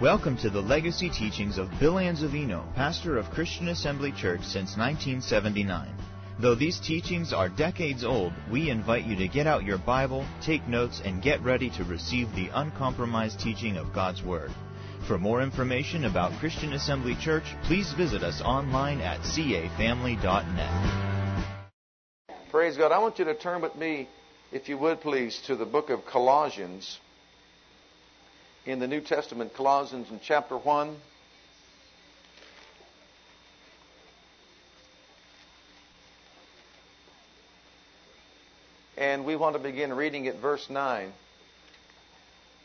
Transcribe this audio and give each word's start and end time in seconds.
Welcome 0.00 0.36
to 0.38 0.50
the 0.50 0.60
legacy 0.60 1.08
teachings 1.08 1.56
of 1.56 1.70
Bill 1.80 1.94
Anzavino, 1.94 2.74
pastor 2.74 3.16
of 3.16 3.30
Christian 3.30 3.68
Assembly 3.68 4.12
Church 4.12 4.42
since 4.42 4.76
1979. 4.76 5.88
Though 6.38 6.54
these 6.54 6.78
teachings 6.78 7.32
are 7.32 7.48
decades 7.48 8.04
old, 8.04 8.34
we 8.52 8.68
invite 8.68 9.06
you 9.06 9.16
to 9.16 9.26
get 9.26 9.46
out 9.46 9.64
your 9.64 9.78
Bible, 9.78 10.26
take 10.42 10.68
notes, 10.68 11.00
and 11.02 11.22
get 11.22 11.40
ready 11.40 11.70
to 11.70 11.84
receive 11.84 12.30
the 12.34 12.50
uncompromised 12.52 13.40
teaching 13.40 13.78
of 13.78 13.94
God's 13.94 14.22
Word. 14.22 14.50
For 15.08 15.16
more 15.16 15.40
information 15.40 16.04
about 16.04 16.38
Christian 16.40 16.74
Assembly 16.74 17.16
Church, 17.18 17.46
please 17.62 17.94
visit 17.94 18.22
us 18.22 18.42
online 18.42 19.00
at 19.00 19.20
cafamily.net. 19.20 21.64
Praise 22.50 22.76
God. 22.76 22.92
I 22.92 22.98
want 22.98 23.18
you 23.18 23.24
to 23.24 23.34
turn 23.34 23.62
with 23.62 23.76
me, 23.76 24.10
if 24.52 24.68
you 24.68 24.76
would 24.76 25.00
please, 25.00 25.40
to 25.46 25.56
the 25.56 25.64
book 25.64 25.88
of 25.88 26.04
Colossians 26.04 26.98
in 28.66 28.80
the 28.80 28.88
New 28.88 29.00
Testament, 29.00 29.54
Colossians 29.54 30.10
in 30.10 30.18
chapter 30.22 30.56
1. 30.56 30.96
And 38.98 39.24
we 39.24 39.36
want 39.36 39.54
to 39.54 39.62
begin 39.62 39.92
reading 39.92 40.26
at 40.26 40.40
verse 40.40 40.68
9. 40.68 41.12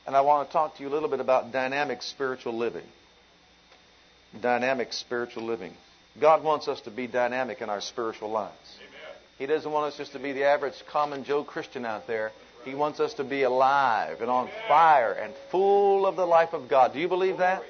And 0.07 0.15
I 0.15 0.21
want 0.21 0.49
to 0.49 0.53
talk 0.53 0.77
to 0.77 0.83
you 0.83 0.89
a 0.89 0.93
little 0.93 1.09
bit 1.09 1.19
about 1.19 1.51
dynamic 1.51 2.01
spiritual 2.01 2.57
living. 2.57 2.85
Dynamic 4.41 4.93
spiritual 4.93 5.43
living. 5.43 5.73
God 6.19 6.43
wants 6.43 6.67
us 6.67 6.81
to 6.81 6.91
be 6.91 7.05
dynamic 7.05 7.61
in 7.61 7.69
our 7.69 7.81
spiritual 7.81 8.31
lives. 8.31 8.79
Amen. 8.79 9.17
He 9.37 9.45
doesn't 9.45 9.71
want 9.71 9.91
us 9.91 9.97
just 9.97 10.13
to 10.13 10.19
be 10.19 10.31
the 10.31 10.45
average 10.45 10.83
common 10.89 11.25
Joe 11.25 11.43
Christian 11.43 11.85
out 11.85 12.07
there. 12.07 12.31
He 12.63 12.75
wants 12.75 12.99
us 12.99 13.13
to 13.15 13.23
be 13.23 13.43
alive 13.43 14.21
and 14.21 14.29
on 14.29 14.49
fire 14.67 15.13
and 15.13 15.33
full 15.49 16.05
of 16.05 16.15
the 16.15 16.25
life 16.25 16.53
of 16.53 16.69
God. 16.69 16.93
Do 16.93 16.99
you 16.99 17.07
believe 17.07 17.37
that? 17.37 17.63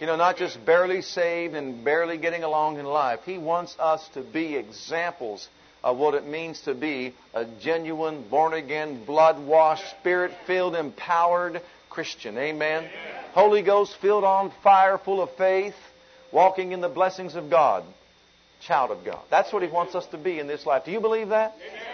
You 0.00 0.06
know, 0.06 0.16
not 0.16 0.36
just 0.36 0.64
barely 0.64 1.00
saved 1.00 1.54
and 1.54 1.84
barely 1.84 2.18
getting 2.18 2.42
along 2.42 2.78
in 2.78 2.84
life. 2.86 3.20
He 3.24 3.38
wants 3.38 3.76
us 3.78 4.06
to 4.14 4.20
be 4.20 4.56
examples 4.56 5.48
of 5.84 5.96
what 5.96 6.14
it 6.14 6.26
means 6.26 6.60
to 6.62 6.74
be 6.74 7.14
a 7.34 7.44
genuine, 7.60 8.28
born 8.28 8.52
again, 8.52 9.04
blood 9.04 9.38
washed, 9.44 9.88
spirit 10.00 10.32
filled, 10.46 10.74
empowered 10.74 11.60
Christian. 11.88 12.36
Amen. 12.38 12.88
Holy 13.32 13.62
Ghost 13.62 13.96
filled 14.00 14.24
on 14.24 14.52
fire, 14.62 14.98
full 14.98 15.22
of 15.22 15.30
faith, 15.36 15.74
walking 16.32 16.72
in 16.72 16.80
the 16.80 16.88
blessings 16.88 17.34
of 17.34 17.48
God. 17.48 17.84
Child 18.60 18.90
of 18.92 19.04
God. 19.04 19.20
That's 19.30 19.52
what 19.52 19.62
He 19.62 19.68
wants 19.68 19.94
us 19.94 20.06
to 20.06 20.18
be 20.18 20.38
in 20.38 20.46
this 20.46 20.66
life. 20.66 20.84
Do 20.84 20.90
you 20.90 21.00
believe 21.00 21.28
that? 21.28 21.54
Amen. 21.54 21.91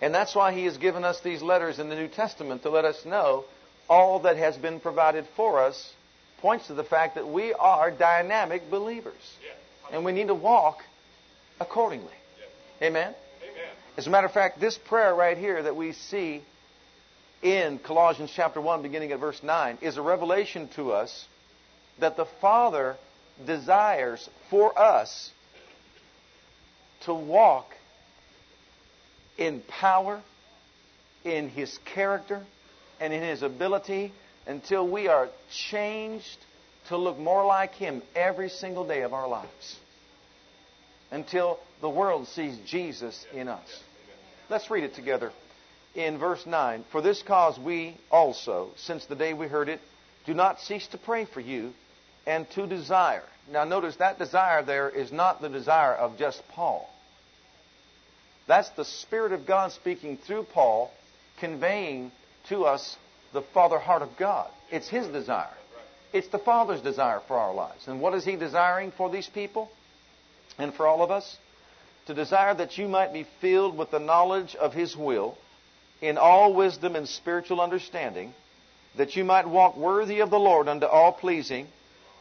And 0.00 0.14
that's 0.14 0.34
why 0.34 0.52
he 0.52 0.64
has 0.64 0.76
given 0.76 1.04
us 1.04 1.20
these 1.20 1.42
letters 1.42 1.78
in 1.78 1.88
the 1.88 1.96
New 1.96 2.08
Testament 2.08 2.62
to 2.62 2.70
let 2.70 2.84
us 2.84 3.04
know 3.04 3.44
all 3.88 4.20
that 4.20 4.36
has 4.36 4.56
been 4.56 4.80
provided 4.80 5.26
for 5.36 5.60
us 5.60 5.92
points 6.40 6.66
to 6.66 6.74
the 6.74 6.84
fact 6.84 7.14
that 7.14 7.28
we 7.28 7.52
are 7.54 7.90
dynamic 7.90 8.70
believers. 8.70 9.14
And 9.92 10.04
we 10.04 10.12
need 10.12 10.26
to 10.26 10.34
walk 10.34 10.78
accordingly. 11.60 12.12
Amen? 12.82 13.14
Amen? 13.42 13.70
As 13.96 14.06
a 14.06 14.10
matter 14.10 14.26
of 14.26 14.32
fact, 14.32 14.60
this 14.60 14.76
prayer 14.76 15.14
right 15.14 15.38
here 15.38 15.62
that 15.62 15.76
we 15.76 15.92
see 15.92 16.42
in 17.42 17.78
Colossians 17.78 18.32
chapter 18.34 18.60
1, 18.60 18.82
beginning 18.82 19.12
at 19.12 19.20
verse 19.20 19.42
9, 19.42 19.78
is 19.80 19.96
a 19.96 20.02
revelation 20.02 20.68
to 20.76 20.92
us 20.92 21.26
that 22.00 22.16
the 22.16 22.26
Father 22.40 22.96
desires 23.46 24.28
for 24.50 24.78
us 24.78 25.30
to 27.02 27.14
walk 27.14 27.70
in 29.38 29.62
power, 29.68 30.22
in 31.24 31.48
his 31.48 31.78
character, 31.84 32.44
and 33.00 33.12
in 33.12 33.22
his 33.22 33.42
ability 33.42 34.12
until 34.46 34.88
we 34.88 35.08
are 35.08 35.28
changed 35.70 36.38
to 36.88 36.96
look 36.96 37.18
more 37.18 37.44
like 37.44 37.74
him 37.74 38.02
every 38.14 38.48
single 38.48 38.86
day 38.86 39.02
of 39.02 39.12
our 39.12 39.28
lives. 39.28 39.76
Until 41.10 41.58
the 41.80 41.88
world 41.88 42.28
sees 42.28 42.56
Jesus 42.66 43.26
in 43.32 43.48
us. 43.48 43.82
Let's 44.48 44.70
read 44.70 44.84
it 44.84 44.94
together 44.94 45.32
in 45.94 46.18
verse 46.18 46.46
9. 46.46 46.84
For 46.92 47.00
this 47.00 47.22
cause 47.22 47.58
we 47.58 47.96
also, 48.10 48.70
since 48.76 49.06
the 49.06 49.16
day 49.16 49.34
we 49.34 49.48
heard 49.48 49.68
it, 49.68 49.80
do 50.26 50.34
not 50.34 50.60
cease 50.60 50.86
to 50.88 50.98
pray 50.98 51.24
for 51.24 51.40
you 51.40 51.72
and 52.26 52.48
to 52.50 52.66
desire. 52.66 53.24
Now 53.50 53.64
notice 53.64 53.96
that 53.96 54.18
desire 54.18 54.62
there 54.62 54.88
is 54.88 55.12
not 55.12 55.40
the 55.40 55.48
desire 55.48 55.94
of 55.94 56.18
just 56.18 56.46
Paul. 56.48 56.88
That's 58.46 58.68
the 58.70 58.84
Spirit 58.84 59.32
of 59.32 59.46
God 59.46 59.72
speaking 59.72 60.18
through 60.18 60.44
Paul, 60.44 60.92
conveying 61.40 62.12
to 62.48 62.64
us 62.64 62.96
the 63.32 63.42
Father 63.42 63.78
heart 63.78 64.02
of 64.02 64.16
God. 64.16 64.48
It's 64.70 64.88
His 64.88 65.06
desire. 65.08 65.54
It's 66.12 66.28
the 66.28 66.38
Father's 66.38 66.80
desire 66.80 67.20
for 67.26 67.36
our 67.36 67.52
lives. 67.52 67.88
And 67.88 68.00
what 68.00 68.14
is 68.14 68.24
He 68.24 68.36
desiring 68.36 68.92
for 68.92 69.10
these 69.10 69.28
people 69.28 69.70
and 70.58 70.72
for 70.72 70.86
all 70.86 71.02
of 71.02 71.10
us? 71.10 71.36
To 72.06 72.14
desire 72.14 72.54
that 72.54 72.78
you 72.78 72.86
might 72.86 73.12
be 73.12 73.26
filled 73.40 73.76
with 73.76 73.90
the 73.90 73.98
knowledge 73.98 74.54
of 74.54 74.72
His 74.72 74.96
will 74.96 75.36
in 76.00 76.16
all 76.18 76.54
wisdom 76.54 76.94
and 76.94 77.08
spiritual 77.08 77.60
understanding, 77.60 78.32
that 78.96 79.16
you 79.16 79.24
might 79.24 79.48
walk 79.48 79.76
worthy 79.76 80.20
of 80.20 80.30
the 80.30 80.38
Lord 80.38 80.68
unto 80.68 80.86
all 80.86 81.12
pleasing, 81.12 81.66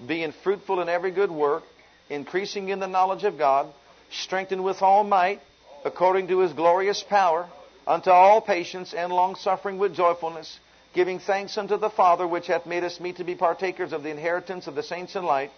being 0.05 0.33
fruitful 0.43 0.81
in 0.81 0.89
every 0.89 1.11
good 1.11 1.29
work, 1.29 1.63
increasing 2.09 2.69
in 2.69 2.79
the 2.79 2.87
knowledge 2.87 3.23
of 3.23 3.37
God, 3.37 3.67
strengthened 4.09 4.63
with 4.63 4.81
all 4.81 5.03
might 5.03 5.39
according 5.85 6.27
to 6.27 6.39
his 6.39 6.51
glorious 6.51 7.03
power, 7.03 7.47
unto 7.87 8.09
all 8.09 8.41
patience 8.41 8.93
and 8.93 9.13
longsuffering 9.13 9.77
with 9.77 9.95
joyfulness, 9.95 10.59
giving 10.93 11.19
thanks 11.19 11.57
unto 11.57 11.77
the 11.77 11.91
Father, 11.91 12.27
which 12.27 12.47
hath 12.47 12.65
made 12.65 12.83
us 12.83 12.99
meet 12.99 13.17
to 13.17 13.23
be 13.23 13.35
partakers 13.35 13.93
of 13.93 14.01
the 14.01 14.09
inheritance 14.09 14.65
of 14.65 14.73
the 14.73 14.81
saints 14.81 15.15
in 15.15 15.23
light, 15.23 15.51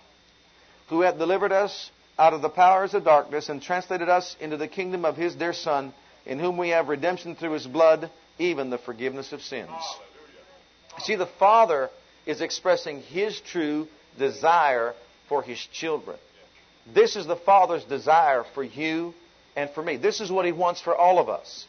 who 0.90 1.02
hath 1.02 1.18
delivered 1.18 1.54
us 1.54 1.90
out 2.20 2.34
of 2.34 2.42
the 2.42 2.50
powers 2.50 2.94
of 2.94 3.06
darkness, 3.06 3.48
and 3.48 3.62
translated 3.62 4.10
us 4.10 4.36
into 4.42 4.58
the 4.58 4.68
kingdom 4.68 5.06
of 5.06 5.16
his 5.16 5.34
dear 5.36 5.54
Son, 5.54 5.94
in 6.26 6.40
whom 6.40 6.58
we 6.58 6.70
have 6.70 6.90
redemption 6.90 7.36
through 7.36 7.52
his 7.52 7.66
blood, 7.66 8.10
even 8.38 8.70
the 8.70 8.78
forgiveness 8.78 9.32
of 9.32 9.42
sins. 9.42 9.70
Hallelujah. 9.70 11.04
See, 11.04 11.16
the 11.16 11.30
Father 11.40 11.90
is 12.26 12.42
expressing 12.42 13.02
his 13.02 13.40
true 13.40 13.88
desire 14.20 14.94
for 15.30 15.42
his 15.42 15.60
children. 15.72 16.18
This 16.94 17.16
is 17.16 17.28
the 17.28 17.36
Father's 17.36 17.84
desire 17.86 18.44
for 18.54 18.64
you 18.64 19.14
and 19.58 19.72
for 19.72 19.82
me. 19.82 19.98
This 19.98 20.22
is 20.22 20.32
what 20.32 20.46
He 20.46 20.54
wants 20.54 20.80
for 20.80 20.96
all 20.96 21.20
of 21.20 21.28
us. 21.28 21.66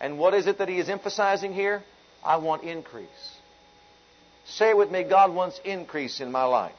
And 0.00 0.18
what 0.18 0.32
is 0.32 0.46
it 0.46 0.58
that 0.58 0.68
He 0.68 0.78
is 0.78 0.88
emphasizing 0.88 1.52
here? 1.52 1.82
I 2.24 2.36
want 2.36 2.62
increase. 2.62 3.08
Say 4.46 4.70
it 4.70 4.76
with 4.76 4.90
me 4.90 5.02
God 5.02 5.34
wants 5.34 5.60
increase 5.64 6.20
in 6.20 6.32
my 6.32 6.44
life. 6.44 6.72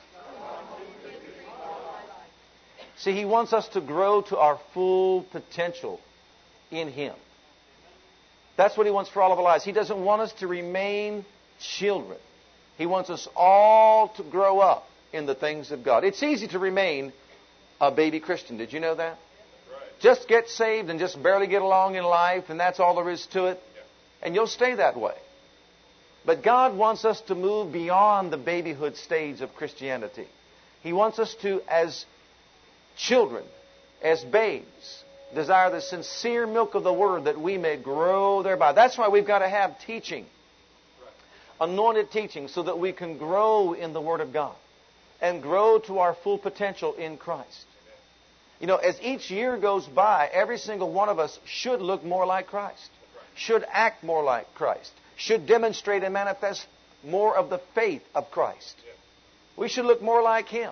See, 2.95 3.11
He 3.11 3.25
wants 3.25 3.51
us 3.51 3.67
to 3.69 3.81
grow 3.81 4.21
to 4.23 4.37
our 4.37 4.59
full 4.73 5.23
potential 5.23 5.99
in 6.71 6.87
Him. 6.87 7.13
That's 8.55 8.77
what 8.77 8.87
He 8.87 8.91
wants 8.91 9.09
for 9.09 9.21
all 9.21 9.33
of 9.33 9.37
our 9.37 9.43
lives. 9.43 9.65
He 9.65 9.73
doesn't 9.73 10.03
want 10.03 10.21
us 10.21 10.31
to 10.33 10.47
remain 10.47 11.25
children. 11.59 12.19
He 12.77 12.85
wants 12.85 13.09
us 13.09 13.27
all 13.35 14.07
to 14.15 14.23
grow 14.23 14.59
up 14.59 14.87
in 15.11 15.25
the 15.25 15.35
things 15.35 15.71
of 15.71 15.83
God. 15.83 16.05
It's 16.05 16.23
easy 16.23 16.47
to 16.49 16.59
remain 16.59 17.11
a 17.81 17.91
baby 17.91 18.21
Christian. 18.21 18.57
Did 18.57 18.71
you 18.71 18.79
know 18.79 18.95
that? 18.95 19.17
Just 19.99 20.27
get 20.27 20.49
saved 20.49 20.89
and 20.89 20.99
just 20.99 21.21
barely 21.21 21.47
get 21.47 21.61
along 21.61 21.95
in 21.95 22.03
life, 22.03 22.45
and 22.49 22.59
that's 22.59 22.79
all 22.79 22.95
there 22.95 23.09
is 23.09 23.25
to 23.27 23.45
it. 23.45 23.59
And 24.21 24.35
you'll 24.35 24.47
stay 24.47 24.75
that 24.75 24.97
way. 24.97 25.15
But 26.25 26.43
God 26.43 26.77
wants 26.77 27.03
us 27.03 27.19
to 27.21 27.35
move 27.35 27.73
beyond 27.73 28.31
the 28.31 28.37
babyhood 28.37 28.95
stage 28.95 29.41
of 29.41 29.53
Christianity. 29.55 30.27
He 30.81 30.93
wants 30.93 31.19
us 31.19 31.35
to, 31.41 31.61
as 31.67 32.05
children, 32.97 33.43
as 34.01 34.23
babes, 34.23 35.03
desire 35.35 35.71
the 35.71 35.81
sincere 35.81 36.47
milk 36.47 36.75
of 36.75 36.83
the 36.83 36.93
Word 36.93 37.25
that 37.25 37.39
we 37.39 37.57
may 37.57 37.75
grow 37.77 38.43
thereby. 38.43 38.73
That's 38.73 38.97
why 38.97 39.09
we've 39.09 39.27
got 39.27 39.39
to 39.39 39.49
have 39.49 39.79
teaching, 39.79 40.25
anointed 41.59 42.11
teaching, 42.11 42.47
so 42.47 42.63
that 42.63 42.79
we 42.79 42.93
can 42.93 43.17
grow 43.17 43.73
in 43.73 43.93
the 43.93 44.01
Word 44.01 44.21
of 44.21 44.31
God 44.31 44.55
and 45.21 45.41
grow 45.41 45.79
to 45.79 45.99
our 45.99 46.15
full 46.23 46.37
potential 46.37 46.93
in 46.93 47.17
Christ. 47.17 47.65
You 48.59 48.67
know, 48.67 48.77
as 48.77 48.99
each 49.01 49.29
year 49.29 49.57
goes 49.57 49.85
by, 49.85 50.29
every 50.31 50.57
single 50.57 50.91
one 50.91 51.09
of 51.09 51.19
us 51.19 51.37
should 51.45 51.81
look 51.81 52.03
more 52.03 52.25
like 52.25 52.47
Christ, 52.47 52.89
should 53.35 53.65
act 53.71 54.03
more 54.03 54.23
like 54.23 54.53
Christ, 54.55 54.91
should 55.15 55.47
demonstrate 55.47 56.03
and 56.03 56.13
manifest 56.13 56.65
more 57.03 57.35
of 57.35 57.49
the 57.49 57.59
faith 57.75 58.03
of 58.15 58.31
Christ. 58.31 58.75
We 59.57 59.67
should 59.67 59.85
look 59.85 60.01
more 60.01 60.21
like 60.21 60.47
Him. 60.47 60.71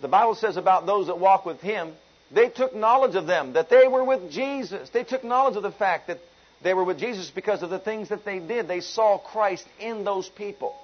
The 0.00 0.08
Bible 0.08 0.34
says 0.34 0.56
about 0.56 0.86
those 0.86 1.06
that 1.06 1.18
walk 1.18 1.46
with 1.46 1.60
Him, 1.60 1.94
they 2.30 2.48
took 2.48 2.74
knowledge 2.74 3.14
of 3.14 3.26
them, 3.26 3.54
that 3.54 3.70
they 3.70 3.86
were 3.88 4.04
with 4.04 4.30
Jesus. 4.30 4.90
They 4.90 5.04
took 5.04 5.24
knowledge 5.24 5.56
of 5.56 5.62
the 5.62 5.72
fact 5.72 6.08
that 6.08 6.18
they 6.62 6.74
were 6.74 6.84
with 6.84 6.98
Jesus 6.98 7.30
because 7.30 7.62
of 7.62 7.70
the 7.70 7.78
things 7.78 8.08
that 8.08 8.24
they 8.24 8.38
did. 8.38 8.66
They 8.66 8.80
saw 8.80 9.18
Christ 9.18 9.66
in 9.78 10.04
those 10.04 10.28
people. 10.28 10.74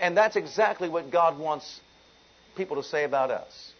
And 0.00 0.16
that's 0.16 0.36
exactly 0.36 0.88
what 0.88 1.10
God 1.10 1.38
wants 1.38 1.80
people 2.56 2.76
to 2.76 2.82
say 2.82 3.04
about 3.04 3.30
us. 3.30 3.72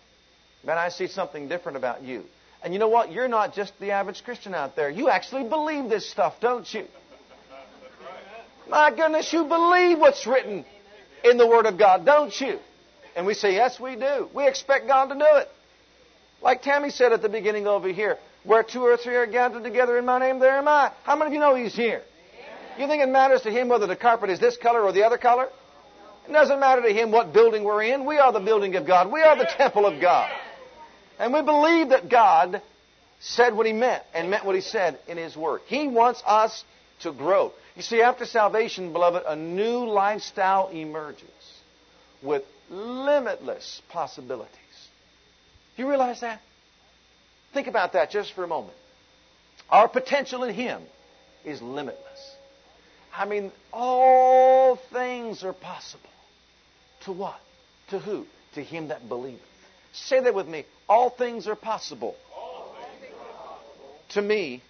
Man, 0.64 0.78
I 0.78 0.88
see 0.88 1.06
something 1.06 1.48
different 1.48 1.78
about 1.78 2.02
you. 2.02 2.24
And 2.62 2.72
you 2.72 2.80
know 2.80 2.88
what? 2.88 3.12
You're 3.12 3.28
not 3.28 3.54
just 3.54 3.78
the 3.78 3.92
average 3.92 4.24
Christian 4.24 4.54
out 4.54 4.74
there. 4.74 4.90
You 4.90 5.08
actually 5.08 5.48
believe 5.48 5.88
this 5.88 6.10
stuff, 6.10 6.40
don't 6.40 6.72
you? 6.72 6.86
My 8.68 8.90
goodness, 8.90 9.32
you 9.32 9.44
believe 9.44 9.98
what's 9.98 10.26
written 10.26 10.64
in 11.24 11.38
the 11.38 11.46
Word 11.46 11.66
of 11.66 11.78
God, 11.78 12.04
don't 12.04 12.38
you? 12.40 12.58
And 13.16 13.26
we 13.26 13.34
say, 13.34 13.54
Yes, 13.54 13.80
we 13.80 13.96
do. 13.96 14.28
We 14.34 14.46
expect 14.46 14.86
God 14.86 15.06
to 15.06 15.14
do 15.14 15.24
it. 15.24 15.48
Like 16.42 16.62
Tammy 16.62 16.90
said 16.90 17.12
at 17.12 17.22
the 17.22 17.28
beginning 17.28 17.66
over 17.66 17.88
here, 17.88 18.18
where 18.44 18.62
two 18.62 18.82
or 18.82 18.96
three 18.96 19.16
are 19.16 19.26
gathered 19.26 19.64
together 19.64 19.98
in 19.98 20.04
my 20.04 20.18
name, 20.18 20.38
there 20.38 20.56
am 20.56 20.68
I. 20.68 20.92
How 21.04 21.16
many 21.16 21.28
of 21.28 21.32
you 21.34 21.40
know 21.40 21.54
He's 21.54 21.74
here? 21.74 22.02
You 22.78 22.86
think 22.86 23.02
it 23.02 23.08
matters 23.08 23.42
to 23.42 23.50
Him 23.50 23.68
whether 23.68 23.86
the 23.86 23.96
carpet 23.96 24.30
is 24.30 24.38
this 24.38 24.56
color 24.56 24.82
or 24.82 24.92
the 24.92 25.04
other 25.04 25.18
color? 25.18 25.48
It 26.28 26.32
doesn't 26.32 26.60
matter 26.60 26.82
to 26.82 26.92
Him 26.92 27.10
what 27.10 27.32
building 27.32 27.64
we're 27.64 27.82
in. 27.82 28.04
We 28.04 28.18
are 28.18 28.32
the 28.32 28.40
building 28.40 28.76
of 28.76 28.86
God. 28.86 29.10
We 29.10 29.22
are 29.22 29.36
the 29.36 29.48
temple 29.56 29.86
of 29.86 30.00
God. 30.00 30.30
And 31.18 31.32
we 31.32 31.42
believe 31.42 31.90
that 31.90 32.08
God 32.08 32.62
said 33.20 33.54
what 33.54 33.66
He 33.66 33.72
meant 33.72 34.02
and 34.14 34.30
meant 34.30 34.44
what 34.44 34.54
He 34.54 34.60
said 34.60 34.98
in 35.06 35.16
His 35.16 35.36
Word. 35.36 35.60
He 35.66 35.88
wants 35.88 36.22
us 36.26 36.64
to 37.00 37.12
grow. 37.12 37.52
You 37.76 37.82
see, 37.82 38.02
after 38.02 38.24
salvation, 38.24 38.92
beloved, 38.92 39.24
a 39.26 39.36
new 39.36 39.86
lifestyle 39.86 40.68
emerges 40.68 41.24
with 42.22 42.42
limitless 42.70 43.82
possibilities. 43.88 44.54
Do 45.76 45.82
you 45.82 45.88
realize 45.88 46.20
that? 46.20 46.40
Think 47.54 47.66
about 47.66 47.94
that 47.94 48.10
just 48.10 48.32
for 48.34 48.44
a 48.44 48.48
moment. 48.48 48.74
Our 49.70 49.88
potential 49.88 50.44
in 50.44 50.54
Him 50.54 50.82
is 51.44 51.62
limitless. 51.62 52.36
I 53.14 53.24
mean, 53.24 53.50
all 53.72 54.76
things 54.92 55.42
are 55.42 55.52
possible. 55.52 56.10
To 57.04 57.12
what? 57.12 57.40
To 57.90 57.98
who? 57.98 58.26
To 58.54 58.62
him 58.62 58.88
that 58.88 59.08
believeth. 59.08 59.40
Say 59.92 60.20
that 60.20 60.34
with 60.34 60.46
me. 60.46 60.64
All 60.88 61.10
things 61.10 61.46
are 61.46 61.56
possible. 61.56 62.16
To 64.10 64.22
me, 64.22 64.62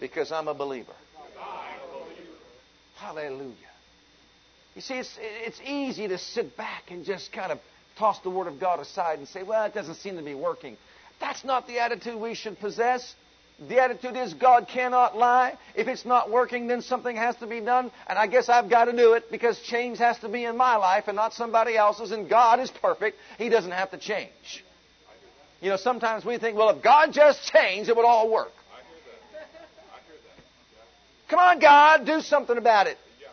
because 0.00 0.32
I'm 0.32 0.48
a 0.48 0.54
believer. 0.54 0.92
I'm 1.16 1.78
a 1.88 2.04
believer. 2.04 2.32
Hallelujah. 2.96 3.54
You 4.74 4.82
see, 4.82 4.94
it's, 4.94 5.16
it's 5.20 5.60
easy 5.64 6.08
to 6.08 6.18
sit 6.18 6.56
back 6.56 6.90
and 6.90 7.04
just 7.04 7.32
kind 7.32 7.52
of 7.52 7.60
toss 7.98 8.18
the 8.20 8.30
Word 8.30 8.48
of 8.48 8.58
God 8.58 8.80
aside 8.80 9.18
and 9.18 9.28
say, 9.28 9.42
well, 9.42 9.64
it 9.64 9.74
doesn't 9.74 9.96
seem 9.96 10.16
to 10.16 10.22
be 10.22 10.34
working. 10.34 10.76
That's 11.20 11.44
not 11.44 11.66
the 11.66 11.78
attitude 11.80 12.20
we 12.20 12.34
should 12.34 12.58
possess. 12.58 13.14
The 13.68 13.80
attitude 13.80 14.16
is 14.16 14.34
God 14.34 14.68
cannot 14.68 15.16
lie. 15.16 15.56
If 15.74 15.88
it's 15.88 16.04
not 16.04 16.30
working, 16.30 16.68
then 16.68 16.80
something 16.80 17.16
has 17.16 17.34
to 17.36 17.46
be 17.46 17.60
done. 17.60 17.90
And 18.08 18.18
I 18.18 18.28
guess 18.28 18.48
I've 18.48 18.70
got 18.70 18.84
to 18.84 18.92
do 18.92 19.14
it 19.14 19.30
because 19.30 19.58
change 19.60 19.98
has 19.98 20.18
to 20.20 20.28
be 20.28 20.44
in 20.44 20.56
my 20.56 20.76
life 20.76 21.04
and 21.08 21.16
not 21.16 21.34
somebody 21.34 21.76
else's. 21.76 22.12
And 22.12 22.28
God 22.28 22.60
is 22.60 22.70
perfect. 22.70 23.18
He 23.36 23.48
doesn't 23.48 23.72
have 23.72 23.90
to 23.90 23.98
change. 23.98 24.64
You 25.60 25.70
know, 25.70 25.76
sometimes 25.76 26.24
we 26.24 26.38
think, 26.38 26.56
well, 26.56 26.70
if 26.70 26.82
God 26.82 27.12
just 27.12 27.44
changed, 27.52 27.88
it 27.88 27.96
would 27.96 28.04
all 28.04 28.30
work. 28.30 28.52
I 28.72 28.76
hear 28.86 28.98
that. 29.32 29.40
I 29.92 29.98
hear 30.06 30.16
that. 30.22 30.42
Yeah. 30.72 31.30
Come 31.30 31.38
on, 31.40 31.58
God, 31.58 32.06
do 32.06 32.20
something 32.20 32.56
about 32.56 32.86
it. 32.86 32.96
Yeah. 33.20 33.26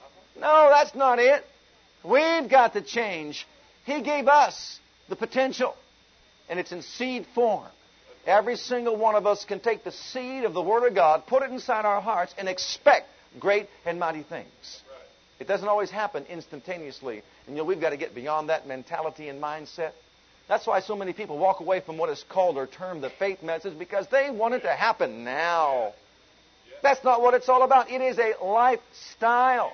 Uh-huh. 0.00 0.40
No, 0.40 0.70
that's 0.70 0.94
not 0.94 1.18
it. 1.18 1.44
We've 2.04 2.48
got 2.48 2.74
to 2.74 2.82
change. 2.82 3.46
He 3.86 4.02
gave 4.02 4.28
us 4.28 4.78
the 5.08 5.16
potential, 5.16 5.74
and 6.48 6.60
it's 6.60 6.70
in 6.70 6.82
seed 6.82 7.26
form. 7.34 7.66
Every 8.26 8.56
single 8.56 8.96
one 8.96 9.16
of 9.16 9.26
us 9.26 9.44
can 9.44 9.60
take 9.60 9.84
the 9.84 9.92
seed 9.92 10.44
of 10.44 10.54
the 10.54 10.62
Word 10.62 10.86
of 10.86 10.94
God, 10.94 11.26
put 11.26 11.42
it 11.42 11.50
inside 11.50 11.84
our 11.84 12.00
hearts, 12.00 12.34
and 12.38 12.48
expect 12.48 13.06
great 13.38 13.68
and 13.84 13.98
mighty 13.98 14.22
things. 14.22 14.46
Right. 14.88 15.00
It 15.40 15.48
doesn't 15.48 15.68
always 15.68 15.90
happen 15.90 16.24
instantaneously. 16.26 17.22
And 17.46 17.56
you 17.56 17.62
know, 17.62 17.64
we've 17.64 17.80
got 17.80 17.90
to 17.90 17.96
get 17.96 18.14
beyond 18.14 18.48
that 18.48 18.66
mentality 18.66 19.28
and 19.28 19.42
mindset. 19.42 19.92
That's 20.48 20.66
why 20.66 20.80
so 20.80 20.94
many 20.94 21.12
people 21.12 21.38
walk 21.38 21.60
away 21.60 21.80
from 21.80 21.96
what 21.96 22.10
is 22.10 22.24
called 22.28 22.56
or 22.56 22.66
termed 22.66 23.02
the 23.02 23.10
faith 23.10 23.42
message 23.42 23.78
because 23.78 24.06
they 24.08 24.30
want 24.30 24.54
it 24.54 24.60
to 24.60 24.70
happen 24.70 25.24
now. 25.24 25.94
That's 26.82 27.02
not 27.02 27.22
what 27.22 27.32
it's 27.32 27.48
all 27.48 27.62
about. 27.62 27.90
It 27.90 28.02
is 28.02 28.18
a 28.18 28.34
lifestyle. 28.44 29.72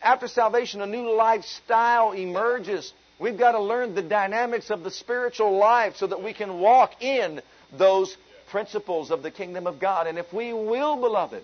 After 0.00 0.28
salvation, 0.28 0.82
a 0.82 0.86
new 0.86 1.10
lifestyle 1.10 2.12
emerges. 2.12 2.92
We've 3.18 3.38
got 3.38 3.52
to 3.52 3.60
learn 3.60 3.96
the 3.96 4.02
dynamics 4.02 4.70
of 4.70 4.84
the 4.84 4.90
spiritual 4.90 5.56
life 5.58 5.96
so 5.96 6.06
that 6.06 6.22
we 6.22 6.32
can 6.32 6.60
walk 6.60 7.02
in 7.02 7.40
those 7.76 8.16
principles 8.50 9.10
of 9.10 9.24
the 9.24 9.32
kingdom 9.32 9.66
of 9.66 9.80
God. 9.80 10.06
And 10.06 10.16
if 10.16 10.32
we 10.32 10.52
will, 10.52 10.94
beloved, 10.96 11.42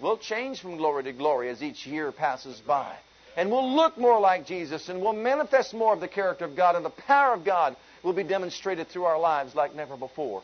we'll 0.00 0.18
change 0.18 0.60
from 0.60 0.76
glory 0.76 1.02
to 1.04 1.12
glory 1.12 1.48
as 1.48 1.60
each 1.60 1.84
year 1.84 2.12
passes 2.12 2.60
by. 2.64 2.94
And 3.36 3.50
we'll 3.50 3.74
look 3.74 3.98
more 3.98 4.20
like 4.20 4.46
Jesus 4.46 4.88
and 4.88 5.00
we'll 5.00 5.14
manifest 5.14 5.74
more 5.74 5.94
of 5.94 6.00
the 6.00 6.06
character 6.06 6.44
of 6.44 6.54
God 6.54 6.76
and 6.76 6.84
the 6.84 6.90
power 6.90 7.34
of 7.34 7.44
God 7.44 7.74
will 8.04 8.12
be 8.12 8.22
demonstrated 8.22 8.88
through 8.88 9.04
our 9.04 9.18
lives 9.18 9.54
like 9.54 9.74
never 9.74 9.96
before. 9.96 10.42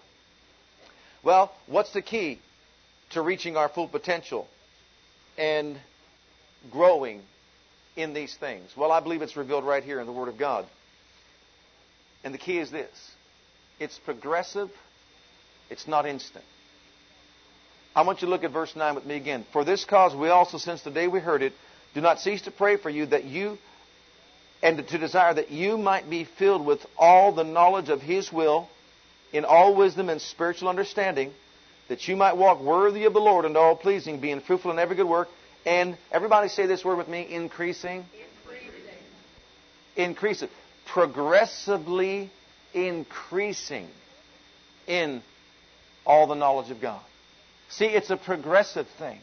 Well, 1.22 1.52
what's 1.66 1.92
the 1.92 2.02
key 2.02 2.40
to 3.10 3.20
reaching 3.20 3.56
our 3.56 3.68
full 3.68 3.86
potential 3.86 4.48
and 5.36 5.78
growing 6.70 7.20
in 7.96 8.14
these 8.14 8.34
things? 8.34 8.70
Well, 8.76 8.90
I 8.90 9.00
believe 9.00 9.20
it's 9.20 9.36
revealed 9.36 9.64
right 9.64 9.84
here 9.84 10.00
in 10.00 10.06
the 10.06 10.12
Word 10.12 10.28
of 10.28 10.38
God. 10.38 10.64
And 12.24 12.32
the 12.32 12.38
key 12.38 12.58
is 12.58 12.70
this 12.70 12.90
it's 13.78 13.98
progressive, 13.98 14.70
it's 15.68 15.86
not 15.86 16.06
instant. 16.06 16.44
I 17.94 18.02
want 18.02 18.22
you 18.22 18.26
to 18.26 18.30
look 18.30 18.44
at 18.44 18.52
verse 18.52 18.76
9 18.76 18.94
with 18.94 19.04
me 19.04 19.16
again. 19.16 19.44
For 19.52 19.64
this 19.64 19.84
cause 19.84 20.14
we 20.14 20.28
also, 20.28 20.58
since 20.58 20.82
the 20.82 20.90
day 20.90 21.08
we 21.08 21.18
heard 21.18 21.42
it, 21.42 21.52
do 21.92 22.00
not 22.00 22.20
cease 22.20 22.42
to 22.42 22.50
pray 22.50 22.76
for 22.76 22.88
you 22.88 23.06
that 23.06 23.24
you 23.24 23.58
and 24.62 24.86
to 24.86 24.98
desire 24.98 25.34
that 25.34 25.50
you 25.50 25.78
might 25.78 26.08
be 26.08 26.24
filled 26.24 26.64
with 26.64 26.84
all 26.98 27.32
the 27.32 27.44
knowledge 27.44 27.88
of 27.88 28.02
His 28.02 28.32
will 28.32 28.68
in 29.32 29.44
all 29.44 29.74
wisdom 29.74 30.08
and 30.08 30.20
spiritual 30.20 30.68
understanding, 30.68 31.32
that 31.88 32.06
you 32.08 32.16
might 32.16 32.36
walk 32.36 32.60
worthy 32.60 33.04
of 33.04 33.12
the 33.12 33.20
Lord 33.20 33.44
and 33.44 33.56
all 33.56 33.76
pleasing, 33.76 34.20
being 34.20 34.40
fruitful 34.40 34.70
in 34.70 34.78
every 34.78 34.96
good 34.96 35.08
work. 35.08 35.28
And 35.64 35.96
everybody 36.10 36.48
say 36.48 36.66
this 36.66 36.84
word 36.84 36.96
with 36.96 37.08
me 37.08 37.26
increasing. 37.30 38.04
Increasing. 39.96 40.48
Progressively 40.86 42.30
increasing 42.74 43.88
in 44.86 45.22
all 46.06 46.26
the 46.26 46.34
knowledge 46.34 46.70
of 46.70 46.80
God. 46.80 47.00
See, 47.68 47.86
it's 47.86 48.10
a 48.10 48.16
progressive 48.16 48.88
thing. 48.98 49.18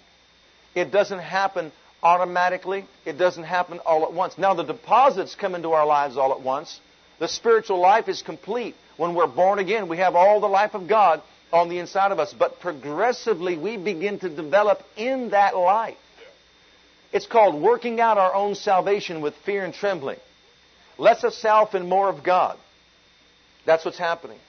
It 0.75 0.91
doesn't 0.91 1.19
happen 1.19 1.71
automatically. 2.03 2.85
It 3.05 3.17
doesn't 3.17 3.43
happen 3.43 3.79
all 3.85 4.03
at 4.03 4.13
once. 4.13 4.37
Now, 4.37 4.53
the 4.53 4.63
deposits 4.63 5.35
come 5.35 5.55
into 5.55 5.71
our 5.71 5.85
lives 5.85 6.17
all 6.17 6.31
at 6.31 6.41
once. 6.41 6.79
The 7.19 7.27
spiritual 7.27 7.79
life 7.79 8.07
is 8.07 8.21
complete. 8.21 8.75
When 8.97 9.15
we're 9.15 9.27
born 9.27 9.59
again, 9.59 9.87
we 9.87 9.97
have 9.97 10.15
all 10.15 10.39
the 10.39 10.47
life 10.47 10.73
of 10.73 10.87
God 10.87 11.21
on 11.51 11.69
the 11.69 11.79
inside 11.79 12.11
of 12.11 12.19
us. 12.19 12.33
But 12.33 12.59
progressively, 12.59 13.57
we 13.57 13.77
begin 13.77 14.19
to 14.19 14.29
develop 14.29 14.81
in 14.95 15.31
that 15.31 15.55
life. 15.55 15.97
It's 17.13 17.25
called 17.25 17.61
working 17.61 17.99
out 17.99 18.17
our 18.17 18.33
own 18.33 18.55
salvation 18.55 19.21
with 19.21 19.33
fear 19.45 19.63
and 19.63 19.73
trembling. 19.73 20.19
Less 20.97 21.23
of 21.23 21.33
self 21.33 21.73
and 21.73 21.87
more 21.87 22.09
of 22.09 22.23
God. 22.23 22.57
That's 23.65 23.85
what's 23.85 23.97
happening. 23.97 24.39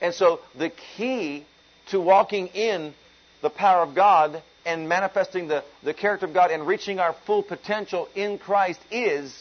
And 0.00 0.14
so 0.14 0.40
the 0.56 0.70
key 0.96 1.44
to 1.90 2.00
walking 2.00 2.48
in 2.48 2.94
the 3.42 3.50
power 3.50 3.82
of 3.82 3.94
God 3.94 4.42
and 4.68 4.86
manifesting 4.86 5.48
the, 5.48 5.64
the 5.82 5.94
character 5.94 6.26
of 6.26 6.34
God 6.34 6.50
and 6.50 6.66
reaching 6.66 6.98
our 6.98 7.16
full 7.24 7.42
potential 7.42 8.06
in 8.14 8.36
Christ 8.36 8.78
is 8.90 9.34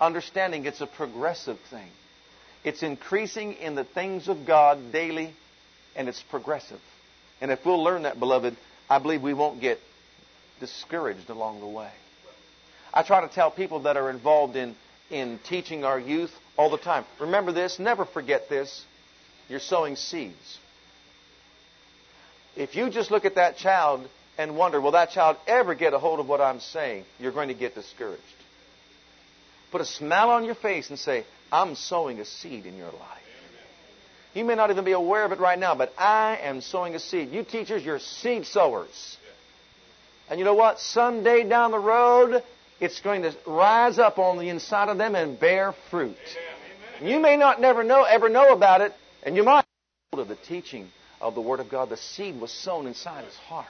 understanding 0.00 0.66
it's 0.66 0.80
a 0.80 0.86
progressive 0.86 1.60
thing. 1.70 1.88
It's 2.64 2.82
increasing 2.82 3.52
in 3.52 3.76
the 3.76 3.84
things 3.84 4.26
of 4.26 4.46
God 4.46 4.90
daily, 4.90 5.32
and 5.94 6.08
it's 6.08 6.20
progressive. 6.28 6.80
And 7.40 7.52
if 7.52 7.64
we'll 7.64 7.84
learn 7.84 8.02
that, 8.02 8.18
beloved, 8.18 8.56
I 8.90 8.98
believe 8.98 9.22
we 9.22 9.32
won't 9.32 9.60
get 9.60 9.78
discouraged 10.58 11.30
along 11.30 11.60
the 11.60 11.68
way. 11.68 11.92
I 12.92 13.04
try 13.04 13.20
to 13.20 13.32
tell 13.32 13.52
people 13.52 13.82
that 13.82 13.96
are 13.96 14.10
involved 14.10 14.56
in, 14.56 14.74
in 15.08 15.38
teaching 15.48 15.84
our 15.84 16.00
youth 16.00 16.32
all 16.56 16.68
the 16.68 16.78
time 16.78 17.04
remember 17.20 17.52
this, 17.52 17.78
never 17.78 18.04
forget 18.04 18.48
this. 18.48 18.84
You're 19.48 19.60
sowing 19.60 19.94
seeds. 19.94 20.58
If 22.56 22.74
you 22.74 22.90
just 22.90 23.12
look 23.12 23.24
at 23.24 23.36
that 23.36 23.56
child 23.56 24.08
and 24.38 24.56
wonder, 24.56 24.80
will 24.80 24.92
that 24.92 25.10
child 25.10 25.36
ever 25.46 25.74
get 25.74 25.92
a 25.92 25.98
hold 25.98 26.20
of 26.20 26.28
what 26.28 26.40
I'm 26.40 26.60
saying? 26.60 27.04
You're 27.18 27.32
going 27.32 27.48
to 27.48 27.54
get 27.54 27.74
discouraged. 27.74 28.22
Put 29.70 29.80
a 29.80 29.84
smile 29.84 30.30
on 30.30 30.44
your 30.44 30.54
face 30.54 30.88
and 30.88 30.98
say, 30.98 31.24
I'm 31.52 31.74
sowing 31.74 32.20
a 32.20 32.24
seed 32.24 32.64
in 32.64 32.76
your 32.76 32.92
life. 32.92 33.22
You 34.34 34.44
may 34.44 34.54
not 34.54 34.70
even 34.70 34.84
be 34.84 34.92
aware 34.92 35.24
of 35.24 35.32
it 35.32 35.40
right 35.40 35.58
now, 35.58 35.74
but 35.74 35.92
I 35.98 36.38
am 36.42 36.60
sowing 36.60 36.94
a 36.94 37.00
seed. 37.00 37.32
You 37.32 37.42
teachers, 37.42 37.84
you're 37.84 37.98
seed 37.98 38.46
sowers. 38.46 39.16
And 40.30 40.38
you 40.38 40.44
know 40.44 40.54
what? 40.54 40.78
Someday 40.78 41.48
down 41.48 41.72
the 41.72 41.78
road, 41.78 42.42
it's 42.80 43.00
going 43.00 43.22
to 43.22 43.34
rise 43.46 43.98
up 43.98 44.18
on 44.18 44.38
the 44.38 44.48
inside 44.48 44.88
of 44.88 44.98
them 44.98 45.14
and 45.14 45.40
bear 45.40 45.74
fruit. 45.90 46.16
You 47.02 47.18
may 47.18 47.36
not 47.36 47.60
never 47.60 47.82
know, 47.82 48.04
ever 48.04 48.28
know 48.28 48.52
about 48.52 48.82
it, 48.82 48.92
and 49.22 49.36
you 49.36 49.42
might 49.42 49.64
of 50.12 50.28
the 50.28 50.36
teaching 50.36 50.88
of 51.20 51.34
the 51.34 51.40
Word 51.40 51.60
of 51.60 51.68
God. 51.68 51.90
The 51.90 51.96
seed 51.96 52.40
was 52.40 52.50
sown 52.50 52.86
inside 52.86 53.24
his 53.24 53.34
heart. 53.34 53.66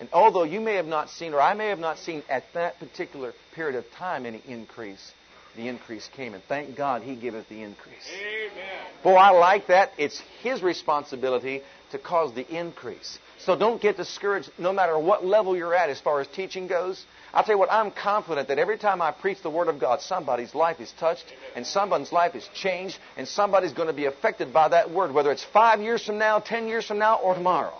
And 0.00 0.08
although 0.12 0.44
you 0.44 0.60
may 0.60 0.74
have 0.74 0.86
not 0.86 1.10
seen, 1.10 1.34
or 1.34 1.40
I 1.40 1.54
may 1.54 1.68
have 1.68 1.78
not 1.78 1.98
seen 1.98 2.22
at 2.28 2.44
that 2.54 2.78
particular 2.78 3.32
period 3.54 3.76
of 3.76 3.90
time 3.92 4.26
any 4.26 4.42
increase, 4.46 5.12
the 5.56 5.68
increase 5.68 6.08
came. 6.16 6.34
And 6.34 6.42
thank 6.44 6.76
God 6.76 7.02
He 7.02 7.14
giveth 7.14 7.48
the 7.48 7.62
increase. 7.62 8.08
Amen. 8.20 8.86
Boy, 9.02 9.14
I 9.14 9.30
like 9.30 9.68
that. 9.68 9.92
It's 9.98 10.20
His 10.42 10.62
responsibility 10.62 11.62
to 11.92 11.98
cause 11.98 12.34
the 12.34 12.46
increase. 12.48 13.18
So 13.38 13.56
don't 13.56 13.80
get 13.80 13.96
discouraged 13.96 14.50
no 14.58 14.72
matter 14.72 14.98
what 14.98 15.24
level 15.24 15.56
you're 15.56 15.74
at 15.74 15.90
as 15.90 16.00
far 16.00 16.20
as 16.20 16.26
teaching 16.28 16.66
goes. 16.66 17.04
I'll 17.32 17.44
tell 17.44 17.54
you 17.54 17.58
what, 17.58 17.70
I'm 17.70 17.90
confident 17.90 18.48
that 18.48 18.58
every 18.58 18.78
time 18.78 19.02
I 19.02 19.12
preach 19.12 19.42
the 19.42 19.50
Word 19.50 19.68
of 19.68 19.78
God, 19.78 20.00
somebody's 20.00 20.54
life 20.54 20.80
is 20.80 20.92
touched 20.98 21.26
and 21.54 21.66
somebody's 21.66 22.12
life 22.12 22.34
is 22.34 22.48
changed 22.54 22.98
and 23.16 23.28
somebody's 23.28 23.72
going 23.72 23.88
to 23.88 23.94
be 23.94 24.06
affected 24.06 24.52
by 24.52 24.68
that 24.68 24.90
Word, 24.90 25.12
whether 25.12 25.30
it's 25.30 25.44
five 25.44 25.80
years 25.80 26.04
from 26.04 26.18
now, 26.18 26.38
ten 26.38 26.66
years 26.68 26.86
from 26.86 26.98
now, 26.98 27.16
or 27.16 27.34
tomorrow. 27.34 27.74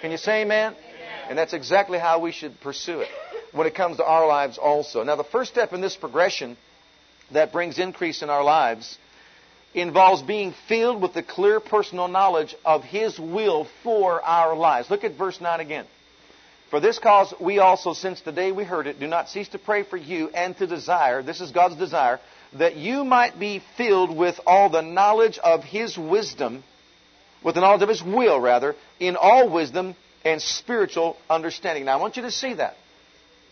Can 0.00 0.10
you 0.10 0.16
say 0.16 0.42
amen? 0.42 0.76
And 1.28 1.36
that's 1.36 1.52
exactly 1.52 1.98
how 1.98 2.20
we 2.20 2.32
should 2.32 2.60
pursue 2.60 3.00
it 3.00 3.08
when 3.52 3.66
it 3.66 3.74
comes 3.74 3.98
to 3.98 4.04
our 4.04 4.26
lives 4.26 4.58
also. 4.58 5.02
Now, 5.02 5.16
the 5.16 5.24
first 5.24 5.50
step 5.50 5.72
in 5.72 5.80
this 5.80 5.96
progression 5.96 6.56
that 7.32 7.52
brings 7.52 7.78
increase 7.78 8.22
in 8.22 8.30
our 8.30 8.42
lives 8.42 8.98
involves 9.74 10.22
being 10.22 10.54
filled 10.66 11.02
with 11.02 11.12
the 11.12 11.22
clear 11.22 11.60
personal 11.60 12.08
knowledge 12.08 12.54
of 12.64 12.82
His 12.82 13.18
will 13.18 13.68
for 13.82 14.22
our 14.22 14.56
lives. 14.56 14.90
Look 14.90 15.04
at 15.04 15.18
verse 15.18 15.40
9 15.40 15.60
again. 15.60 15.86
For 16.70 16.80
this 16.80 16.98
cause 16.98 17.32
we 17.40 17.58
also, 17.58 17.92
since 17.92 18.20
the 18.20 18.32
day 18.32 18.52
we 18.52 18.64
heard 18.64 18.86
it, 18.86 19.00
do 19.00 19.06
not 19.06 19.28
cease 19.28 19.48
to 19.48 19.58
pray 19.58 19.82
for 19.82 19.96
you 19.96 20.28
and 20.30 20.56
to 20.58 20.66
desire, 20.66 21.22
this 21.22 21.40
is 21.40 21.50
God's 21.50 21.76
desire, 21.76 22.20
that 22.54 22.76
you 22.76 23.04
might 23.04 23.38
be 23.38 23.62
filled 23.76 24.14
with 24.14 24.38
all 24.46 24.68
the 24.70 24.82
knowledge 24.82 25.38
of 25.38 25.64
His 25.64 25.96
wisdom, 25.96 26.64
with 27.42 27.54
the 27.54 27.60
knowledge 27.60 27.82
of 27.82 27.88
His 27.88 28.02
will, 28.02 28.40
rather, 28.40 28.74
in 28.98 29.16
all 29.16 29.50
wisdom 29.50 29.94
and 30.24 30.40
spiritual 30.40 31.16
understanding. 31.28 31.84
Now 31.84 31.98
I 31.98 32.00
want 32.00 32.16
you 32.16 32.22
to 32.22 32.30
see 32.30 32.54
that. 32.54 32.76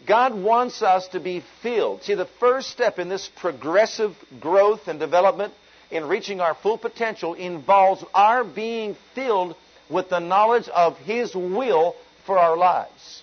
God 0.06 0.34
wants 0.34 0.82
us 0.82 1.08
to 1.08 1.20
be 1.20 1.42
filled. 1.62 2.02
See, 2.04 2.14
the 2.14 2.28
first 2.38 2.70
step 2.70 2.98
in 2.98 3.08
this 3.08 3.28
progressive 3.36 4.14
growth 4.40 4.88
and 4.88 5.00
development 5.00 5.54
in 5.90 6.06
reaching 6.06 6.40
our 6.40 6.54
full 6.54 6.78
potential 6.78 7.34
involves 7.34 8.04
our 8.14 8.44
being 8.44 8.96
filled 9.14 9.56
with 9.90 10.08
the 10.08 10.18
knowledge 10.18 10.68
of 10.68 10.96
His 10.98 11.34
will 11.34 11.96
for 12.24 12.38
our 12.38 12.56
lives. 12.56 13.22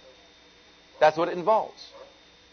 That's 1.00 1.18
what 1.18 1.28
it 1.28 1.38
involves. 1.38 1.82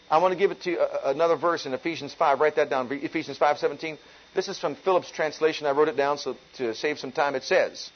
I 0.09 0.17
want 0.17 0.33
to 0.33 0.37
give 0.37 0.51
it 0.51 0.61
to 0.63 0.71
you 0.71 0.79
uh, 0.79 0.99
another 1.05 1.37
verse 1.37 1.65
in 1.65 1.73
Ephesians 1.73 2.13
5. 2.13 2.41
Write 2.41 2.57
that 2.57 2.69
down. 2.69 2.89
Ephesians 2.91 3.39
5:17. 3.39 3.97
This 4.35 4.49
is 4.49 4.59
from 4.59 4.75
Phillips' 4.75 5.09
translation. 5.09 5.67
I 5.67 5.71
wrote 5.71 5.87
it 5.87 5.95
down 5.95 6.17
so 6.17 6.35
to 6.57 6.75
save 6.75 6.99
some 6.99 7.13
time. 7.13 7.35
It 7.35 7.43
says, 7.43 7.89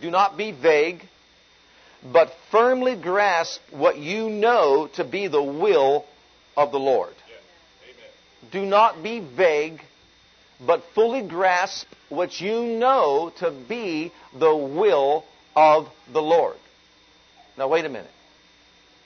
"Do 0.00 0.10
not 0.10 0.38
be 0.38 0.52
vague, 0.52 1.06
but 2.02 2.32
firmly 2.50 2.96
grasp 2.96 3.60
what 3.70 3.98
you 3.98 4.30
know 4.30 4.88
to 4.94 5.04
be 5.04 5.26
the 5.28 5.42
will 5.42 6.04
of 6.56 6.72
the 6.72 6.78
Lord." 6.78 7.14
Do 8.50 8.64
not 8.64 9.02
be 9.02 9.20
vague, 9.20 9.82
but 10.60 10.82
fully 10.94 11.22
grasp 11.22 11.86
what 12.08 12.40
you 12.40 12.62
know 12.62 13.30
to 13.38 13.50
be 13.50 14.12
the 14.32 14.54
will 14.54 15.24
of 15.54 15.88
the 16.12 16.22
Lord. 16.22 16.56
Now, 17.56 17.68
wait 17.68 17.84
a 17.84 17.88
minute. 17.88 18.10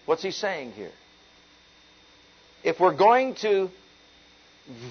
What's 0.06 0.22
he 0.22 0.30
saying 0.30 0.72
here? 0.72 0.92
If 2.62 2.78
we're 2.78 2.94
going 2.94 3.34
to 3.36 3.70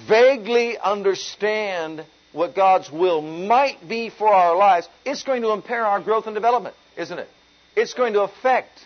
vaguely 0.07 0.77
understand 0.77 2.03
what 2.33 2.55
God's 2.55 2.91
will 2.91 3.21
might 3.21 3.87
be 3.87 4.09
for 4.09 4.27
our 4.27 4.55
lives, 4.55 4.89
it's 5.05 5.23
going 5.23 5.41
to 5.43 5.51
impair 5.51 5.85
our 5.85 5.99
growth 5.99 6.25
and 6.27 6.35
development, 6.35 6.75
isn't 6.97 7.19
it? 7.19 7.29
It's 7.75 7.93
going 7.93 8.13
to 8.13 8.21
affect 8.21 8.79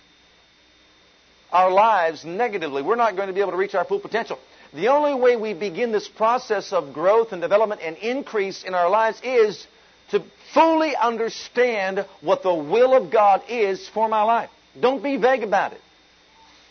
our 1.51 1.71
lives 1.71 2.25
negatively. 2.25 2.81
We're 2.81 2.95
not 2.95 3.15
going 3.15 3.27
to 3.27 3.33
be 3.33 3.41
able 3.41 3.51
to 3.51 3.57
reach 3.57 3.75
our 3.75 3.85
full 3.85 3.99
potential. 3.99 4.39
The 4.73 4.89
only 4.89 5.15
way 5.15 5.37
we 5.37 5.53
begin 5.53 5.91
this 5.91 6.07
process 6.07 6.73
of 6.73 6.93
growth 6.93 7.31
and 7.31 7.41
development 7.41 7.81
and 7.81 7.97
increase 7.97 8.63
in 8.63 8.73
our 8.73 8.89
lives 8.89 9.19
is 9.23 9.65
to 10.11 10.23
fully 10.53 10.95
understand 10.95 12.05
what 12.21 12.43
the 12.43 12.53
will 12.53 12.93
of 12.93 13.11
God 13.11 13.43
is 13.47 13.87
for 13.89 14.09
my 14.09 14.23
life. 14.23 14.49
Don't 14.79 15.01
be 15.01 15.17
vague 15.17 15.43
about 15.43 15.73
it. 15.73 15.81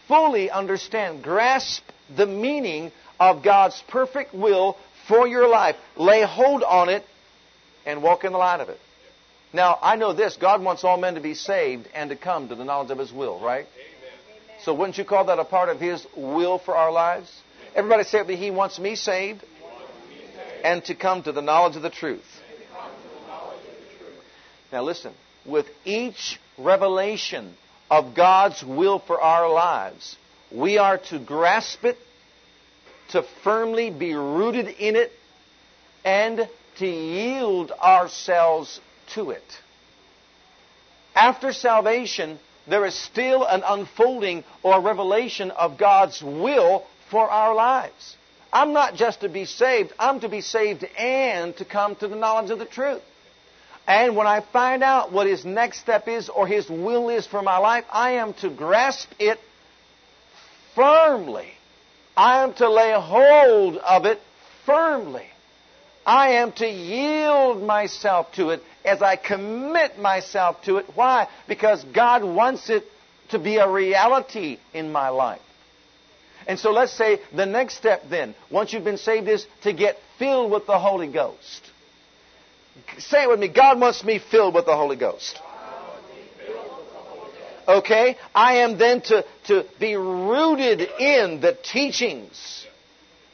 Fully 0.06 0.50
understand, 0.50 1.22
grasp 1.22 1.82
the 2.14 2.26
meaning 2.26 2.92
of 3.18 3.42
God's 3.42 3.82
perfect 3.88 4.34
will 4.34 4.76
for 5.08 5.26
your 5.26 5.48
life. 5.48 5.76
Lay 5.96 6.22
hold 6.22 6.62
on 6.62 6.90
it 6.90 7.04
and 7.86 8.02
walk 8.02 8.24
in 8.24 8.32
the 8.32 8.38
light 8.38 8.60
of 8.60 8.68
it. 8.68 8.78
Now, 9.54 9.78
I 9.80 9.94
know 9.94 10.12
this 10.12 10.36
God 10.36 10.62
wants 10.64 10.82
all 10.82 10.96
men 10.96 11.14
to 11.14 11.20
be 11.20 11.34
saved 11.34 11.88
and 11.94 12.10
to 12.10 12.16
come 12.16 12.48
to 12.48 12.56
the 12.56 12.64
knowledge 12.64 12.90
of 12.90 12.98
His 12.98 13.12
will, 13.12 13.38
right? 13.38 13.66
Amen. 13.66 14.40
So, 14.64 14.74
wouldn't 14.74 14.98
you 14.98 15.04
call 15.04 15.26
that 15.26 15.38
a 15.38 15.44
part 15.44 15.68
of 15.68 15.78
His 15.80 16.04
will 16.16 16.58
for 16.58 16.74
our 16.74 16.90
lives? 16.90 17.30
Everybody 17.76 18.02
say 18.02 18.24
that 18.24 18.34
He 18.34 18.50
wants 18.50 18.80
me 18.80 18.96
saved, 18.96 19.44
wants 19.62 19.92
me 20.10 20.16
saved. 20.34 20.64
and 20.64 20.84
to 20.86 20.96
come 20.96 21.22
to 21.22 21.30
the 21.30 21.40
knowledge 21.40 21.76
of 21.76 21.82
the 21.82 21.90
truth. 21.90 22.24
Now, 24.72 24.82
listen, 24.82 25.12
with 25.46 25.66
each 25.84 26.40
revelation 26.58 27.54
of 27.88 28.16
God's 28.16 28.64
will 28.64 28.98
for 28.98 29.20
our 29.20 29.48
lives. 29.48 30.16
We 30.50 30.78
are 30.78 30.98
to 31.10 31.20
grasp 31.20 31.84
it, 31.84 31.96
to 33.10 33.22
firmly 33.44 33.90
be 33.90 34.14
rooted 34.14 34.66
in 34.66 34.96
it, 34.96 35.12
and 36.04 36.48
to 36.78 36.86
yield 36.86 37.70
ourselves 37.70 38.80
to 39.14 39.30
it. 39.30 39.60
After 41.14 41.52
salvation, 41.52 42.38
there 42.66 42.84
is 42.86 42.94
still 42.94 43.44
an 43.44 43.62
unfolding 43.64 44.44
or 44.62 44.80
revelation 44.80 45.50
of 45.50 45.78
God's 45.78 46.22
will 46.22 46.84
for 47.10 47.28
our 47.28 47.54
lives. 47.54 48.16
I'm 48.52 48.72
not 48.72 48.94
just 48.94 49.20
to 49.20 49.28
be 49.28 49.44
saved, 49.44 49.92
I'm 49.98 50.20
to 50.20 50.28
be 50.28 50.40
saved 50.40 50.84
and 50.96 51.56
to 51.56 51.64
come 51.64 51.96
to 51.96 52.08
the 52.08 52.16
knowledge 52.16 52.50
of 52.50 52.58
the 52.58 52.64
truth. 52.64 53.02
And 53.86 54.16
when 54.16 54.26
I 54.26 54.40
find 54.40 54.82
out 54.82 55.12
what 55.12 55.26
His 55.26 55.44
next 55.44 55.80
step 55.80 56.08
is 56.08 56.28
or 56.28 56.46
His 56.46 56.70
will 56.70 57.10
is 57.10 57.26
for 57.26 57.42
my 57.42 57.58
life, 57.58 57.84
I 57.92 58.12
am 58.12 58.32
to 58.34 58.48
grasp 58.48 59.10
it 59.18 59.38
firmly. 60.74 61.48
I 62.16 62.44
am 62.44 62.54
to 62.54 62.70
lay 62.70 62.92
hold 62.96 63.76
of 63.76 64.06
it 64.06 64.20
firmly. 64.64 65.26
I 66.06 66.34
am 66.34 66.52
to 66.52 66.68
yield 66.68 67.62
myself 67.62 68.32
to 68.32 68.50
it 68.50 68.62
as 68.84 69.00
I 69.00 69.16
commit 69.16 69.98
myself 69.98 70.62
to 70.64 70.76
it. 70.76 70.86
Why? 70.94 71.28
Because 71.48 71.82
God 71.84 72.22
wants 72.22 72.68
it 72.68 72.84
to 73.30 73.38
be 73.38 73.56
a 73.56 73.68
reality 73.68 74.58
in 74.72 74.92
my 74.92 75.08
life. 75.08 75.40
And 76.46 76.58
so 76.58 76.72
let's 76.72 76.92
say 76.92 77.20
the 77.34 77.46
next 77.46 77.76
step 77.76 78.02
then, 78.10 78.34
once 78.50 78.72
you've 78.72 78.84
been 78.84 78.98
saved, 78.98 79.28
is 79.28 79.46
to 79.62 79.72
get 79.72 79.96
filled 80.18 80.50
with 80.50 80.66
the 80.66 80.78
Holy 80.78 81.10
Ghost. 81.10 81.70
Say 82.98 83.22
it 83.22 83.28
with 83.28 83.40
me. 83.40 83.48
God 83.48 83.80
wants 83.80 84.04
me 84.04 84.18
filled 84.18 84.54
with 84.54 84.66
the 84.66 84.76
Holy 84.76 84.96
Ghost. 84.96 85.40
Okay? 87.66 88.16
I 88.34 88.58
am 88.58 88.76
then 88.76 89.00
to, 89.02 89.24
to 89.46 89.64
be 89.80 89.96
rooted 89.96 90.82
in 91.00 91.40
the 91.40 91.56
teachings 91.62 92.66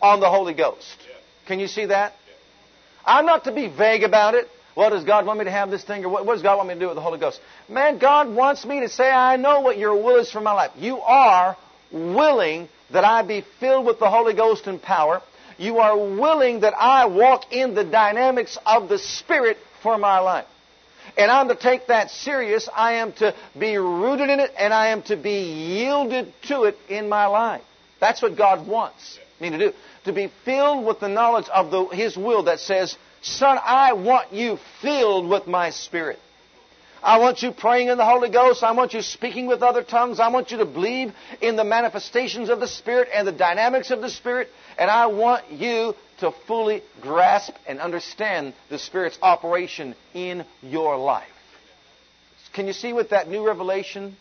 on 0.01 0.21
the 0.21 0.31
Holy 0.31 0.55
Ghost. 0.55 0.97
Can 1.47 1.59
you 1.59 1.67
see 1.67 1.87
that? 1.87 2.13
I'm 3.05 3.27
not 3.27 3.45
to 3.45 3.53
be 3.53 3.69
vague 3.69 4.03
about 4.03 4.35
it. 4.35 4.49
What 4.75 4.91
does 4.91 5.05
God 5.05 5.27
want 5.27 5.39
me 5.39 5.45
to 5.47 5.51
have 5.51 5.71
this 5.71 5.85
thing? 5.85 6.05
Or 6.05 6.09
what, 6.09 6.27
what 6.27 6.35
does 6.35 6.43
God 6.43 6.57
want 6.57 6.69
me 6.69 6.75
to 6.75 6.81
do 6.81 6.87
with 6.87 6.95
the 6.95 7.03
Holy 7.03 7.19
Ghost? 7.19 7.41
Man, 7.69 7.99
God 7.99 8.29
wants 8.29 8.65
me 8.65 8.81
to 8.81 8.89
say, 8.89 9.11
I 9.11 9.37
know 9.37 9.61
what 9.61 9.79
your 9.79 9.95
will 9.95 10.21
is 10.21 10.31
for 10.31 10.41
my 10.41 10.53
life. 10.53 10.71
You 10.77 11.01
are 11.01 11.57
willing 11.93 12.69
that 12.93 13.05
I 13.05 13.23
be 13.23 13.45
filled 13.59 13.85
with 13.85 13.99
the 13.99 14.09
Holy 14.09 14.35
Ghost 14.35 14.67
and 14.67 14.81
power 14.81 15.23
you 15.61 15.77
are 15.79 15.97
willing 15.97 16.61
that 16.61 16.73
I 16.75 17.05
walk 17.05 17.53
in 17.53 17.75
the 17.75 17.85
dynamics 17.85 18.57
of 18.65 18.89
the 18.89 18.99
Spirit 18.99 19.59
for 19.83 19.99
my 19.99 20.19
life. 20.19 20.47
And 21.19 21.31
I'm 21.31 21.49
to 21.49 21.55
take 21.55 21.89
that 21.89 22.11
serious. 22.11 22.69
I 22.75 22.95
am 22.95 23.13
to 23.15 23.35
be 23.59 23.77
rooted 23.77 24.31
in 24.31 24.41
it 24.41 24.53
and 24.57 24.73
I 24.73 24.89
am 24.89 25.03
to 25.03 25.17
be 25.17 25.43
yielded 25.43 26.33
to 26.45 26.63
it 26.63 26.79
in 26.89 27.11
my 27.11 27.27
life. 27.27 27.63
That's 28.01 28.23
what 28.23 28.39
God 28.39 28.67
wants 28.67 29.19
me 29.39 29.51
to 29.51 29.59
do. 29.59 29.73
To 30.11 30.15
be 30.15 30.33
filled 30.45 30.85
with 30.85 30.99
the 30.99 31.09
knowledge 31.09 31.49
of 31.51 31.71
the, 31.71 31.85
His 31.85 32.17
will 32.17 32.43
that 32.43 32.59
says, 32.59 32.97
Son, 33.23 33.61
I 33.63 33.93
want 33.93 34.33
you 34.33 34.59
filled 34.83 35.29
with 35.29 35.47
my 35.47 35.71
Spirit. 35.71 36.19
I 37.01 37.21
want 37.21 37.45
you 37.45 37.53
praying 37.53 37.91
in 37.91 37.97
the 37.97 38.05
Holy 38.05 38.29
Ghost. 38.29 38.65
I 38.65 38.73
want 38.73 38.93
you 38.93 39.03
speaking 39.03 39.47
with 39.47 39.63
other 39.63 39.85
tongues. 39.85 40.19
I 40.19 40.27
want 40.27 40.51
you 40.51 40.59
to 40.59 40.65
believe 40.65 41.13
in 41.41 41.55
the 41.55 41.63
manifestations 41.63 42.49
of 42.49 42.59
the 42.59 42.67
Spirit 42.67 43.09
and 43.15 43.25
the 43.25 43.31
dynamics 43.31 43.93
of 43.93 44.01
the 44.01 44.11
Spirit. 44.11 44.49
And 44.77 44.91
I 44.91 45.07
want 45.07 45.49
you 45.53 45.95
to 46.19 46.33
fully 46.49 46.83
grasp 47.01 47.55
and 47.69 47.79
understand 47.79 48.55
the 48.69 48.81
Spirit's 48.81 49.19
operation 49.23 49.95
in 50.13 50.45
your 50.61 50.97
life. 50.97 51.29
Can 52.53 52.67
you 52.67 52.73
see 52.73 52.93
with 52.93 53.11
that 53.11 53.29
new 53.29 53.47
revelation? 53.47 54.17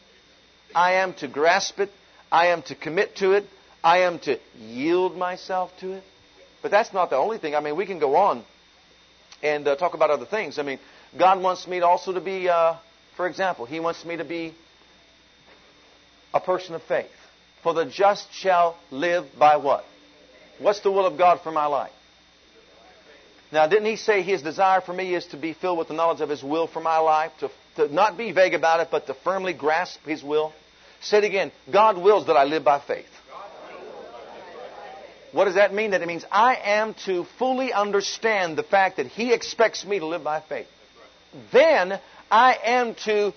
I 0.75 0.93
am 0.97 1.15
to 1.15 1.27
grasp 1.27 1.79
it. 1.79 1.89
I 2.31 2.49
am 2.49 2.61
to 2.63 2.75
commit 2.75 3.15
to 3.15 3.31
it. 3.31 3.47
I 3.83 3.99
am 3.99 4.19
to 4.19 4.39
yield 4.57 5.17
myself 5.17 5.71
to 5.79 5.93
it. 5.93 6.03
But 6.61 6.71
that's 6.71 6.93
not 6.93 7.09
the 7.09 7.15
only 7.15 7.37
thing. 7.37 7.55
I 7.55 7.61
mean, 7.61 7.75
we 7.75 7.85
can 7.85 7.99
go 7.99 8.15
on 8.15 8.43
and 9.41 9.67
uh, 9.67 9.75
talk 9.75 9.93
about 9.93 10.09
other 10.09 10.25
things. 10.25 10.59
I 10.59 10.63
mean, 10.63 10.79
God 11.17 11.41
wants 11.41 11.67
me 11.67 11.79
also 11.79 12.13
to 12.13 12.21
be, 12.21 12.49
uh, 12.49 12.75
for 13.15 13.27
example, 13.27 13.65
He 13.65 13.79
wants 13.79 14.03
me 14.03 14.17
to 14.17 14.25
be 14.25 14.53
a 16.33 16.39
person 16.39 16.75
of 16.75 16.83
faith. 16.83 17.09
For 17.63 17.73
the 17.73 17.85
just 17.85 18.33
shall 18.33 18.77
live 18.91 19.25
by 19.37 19.57
what? 19.57 19.85
What's 20.59 20.81
the 20.81 20.91
will 20.91 21.05
of 21.05 21.17
God 21.17 21.41
for 21.41 21.51
my 21.51 21.65
life? 21.65 21.91
Now, 23.51 23.67
didn't 23.67 23.85
He 23.85 23.95
say 23.95 24.21
His 24.21 24.41
desire 24.41 24.81
for 24.81 24.93
me 24.93 25.15
is 25.15 25.25
to 25.27 25.37
be 25.37 25.53
filled 25.53 25.77
with 25.77 25.87
the 25.87 25.93
knowledge 25.93 26.21
of 26.21 26.29
His 26.29 26.43
will 26.43 26.67
for 26.67 26.81
my 26.81 26.97
life, 26.97 27.31
to, 27.39 27.49
to 27.77 27.93
not 27.93 28.17
be 28.17 28.31
vague 28.31 28.53
about 28.53 28.81
it, 28.81 28.89
but 28.91 29.07
to 29.07 29.13
firmly 29.13 29.53
grasp 29.53 29.99
His 30.05 30.21
will? 30.21 30.53
Say 31.01 31.19
it 31.19 31.23
again. 31.23 31.51
God 31.71 31.97
wills 31.97 32.27
that 32.27 32.35
I 32.35 32.43
live 32.43 32.65
by 32.65 32.79
faith. 32.79 33.07
What 35.31 35.45
does 35.45 35.55
that 35.55 35.73
mean? 35.73 35.91
That 35.91 36.01
it 36.01 36.07
means 36.07 36.25
I 36.31 36.55
am 36.55 36.95
to 37.05 37.25
fully 37.37 37.71
understand 37.71 38.57
the 38.57 38.63
fact 38.63 38.97
that 38.97 39.07
He 39.07 39.33
expects 39.33 39.85
me 39.85 39.99
to 39.99 40.05
live 40.05 40.23
by 40.23 40.41
faith. 40.41 40.67
Then 41.51 41.99
I 42.31 42.57
am 42.63 42.95
to 43.05 43.33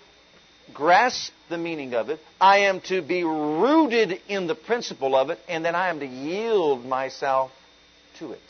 grasp 0.73 1.33
the 1.49 1.59
meaning 1.59 1.95
of 1.95 2.09
it. 2.09 2.21
I 2.41 2.61
am 2.61 2.81
to 2.83 3.03
be 3.03 3.25
rooted 3.25 4.21
in 4.29 4.47
the 4.47 4.55
principle 4.55 5.15
of 5.15 5.31
it, 5.31 5.39
and 5.49 5.65
then 5.65 5.75
I 5.75 5.91
am 5.91 6.01
to 6.01 6.07
yield 6.07 6.85
myself 6.85 7.51
to 8.19 8.33
it. 8.33 8.41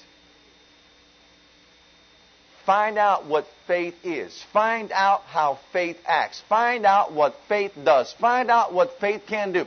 Find 2.65 2.97
out 2.97 3.27
what 3.27 3.47
faith 3.67 3.95
is. 4.05 4.41
Find 4.53 4.93
out 4.93 5.23
how 5.23 5.59
faith 5.73 5.99
acts. 6.07 6.41
Find 6.49 6.87
out 6.87 7.13
what 7.13 7.35
faith 7.49 7.73
does. 7.83 8.13
Find 8.21 8.51
out 8.51 8.73
what 8.73 9.01
faith 9.01 9.23
can 9.27 9.53
do. 9.53 9.67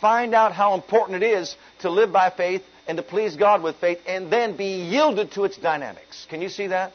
Find 0.00 0.34
out 0.34 0.52
how 0.52 0.74
important 0.74 1.22
it 1.22 1.26
is 1.26 1.56
to 1.80 1.90
live 1.90 2.12
by 2.12 2.30
faith 2.30 2.62
and 2.86 2.96
to 2.96 3.02
please 3.02 3.36
God 3.36 3.62
with 3.62 3.76
faith 3.76 4.00
and 4.06 4.32
then 4.32 4.56
be 4.56 4.82
yielded 4.82 5.32
to 5.32 5.44
its 5.44 5.56
dynamics. 5.56 6.26
Can 6.30 6.40
you 6.40 6.48
see 6.48 6.68
that? 6.68 6.92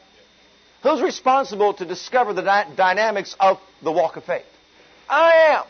Who's 0.82 1.00
responsible 1.00 1.74
to 1.74 1.84
discover 1.84 2.32
the 2.32 2.42
dy- 2.42 2.74
dynamics 2.76 3.36
of 3.40 3.58
the 3.82 3.92
walk 3.92 4.16
of 4.16 4.24
faith? 4.24 4.44
I 5.08 5.56
am. 5.58 5.64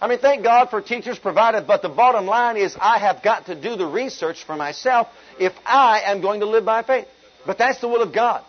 I 0.00 0.08
mean, 0.08 0.18
thank 0.18 0.42
God 0.42 0.70
for 0.70 0.80
teachers 0.80 1.18
provided, 1.18 1.66
but 1.66 1.82
the 1.82 1.88
bottom 1.88 2.26
line 2.26 2.56
is 2.56 2.76
I 2.80 2.98
have 2.98 3.22
got 3.22 3.46
to 3.46 3.54
do 3.54 3.76
the 3.76 3.86
research 3.86 4.44
for 4.44 4.56
myself 4.56 5.08
if 5.38 5.52
I 5.64 6.02
am 6.06 6.20
going 6.20 6.40
to 6.40 6.46
live 6.46 6.64
by 6.64 6.82
faith. 6.82 7.06
But 7.46 7.58
that's 7.58 7.80
the 7.80 7.88
will 7.88 8.02
of 8.02 8.12
God 8.12 8.44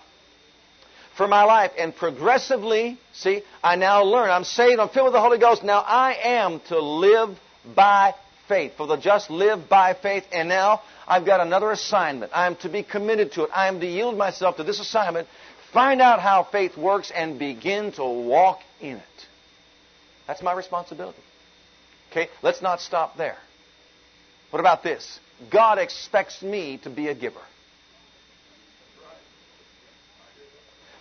for 1.16 1.28
my 1.28 1.44
life. 1.44 1.72
And 1.78 1.96
progressively, 1.96 3.00
see, 3.14 3.44
I 3.64 3.76
now 3.76 4.04
learn. 4.04 4.30
I'm 4.30 4.44
saved, 4.44 4.80
I'm 4.80 4.90
filled 4.90 5.06
with 5.06 5.14
the 5.14 5.22
Holy 5.22 5.38
Ghost. 5.38 5.64
Now 5.64 5.80
I 5.80 6.14
am 6.24 6.60
to 6.68 6.80
live 6.80 7.38
by 7.76 8.14
faith. 8.48 8.74
For 8.78 8.88
the 8.88 8.98
just 8.98 9.30
live 9.30 9.70
by 9.70 9.94
faith. 9.94 10.26
And 10.32 10.50
now 10.50 10.82
I've 11.08 11.26
got 11.26 11.40
another 11.40 11.72
assignment. 11.72 12.32
I 12.34 12.48
am 12.48 12.56
to 12.58 12.70
be 12.70 12.84
committed 12.84 13.34
to 13.34 13.44
it. 13.44 13.50
I 13.54 13.68
am 13.68 13.80
to 13.80 13.88
yield 13.88 14.18
myself 14.18 14.58
to 14.58 14.64
this 14.64 14.80
assignment, 14.80 15.28
find 15.74 16.02
out 16.02 16.20
how 16.20 16.44
faith 16.44 16.78
works, 16.78 17.12
and 17.14 17.40
begin 17.40 17.92
to 17.94 18.04
walk 18.04 18.60
in 18.80 18.98
it. 18.98 19.28
That's 20.28 20.42
my 20.42 20.54
responsibility. 20.54 21.20
Okay, 22.12 22.30
let's 22.42 22.62
not 22.62 22.82
stop 22.82 23.18
there. 23.18 23.38
What 24.52 24.60
about 24.60 24.84
this? 24.84 25.20
God 25.52 25.80
expects 25.80 26.42
me 26.42 26.80
to 26.84 26.90
be 26.90 27.10
a 27.10 27.16
giver. 27.16 27.42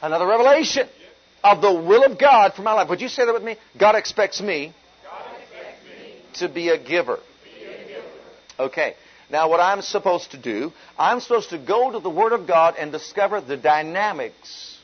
Another 0.02 0.26
revelation 0.26 0.88
of 1.42 1.62
the 1.62 1.72
will 1.72 2.04
of 2.04 2.18
God 2.18 2.54
for 2.54 2.62
my 2.62 2.72
life. 2.72 2.88
Would 2.88 3.00
you 3.00 3.08
say 3.08 3.24
that 3.24 3.32
with 3.32 3.42
me? 3.42 3.56
God 3.78 3.94
expects 3.94 4.40
me, 4.40 4.74
to 6.34 6.48
be 6.48 6.70
a 6.70 6.78
giver. 6.78 7.20
Okay. 8.58 8.94
Now, 9.30 9.48
what 9.48 9.60
I'm 9.60 9.82
supposed 9.82 10.32
to 10.32 10.38
do, 10.38 10.72
I'm 10.98 11.20
supposed 11.20 11.50
to 11.50 11.58
go 11.58 11.90
to 11.90 11.98
the 11.98 12.10
Word 12.10 12.32
of 12.32 12.46
God 12.46 12.74
and 12.78 12.92
discover 12.92 13.40
the 13.40 13.56
dynamics 13.56 14.78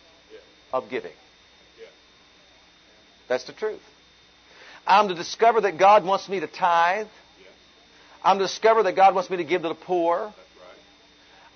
of 0.72 0.88
giving. 0.88 1.12
That's 3.28 3.44
the 3.44 3.52
truth. 3.52 3.80
I'm 4.86 5.08
to 5.08 5.14
discover 5.14 5.60
that 5.60 5.78
God 5.78 6.04
wants 6.04 6.28
me 6.28 6.40
to 6.40 6.48
tithe. 6.48 7.06
I'm 8.24 8.38
to 8.38 8.44
discover 8.44 8.82
that 8.82 8.96
God 8.96 9.14
wants 9.14 9.30
me 9.30 9.36
to 9.36 9.44
give 9.44 9.62
to 9.62 9.68
the 9.68 9.74
poor. 9.74 10.34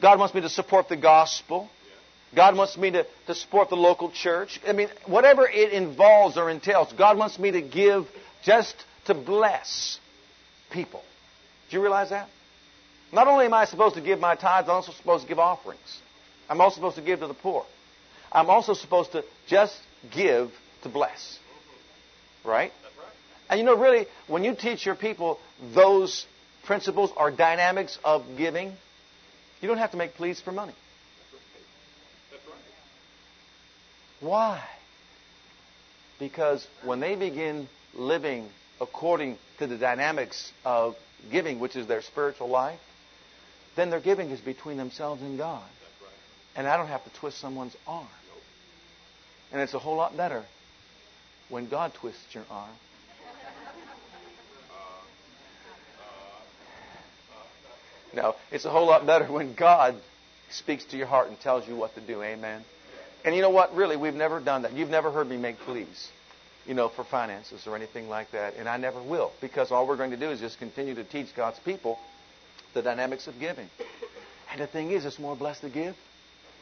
God 0.01 0.19
wants 0.19 0.35
me 0.35 0.43
to 0.43 0.49
support 0.49 0.89
the 0.89 0.97
gospel. 0.97 1.69
God 2.35 2.57
wants 2.57 2.77
me 2.77 2.91
to, 2.91 3.07
to 3.27 3.35
support 3.35 3.71
the 3.71 3.77
local 3.77 4.11
church. 4.11 4.61
I 4.67 4.73
mean, 4.73 4.89
whatever 5.07 5.49
it 5.49 5.73
involves 5.73 6.37
or 6.37 6.51
entails, 6.51 6.93
God 6.93 7.17
wants 7.17 7.39
me 7.39 7.53
to 7.53 7.61
give 7.61 8.07
just 8.45 8.75
to 9.07 9.15
bless 9.15 9.99
people. 10.71 11.03
Do 11.71 11.77
you 11.77 11.83
realize 11.83 12.11
that? 12.11 12.29
Not 13.13 13.29
only 13.29 13.47
am 13.47 13.55
I 13.55 13.65
supposed 13.65 13.95
to 13.95 14.01
give 14.01 14.19
my 14.19 14.35
tithes, 14.35 14.69
I'm 14.69 14.75
also 14.75 14.93
supposed 14.93 15.23
to 15.23 15.29
give 15.29 15.39
offerings. 15.39 16.01
I'm 16.49 16.61
also 16.61 16.77
supposed 16.77 16.97
to 16.97 17.03
give 17.03 17.21
to 17.21 17.27
the 17.27 17.35
poor. 17.35 17.65
I'm 18.33 18.51
also 18.51 18.75
supposed 18.75 19.13
to 19.13 19.25
just 19.47 19.77
give 20.11 20.51
to 20.83 20.89
bless. 20.89 21.39
Right? 22.45 22.73
And 23.49 23.61
you 23.61 23.65
know, 23.65 23.77
really, 23.77 24.07
when 24.27 24.45
you 24.45 24.55
teach 24.55 24.85
your 24.85 24.95
people 24.95 25.39
those 25.75 26.27
principles 26.65 27.11
or 27.17 27.31
dynamics 27.31 27.99
of 28.05 28.25
giving, 28.37 28.73
you 29.61 29.69
don't 29.69 29.79
have 29.79 29.93
to 29.93 29.97
make 29.97 30.15
pleas 30.15 30.41
for 30.41 30.53
money. 30.53 30.75
Why? 34.21 34.63
Because 36.19 36.67
when 36.85 37.01
they 37.01 37.15
begin 37.15 37.69
living 37.95 38.49
according 38.81 39.39
to 39.59 39.67
the 39.67 39.77
dynamics 39.77 40.51
of 40.65 40.97
giving, 41.31 41.61
which 41.61 41.77
is 41.77 41.87
their 41.87 42.03
spiritual 42.03 42.49
life, 42.49 42.81
then 43.77 43.91
their 43.91 44.01
giving 44.01 44.31
is 44.31 44.41
between 44.41 44.77
themselves 44.77 45.23
and 45.23 45.39
God. 45.39 45.65
And 46.57 46.67
I 46.67 46.77
don't 46.77 46.87
have 46.87 47.05
to 47.05 47.11
twist 47.19 47.39
someone's 47.39 47.77
arm. 47.87 48.07
And 49.53 49.61
it's 49.61 49.75
a 49.75 49.79
whole 49.79 49.97
lot 49.97 50.17
better 50.17 50.45
when 51.49 51.69
God 51.69 51.93
twists 51.95 52.35
your 52.35 52.45
arm. 52.51 52.71
No, 58.15 58.37
it's 58.53 58.65
a 58.65 58.71
whole 58.71 58.87
lot 58.87 59.07
better 59.07 59.27
when 59.27 59.55
God 59.55 59.97
speaks 60.51 60.85
to 60.87 60.97
your 60.97 61.07
heart 61.07 61.29
and 61.29 61.41
tells 61.41 61.67
you 61.67 61.75
what 61.75 61.95
to 61.97 62.01
do. 62.01 62.23
Amen. 62.23 62.65
And 63.25 63.35
you 63.35 63.43
know 63.43 63.51
what? 63.51 63.75
Really, 63.75 63.97
we've 63.97 64.15
never 64.15 64.39
done 64.39 64.63
that. 64.63 64.73
You've 64.73 64.91
never 64.91 65.11
heard 65.11 65.29
me 65.29 65.37
make 65.37 65.59
pleas, 65.61 66.09
you 66.67 66.75
know, 66.75 66.89
for 66.89 67.05
finances 67.05 67.67
or 67.67 67.77
anything 67.77 68.09
like 68.09 68.31
that. 68.33 68.55
And 68.57 68.69
I 68.69 68.77
never 68.77 69.03
will 69.03 69.33
because 69.41 69.71
all 69.71 69.87
we're 69.87 69.97
going 69.97 70.11
to 70.11 70.17
do 70.17 70.31
is 70.31 70.41
just 70.41 70.59
continue 70.59 70.95
to 70.95 71.05
teach 71.05 71.35
God's 71.37 71.59
people 71.59 71.99
the 72.73 72.83
dynamics 72.83 73.27
of 73.27 73.39
giving. 73.39 73.69
And 74.51 74.61
the 74.61 74.67
thing 74.67 74.91
is, 74.91 75.05
it's 75.05 75.19
more 75.19 75.37
blessed 75.37 75.63
to 75.63 75.69
give 75.69 75.97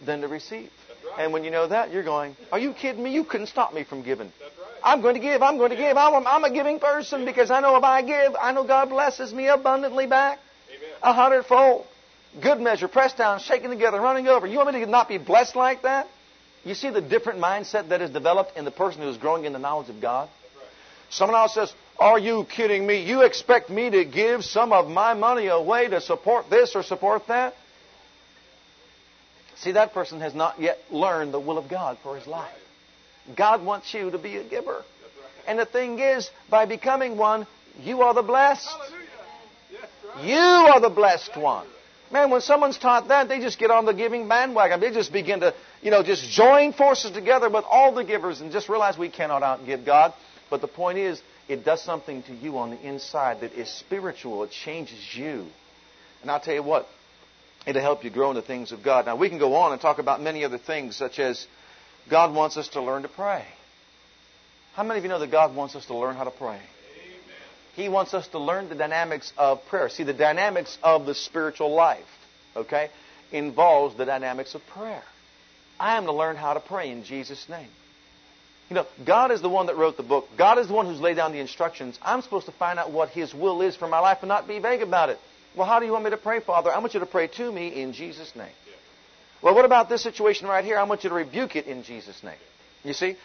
than 0.05 0.21
to 0.23 0.29
receive. 0.29 0.71
Right. 1.05 1.25
And 1.25 1.33
when 1.33 1.45
you 1.45 1.51
know 1.51 1.67
that, 1.67 1.93
you're 1.93 2.03
going, 2.03 2.37
Are 2.51 2.59
you 2.59 2.73
kidding 2.73 3.03
me? 3.03 3.13
You 3.13 3.25
couldn't 3.25 3.49
stop 3.49 3.75
me 3.75 3.85
from 3.85 4.03
giving. 4.03 4.27
Right. 4.41 4.53
I'm 4.85 5.01
going 5.01 5.15
to 5.15 5.21
give. 5.21 5.43
I'm 5.43 5.59
going 5.59 5.71
to 5.71 5.77
give. 5.77 5.97
I'm 5.97 6.15
a, 6.15 6.29
I'm 6.29 6.45
a 6.45 6.53
giving 6.53 6.81
person 6.81 7.25
because 7.25 7.51
I 7.51 7.61
know 7.61 7.77
if 7.77 7.85
I 7.85 8.03
give, 8.03 8.35
I 8.41 8.53
know 8.53 8.65
God 8.65 8.89
blesses 8.89 9.33
me 9.33 9.47
abundantly 9.47 10.07
back 10.07 10.39
Amen. 10.69 10.91
a 11.03 11.13
hundredfold. 11.13 11.87
Good 12.41 12.61
measure, 12.61 12.89
pressed 12.89 13.19
down, 13.19 13.41
shaken 13.41 13.71
together, 13.71 14.01
running 14.01 14.27
over. 14.27 14.47
You 14.47 14.57
want 14.57 14.73
me 14.73 14.81
to 14.81 14.87
not 14.87 15.07
be 15.07 15.19
blessed 15.19 15.55
like 15.55 15.83
that? 15.83 16.09
You 16.65 16.75
see 16.75 16.91
the 16.91 17.01
different 17.01 17.41
mindset 17.41 17.89
that 17.89 18.01
is 18.01 18.11
developed 18.11 18.57
in 18.57 18.65
the 18.65 18.71
person 18.71 19.03
who 19.03 19.09
is 19.09 19.17
growing 19.17 19.45
in 19.45 19.53
the 19.53 19.59
knowledge 19.59 19.89
of 19.89 20.01
God? 20.01 20.29
Someone 21.11 21.37
else 21.37 21.55
says, 21.55 21.73
Are 21.99 22.19
you 22.19 22.47
kidding 22.49 22.87
me? 22.87 23.03
You 23.03 23.23
expect 23.23 23.69
me 23.69 23.91
to 23.91 24.05
give 24.05 24.45
some 24.45 24.73
of 24.73 24.89
my 24.89 25.15
money 25.15 25.49
away 25.49 25.89
to 25.89 26.01
support 26.01 26.49
this 26.51 26.75
or 26.75 26.83
support 26.83 27.27
that? 27.29 27.55
See, 29.57 29.73
that 29.73 29.93
person 29.93 30.21
has 30.21 30.35
not 30.35 30.61
yet 30.61 30.79
learned 30.91 31.35
the 31.35 31.41
will 31.41 31.59
of 31.59 31.69
God 31.69 31.99
for 32.03 32.17
his 32.17 32.27
life. 32.27 32.51
God 33.37 33.65
wants 33.65 33.93
you 33.95 34.11
to 34.11 34.19
be 34.19 34.37
a 34.37 34.45
giver. 34.45 34.83
And 35.47 35.59
the 35.59 35.67
thing 35.67 35.99
is, 35.99 36.31
by 36.51 36.67
becoming 36.67 37.17
one, 37.17 37.47
you 37.81 38.03
are 38.03 38.15
the 38.15 38.23
blessed. 38.23 38.69
You 40.23 40.37
are 40.37 40.81
the 40.81 40.91
blessed 40.91 41.37
one. 41.37 41.67
Man, 42.13 42.31
when 42.31 42.41
someone's 42.43 42.77
taught 42.77 43.09
that, 43.09 43.29
they 43.29 43.41
just 43.41 43.59
get 43.59 43.71
on 43.71 43.87
the 43.87 43.95
giving 43.95 44.29
bandwagon. 44.29 44.81
They 44.81 44.91
just 44.91 45.13
begin 45.13 45.41
to, 45.41 45.55
you 45.83 45.91
know, 45.91 46.03
just 46.03 46.31
join 46.31 46.73
forces 46.73 47.11
together 47.11 47.51
with 47.51 47.65
all 47.69 47.93
the 47.93 48.05
givers 48.05 48.41
and 48.41 48.53
just 48.53 48.69
realize 48.69 48.97
we 48.97 49.11
cannot 49.11 49.43
outgive 49.43 49.85
God. 49.85 50.15
But 50.49 50.61
the 50.61 50.69
point 50.69 50.99
is, 50.99 51.21
it 51.49 51.65
does 51.65 51.83
something 51.83 52.23
to 52.25 52.35
you 52.35 52.59
on 52.59 52.71
the 52.71 52.81
inside 52.81 53.41
that 53.41 53.53
is 53.53 53.69
spiritual. 53.69 54.45
It 54.45 54.51
changes 54.51 55.15
you. 55.15 55.47
And 56.23 56.31
I'll 56.31 56.41
tell 56.41 56.55
you 56.55 56.63
what, 56.63 56.87
it'll 57.67 57.83
help 57.83 58.05
you 58.05 58.11
grow 58.11 58.31
in 58.31 58.37
the 58.37 58.43
things 58.43 58.71
of 58.71 58.85
God. 58.85 59.07
Now, 59.07 59.17
we 59.17 59.29
can 59.29 59.39
go 59.39 59.57
on 59.57 59.73
and 59.73 59.81
talk 59.81 59.99
about 59.99 60.23
many 60.23 60.45
other 60.45 60.59
things, 60.59 60.97
such 60.97 61.19
as 61.19 61.47
God 62.09 62.33
wants 62.33 62.57
us 62.57 62.69
to 62.69 62.81
learn 62.81 63.03
to 63.03 63.09
pray. 63.09 63.45
How 64.75 64.85
many 64.85 64.99
of 64.99 65.05
you 65.05 65.11
know 65.11 65.19
that 65.19 65.31
God 65.31 65.55
wants 65.55 65.75
us 65.75 65.85
to 65.87 65.97
learn 65.97 66.15
how 66.15 66.25
to 66.25 66.31
pray? 66.31 66.61
He 67.75 67.89
wants 67.89 68.15
us 68.15 68.29
to 68.29 68.39
learn 68.39 68.69
the 68.69 68.75
dynamics 68.75 69.33
of 69.37 69.65
prayer. 69.67 69.89
See, 69.89 70.05
the 70.05 70.13
dynamics 70.13 70.79
of 70.83 71.07
the 71.07 71.15
spiritual 71.15 71.75
life, 71.75 72.05
okay, 72.55 72.91
involves 73.33 73.97
the 73.97 74.05
dynamics 74.05 74.55
of 74.55 74.65
prayer. 74.67 75.03
I 75.83 75.97
am 75.97 76.05
to 76.05 76.13
learn 76.13 76.37
how 76.37 76.55
to 76.55 76.61
pray 76.61 76.93
in 76.93 77.03
Jesus' 77.03 77.49
name. 77.49 77.67
You 78.71 78.77
know, 78.77 78.87
God 79.05 79.33
is 79.33 79.43
the 79.43 79.49
one 79.49 79.67
that 79.67 79.77
wrote 79.77 79.97
the 79.97 80.05
book. 80.05 80.29
God 80.39 80.59
is 80.59 80.69
the 80.69 80.73
one 80.73 80.87
who's 80.87 81.01
laid 81.01 81.17
down 81.17 81.33
the 81.33 81.41
instructions. 81.41 81.99
I'm 82.01 82.23
supposed 82.23 82.47
to 82.47 82.53
find 82.53 82.79
out 82.79 82.93
what 82.93 83.09
His 83.09 83.35
will 83.35 83.63
is 83.63 83.75
for 83.75 83.89
my 83.89 83.99
life 83.99 84.19
and 84.21 84.29
not 84.29 84.47
be 84.47 84.61
vague 84.61 84.83
about 84.83 85.09
it. 85.09 85.19
Well, 85.57 85.67
how 85.67 85.81
do 85.81 85.87
you 85.87 85.91
want 85.91 86.05
me 86.05 86.11
to 86.11 86.17
pray, 86.17 86.39
Father? 86.39 86.71
I 86.71 86.79
want 86.79 86.95
you 86.95 87.01
to 87.01 87.07
pray 87.07 87.27
to 87.27 87.51
me 87.51 87.83
in 87.83 87.95
Jesus' 87.95 88.35
name. 88.37 88.53
Well, 89.43 89.57
what 89.57 89.65
about 89.65 89.89
this 89.89 90.05
situation 90.05 90.47
right 90.47 90.65
here? 90.65 90.79
I 90.79 90.85
want 90.85 91.03
you 91.03 91.11
to 91.11 91.17
rebuke 91.17 91.57
it 91.57 91.67
in 91.67 91.83
Jesus' 91.83 92.23
name. 92.23 92.39
You 92.85 92.93
see, 92.93 93.17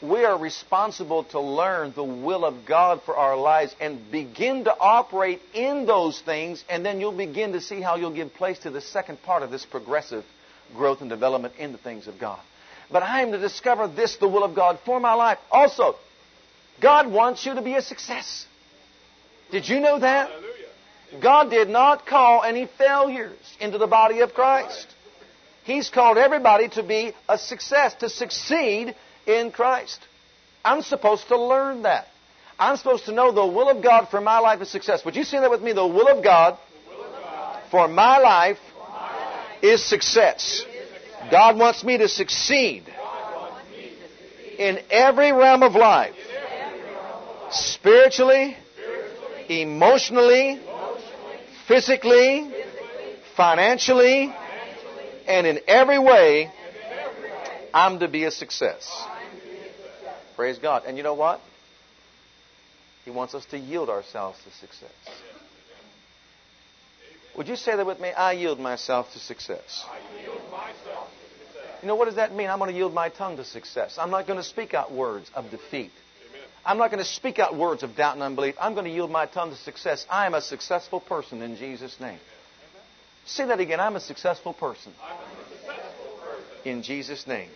we 0.00 0.24
are 0.24 0.38
responsible 0.38 1.24
to 1.24 1.40
learn 1.40 1.92
the 1.92 2.04
will 2.04 2.44
of 2.44 2.66
God 2.66 3.02
for 3.02 3.16
our 3.16 3.36
lives 3.36 3.74
and 3.80 4.12
begin 4.12 4.62
to 4.64 4.78
operate 4.78 5.40
in 5.54 5.86
those 5.86 6.20
things, 6.20 6.64
and 6.68 6.86
then 6.86 7.00
you'll 7.00 7.10
begin 7.16 7.52
to 7.54 7.60
see 7.60 7.80
how 7.80 7.96
you'll 7.96 8.14
give 8.14 8.32
place 8.32 8.60
to 8.60 8.70
the 8.70 8.80
second 8.80 9.20
part 9.24 9.42
of 9.42 9.50
this 9.50 9.66
progressive 9.66 10.24
growth 10.74 11.00
and 11.00 11.10
development 11.10 11.54
in 11.58 11.72
the 11.72 11.78
things 11.78 12.06
of 12.06 12.18
God. 12.18 12.40
But 12.90 13.02
I 13.02 13.22
am 13.22 13.32
to 13.32 13.38
discover 13.38 13.88
this, 13.88 14.16
the 14.16 14.28
will 14.28 14.44
of 14.44 14.54
God 14.54 14.78
for 14.84 15.00
my 15.00 15.14
life. 15.14 15.38
Also, 15.50 15.96
God 16.80 17.10
wants 17.10 17.44
you 17.44 17.54
to 17.54 17.62
be 17.62 17.74
a 17.74 17.82
success. 17.82 18.46
Did 19.50 19.68
you 19.68 19.80
know 19.80 19.98
that? 19.98 20.30
God 21.20 21.50
did 21.50 21.68
not 21.68 22.06
call 22.06 22.42
any 22.42 22.68
failures 22.78 23.38
into 23.60 23.78
the 23.78 23.86
body 23.86 24.20
of 24.20 24.34
Christ. 24.34 24.86
He's 25.64 25.88
called 25.88 26.18
everybody 26.18 26.68
to 26.70 26.82
be 26.82 27.12
a 27.28 27.38
success, 27.38 27.94
to 27.96 28.08
succeed 28.08 28.94
in 29.26 29.50
Christ. 29.50 30.00
I'm 30.64 30.82
supposed 30.82 31.28
to 31.28 31.38
learn 31.40 31.82
that. 31.82 32.06
I'm 32.58 32.76
supposed 32.76 33.04
to 33.06 33.12
know 33.12 33.32
the 33.32 33.46
will 33.46 33.68
of 33.68 33.82
God 33.82 34.08
for 34.08 34.20
my 34.20 34.38
life 34.38 34.60
is 34.62 34.70
success. 34.70 35.04
Would 35.04 35.16
you 35.16 35.24
say 35.24 35.40
that 35.40 35.50
with 35.50 35.62
me? 35.62 35.72
The 35.72 35.86
will 35.86 36.08
of 36.08 36.24
God, 36.24 36.58
for 37.70 37.88
my 37.88 38.18
life 38.18 38.58
is 39.62 39.84
success. 39.84 40.64
God 41.30 41.58
wants 41.58 41.82
me 41.84 41.98
to 41.98 42.08
succeed 42.08 42.84
in 44.58 44.78
every 44.90 45.32
realm 45.32 45.62
of 45.62 45.74
life. 45.74 46.14
Spiritually, 47.50 48.56
emotionally, 49.48 50.60
physically, 51.68 52.52
financially, 53.36 54.34
and 55.26 55.46
in 55.46 55.60
every 55.66 55.98
way, 55.98 56.50
I'm 57.72 57.98
to 58.00 58.08
be 58.08 58.24
a 58.24 58.30
success. 58.30 59.04
Praise 60.36 60.58
God. 60.58 60.84
And 60.86 60.96
you 60.96 61.02
know 61.02 61.14
what? 61.14 61.40
He 63.04 63.10
wants 63.10 63.34
us 63.34 63.44
to 63.46 63.58
yield 63.58 63.88
ourselves 63.88 64.38
to 64.44 64.50
success. 64.58 64.90
Would 67.36 67.48
you 67.48 67.56
say 67.56 67.76
that 67.76 67.86
with 67.86 68.00
me? 68.00 68.08
I 68.10 68.32
yield 68.32 68.58
myself 68.58 69.12
to 69.12 69.18
success. 69.18 69.84
You 71.82 71.88
know, 71.88 71.94
what 71.94 72.06
does 72.06 72.16
that 72.16 72.34
mean? 72.34 72.48
I'm 72.48 72.58
going 72.58 72.70
to 72.70 72.76
yield 72.76 72.94
my 72.94 73.10
tongue 73.10 73.36
to 73.36 73.44
success. 73.44 73.98
I'm 73.98 74.10
not 74.10 74.26
going 74.26 74.38
to 74.38 74.44
speak 74.44 74.72
out 74.72 74.90
words 74.90 75.30
of 75.34 75.50
defeat. 75.50 75.92
I'm 76.64 76.78
not 76.78 76.90
going 76.90 76.98
to 76.98 77.08
speak 77.08 77.38
out 77.38 77.56
words 77.56 77.82
of 77.82 77.94
doubt 77.94 78.14
and 78.14 78.22
unbelief. 78.22 78.56
I'm 78.58 78.72
going 78.72 78.86
to 78.86 78.90
yield 78.90 79.10
my 79.10 79.26
tongue 79.26 79.50
to 79.50 79.56
success. 79.56 80.04
I 80.10 80.26
am 80.26 80.34
a 80.34 80.40
successful 80.40 81.00
person 81.00 81.42
in 81.42 81.56
Jesus' 81.56 82.00
name. 82.00 82.18
Say 83.26 83.46
that 83.46 83.60
again. 83.60 83.78
I'm 83.78 83.96
a 83.96 84.00
successful 84.00 84.52
person. 84.52 84.92
In 86.64 86.82
Jesus' 86.82 87.26
name. 87.26 87.50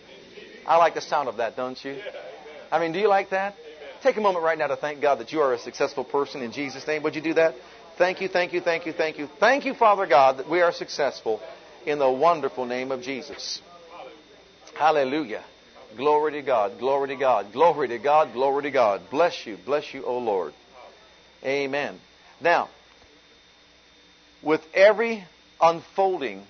I 0.65 0.77
like 0.77 0.93
the 0.93 1.01
sound 1.01 1.27
of 1.27 1.37
that, 1.37 1.57
don't 1.57 1.83
you? 1.83 1.97
I 2.71 2.79
mean, 2.79 2.93
do 2.93 2.99
you 2.99 3.09
like 3.09 3.31
that? 3.31 3.55
Take 4.01 4.15
a 4.17 4.21
moment 4.21 4.45
right 4.45 4.57
now 4.57 4.67
to 4.67 4.77
thank 4.77 5.01
God 5.01 5.19
that 5.19 5.31
you 5.31 5.41
are 5.41 5.53
a 5.53 5.59
successful 5.59 6.03
person 6.03 6.41
in 6.41 6.51
Jesus' 6.51 6.87
name. 6.87 7.03
Would 7.03 7.15
you 7.15 7.21
do 7.21 7.33
that? 7.33 7.55
Thank 8.01 8.19
you, 8.19 8.29
thank 8.29 8.51
you, 8.51 8.61
thank 8.61 8.87
you, 8.87 8.93
thank 8.93 9.19
you. 9.19 9.29
Thank 9.39 9.63
you, 9.63 9.75
Father 9.75 10.07
God, 10.07 10.37
that 10.37 10.49
we 10.49 10.61
are 10.61 10.71
successful 10.71 11.39
in 11.85 11.99
the 11.99 12.09
wonderful 12.09 12.65
name 12.65 12.91
of 12.91 13.03
Jesus. 13.03 13.61
Hallelujah. 14.73 15.43
Glory 15.95 16.31
to 16.31 16.41
God, 16.41 16.79
glory 16.79 17.09
to 17.09 17.15
God, 17.15 17.53
glory 17.53 17.89
to 17.89 17.99
God, 17.99 18.33
glory 18.33 18.63
to 18.63 18.71
God. 18.71 19.03
Bless 19.11 19.45
you, 19.45 19.55
bless 19.67 19.93
you, 19.93 20.03
O 20.03 20.17
Lord. 20.17 20.55
Amen. 21.45 21.99
Now, 22.41 22.69
with 24.41 24.61
every 24.73 25.23
unfolding 25.61 26.41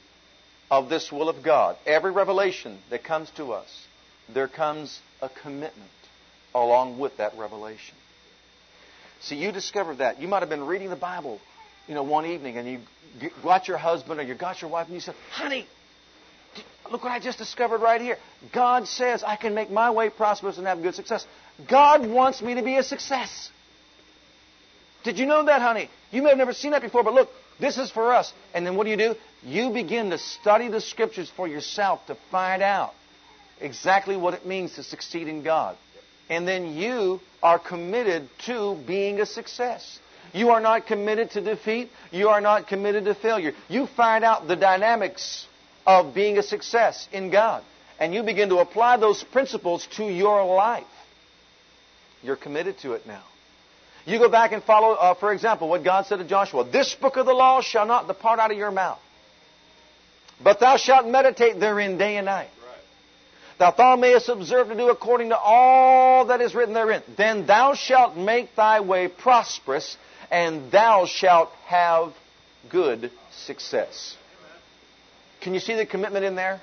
of 0.69 0.87
this 0.87 1.11
will 1.11 1.27
of 1.27 1.43
God, 1.43 1.75
every 1.85 2.11
revelation 2.11 2.79
that 2.91 3.03
comes 3.03 3.29
to 3.31 3.51
us, 3.51 3.87
there 4.33 4.47
comes 4.47 5.01
a 5.21 5.27
commitment 5.27 5.91
along 6.55 6.97
with 6.97 7.17
that 7.17 7.37
revelation. 7.37 7.95
See, 9.21 9.35
you 9.35 9.51
discovered 9.51 9.99
that. 9.99 10.19
You 10.19 10.27
might 10.27 10.39
have 10.39 10.49
been 10.49 10.65
reading 10.65 10.89
the 10.89 10.95
Bible, 10.95 11.39
you 11.87 11.93
know, 11.93 12.03
one 12.03 12.25
evening, 12.25 12.57
and 12.57 12.67
you 12.67 13.29
got 13.43 13.67
your 13.67 13.77
husband 13.77 14.19
or 14.19 14.23
you 14.23 14.33
got 14.33 14.61
your 14.61 14.71
wife, 14.71 14.87
and 14.87 14.95
you 14.95 15.01
said, 15.01 15.15
"Honey, 15.31 15.67
look 16.91 17.03
what 17.03 17.11
I 17.11 17.19
just 17.19 17.37
discovered 17.37 17.81
right 17.81 18.01
here. 18.01 18.17
God 18.51 18.87
says 18.87 19.23
I 19.23 19.35
can 19.35 19.53
make 19.53 19.69
my 19.69 19.91
way 19.91 20.09
prosperous 20.09 20.57
and 20.57 20.65
have 20.65 20.81
good 20.81 20.95
success. 20.95 21.25
God 21.67 22.05
wants 22.05 22.41
me 22.41 22.55
to 22.55 22.63
be 22.63 22.77
a 22.77 22.83
success." 22.83 23.51
Did 25.03 25.17
you 25.17 25.25
know 25.25 25.43
that, 25.45 25.61
honey? 25.61 25.89
You 26.11 26.21
may 26.21 26.29
have 26.29 26.37
never 26.37 26.53
seen 26.53 26.71
that 26.71 26.81
before, 26.81 27.03
but 27.03 27.13
look, 27.13 27.31
this 27.59 27.77
is 27.77 27.89
for 27.89 28.13
us. 28.13 28.31
And 28.53 28.65
then 28.65 28.75
what 28.75 28.83
do 28.83 28.91
you 28.91 28.97
do? 28.97 29.15
You 29.43 29.71
begin 29.71 30.11
to 30.11 30.17
study 30.17 30.67
the 30.67 30.81
scriptures 30.81 31.29
for 31.35 31.47
yourself 31.47 32.05
to 32.07 32.15
find 32.29 32.61
out 32.61 32.93
exactly 33.59 34.15
what 34.15 34.33
it 34.33 34.45
means 34.45 34.75
to 34.75 34.83
succeed 34.83 35.27
in 35.27 35.43
God. 35.43 35.75
And 36.31 36.47
then 36.47 36.75
you 36.75 37.19
are 37.43 37.59
committed 37.59 38.29
to 38.45 38.77
being 38.87 39.19
a 39.19 39.25
success. 39.25 39.99
You 40.31 40.51
are 40.51 40.61
not 40.61 40.87
committed 40.87 41.31
to 41.31 41.41
defeat. 41.41 41.89
You 42.09 42.29
are 42.29 42.39
not 42.39 42.67
committed 42.67 43.03
to 43.03 43.15
failure. 43.15 43.51
You 43.67 43.85
find 43.85 44.23
out 44.23 44.47
the 44.47 44.55
dynamics 44.55 45.45
of 45.85 46.15
being 46.15 46.37
a 46.37 46.43
success 46.43 47.05
in 47.11 47.31
God. 47.31 47.65
And 47.99 48.13
you 48.13 48.23
begin 48.23 48.47
to 48.47 48.59
apply 48.59 48.95
those 48.95 49.21
principles 49.21 49.85
to 49.97 50.05
your 50.05 50.45
life. 50.45 50.85
You're 52.23 52.37
committed 52.37 52.77
to 52.79 52.93
it 52.93 53.05
now. 53.05 53.23
You 54.05 54.17
go 54.17 54.29
back 54.29 54.53
and 54.53 54.63
follow, 54.63 54.93
uh, 54.93 55.15
for 55.15 55.33
example, 55.33 55.67
what 55.67 55.83
God 55.83 56.05
said 56.05 56.19
to 56.19 56.23
Joshua 56.23 56.63
This 56.63 56.95
book 56.95 57.17
of 57.17 57.25
the 57.25 57.33
law 57.33 57.59
shall 57.59 57.85
not 57.85 58.07
depart 58.07 58.39
out 58.39 58.51
of 58.51 58.57
your 58.57 58.71
mouth, 58.71 58.99
but 60.41 60.61
thou 60.61 60.77
shalt 60.77 61.05
meditate 61.07 61.59
therein 61.59 61.97
day 61.97 62.15
and 62.15 62.25
night. 62.25 62.49
That 63.61 63.77
thou 63.77 63.95
mayest 63.95 64.27
observe 64.27 64.69
to 64.69 64.75
do 64.75 64.89
according 64.89 65.29
to 65.29 65.37
all 65.37 66.25
that 66.25 66.41
is 66.41 66.55
written 66.55 66.73
therein. 66.73 67.03
Then 67.15 67.45
thou 67.45 67.75
shalt 67.75 68.17
make 68.17 68.55
thy 68.55 68.79
way 68.79 69.07
prosperous, 69.07 69.97
and 70.31 70.71
thou 70.71 71.05
shalt 71.05 71.51
have 71.67 72.11
good 72.69 73.11
success. 73.29 74.17
Can 75.41 75.53
you 75.53 75.59
see 75.59 75.75
the 75.75 75.85
commitment 75.85 76.25
in 76.25 76.33
there? 76.33 76.59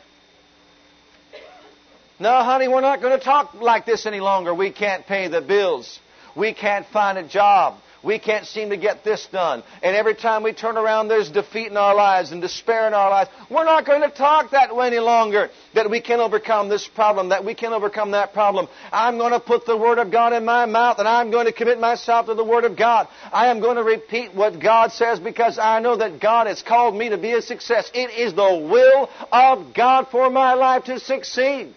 No, 2.18 2.42
honey, 2.42 2.66
we're 2.66 2.80
not 2.80 3.00
going 3.00 3.16
to 3.16 3.24
talk 3.24 3.54
like 3.54 3.86
this 3.86 4.04
any 4.04 4.18
longer. 4.18 4.52
We 4.52 4.72
can't 4.72 5.06
pay 5.06 5.28
the 5.28 5.40
bills. 5.40 6.00
We 6.34 6.52
can't 6.52 6.84
find 6.86 7.16
a 7.16 7.22
job. 7.22 7.76
We 8.02 8.20
can't 8.20 8.46
seem 8.46 8.70
to 8.70 8.76
get 8.76 9.02
this 9.02 9.26
done. 9.32 9.64
And 9.82 9.96
every 9.96 10.14
time 10.14 10.44
we 10.44 10.52
turn 10.52 10.76
around, 10.76 11.08
there's 11.08 11.30
defeat 11.30 11.66
in 11.66 11.76
our 11.76 11.94
lives 11.94 12.30
and 12.30 12.40
despair 12.40 12.86
in 12.86 12.94
our 12.94 13.10
lives. 13.10 13.30
We're 13.50 13.64
not 13.64 13.86
going 13.86 14.02
to 14.02 14.10
talk 14.10 14.52
that 14.52 14.74
way 14.74 14.86
any 14.86 15.00
longer. 15.00 15.50
That 15.74 15.90
we 15.90 16.00
can 16.00 16.20
overcome 16.20 16.68
this 16.68 16.86
problem, 16.86 17.30
that 17.30 17.44
we 17.44 17.54
can 17.54 17.72
overcome 17.72 18.12
that 18.12 18.32
problem. 18.32 18.68
I'm 18.92 19.18
going 19.18 19.32
to 19.32 19.40
put 19.40 19.66
the 19.66 19.76
Word 19.76 19.98
of 19.98 20.12
God 20.12 20.32
in 20.32 20.44
my 20.44 20.66
mouth 20.66 21.00
and 21.00 21.08
I'm 21.08 21.32
going 21.32 21.46
to 21.46 21.52
commit 21.52 21.80
myself 21.80 22.26
to 22.26 22.34
the 22.34 22.44
Word 22.44 22.64
of 22.64 22.76
God. 22.76 23.08
I 23.32 23.48
am 23.48 23.60
going 23.60 23.76
to 23.76 23.84
repeat 23.84 24.32
what 24.32 24.60
God 24.60 24.92
says 24.92 25.18
because 25.18 25.58
I 25.58 25.80
know 25.80 25.96
that 25.96 26.20
God 26.20 26.46
has 26.46 26.62
called 26.62 26.94
me 26.94 27.08
to 27.08 27.18
be 27.18 27.32
a 27.32 27.42
success. 27.42 27.90
It 27.94 28.10
is 28.10 28.32
the 28.32 28.68
will 28.70 29.10
of 29.32 29.74
God 29.74 30.08
for 30.10 30.30
my 30.30 30.54
life 30.54 30.84
to 30.84 31.00
succeed. 31.00 31.74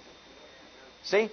See? 1.03 1.31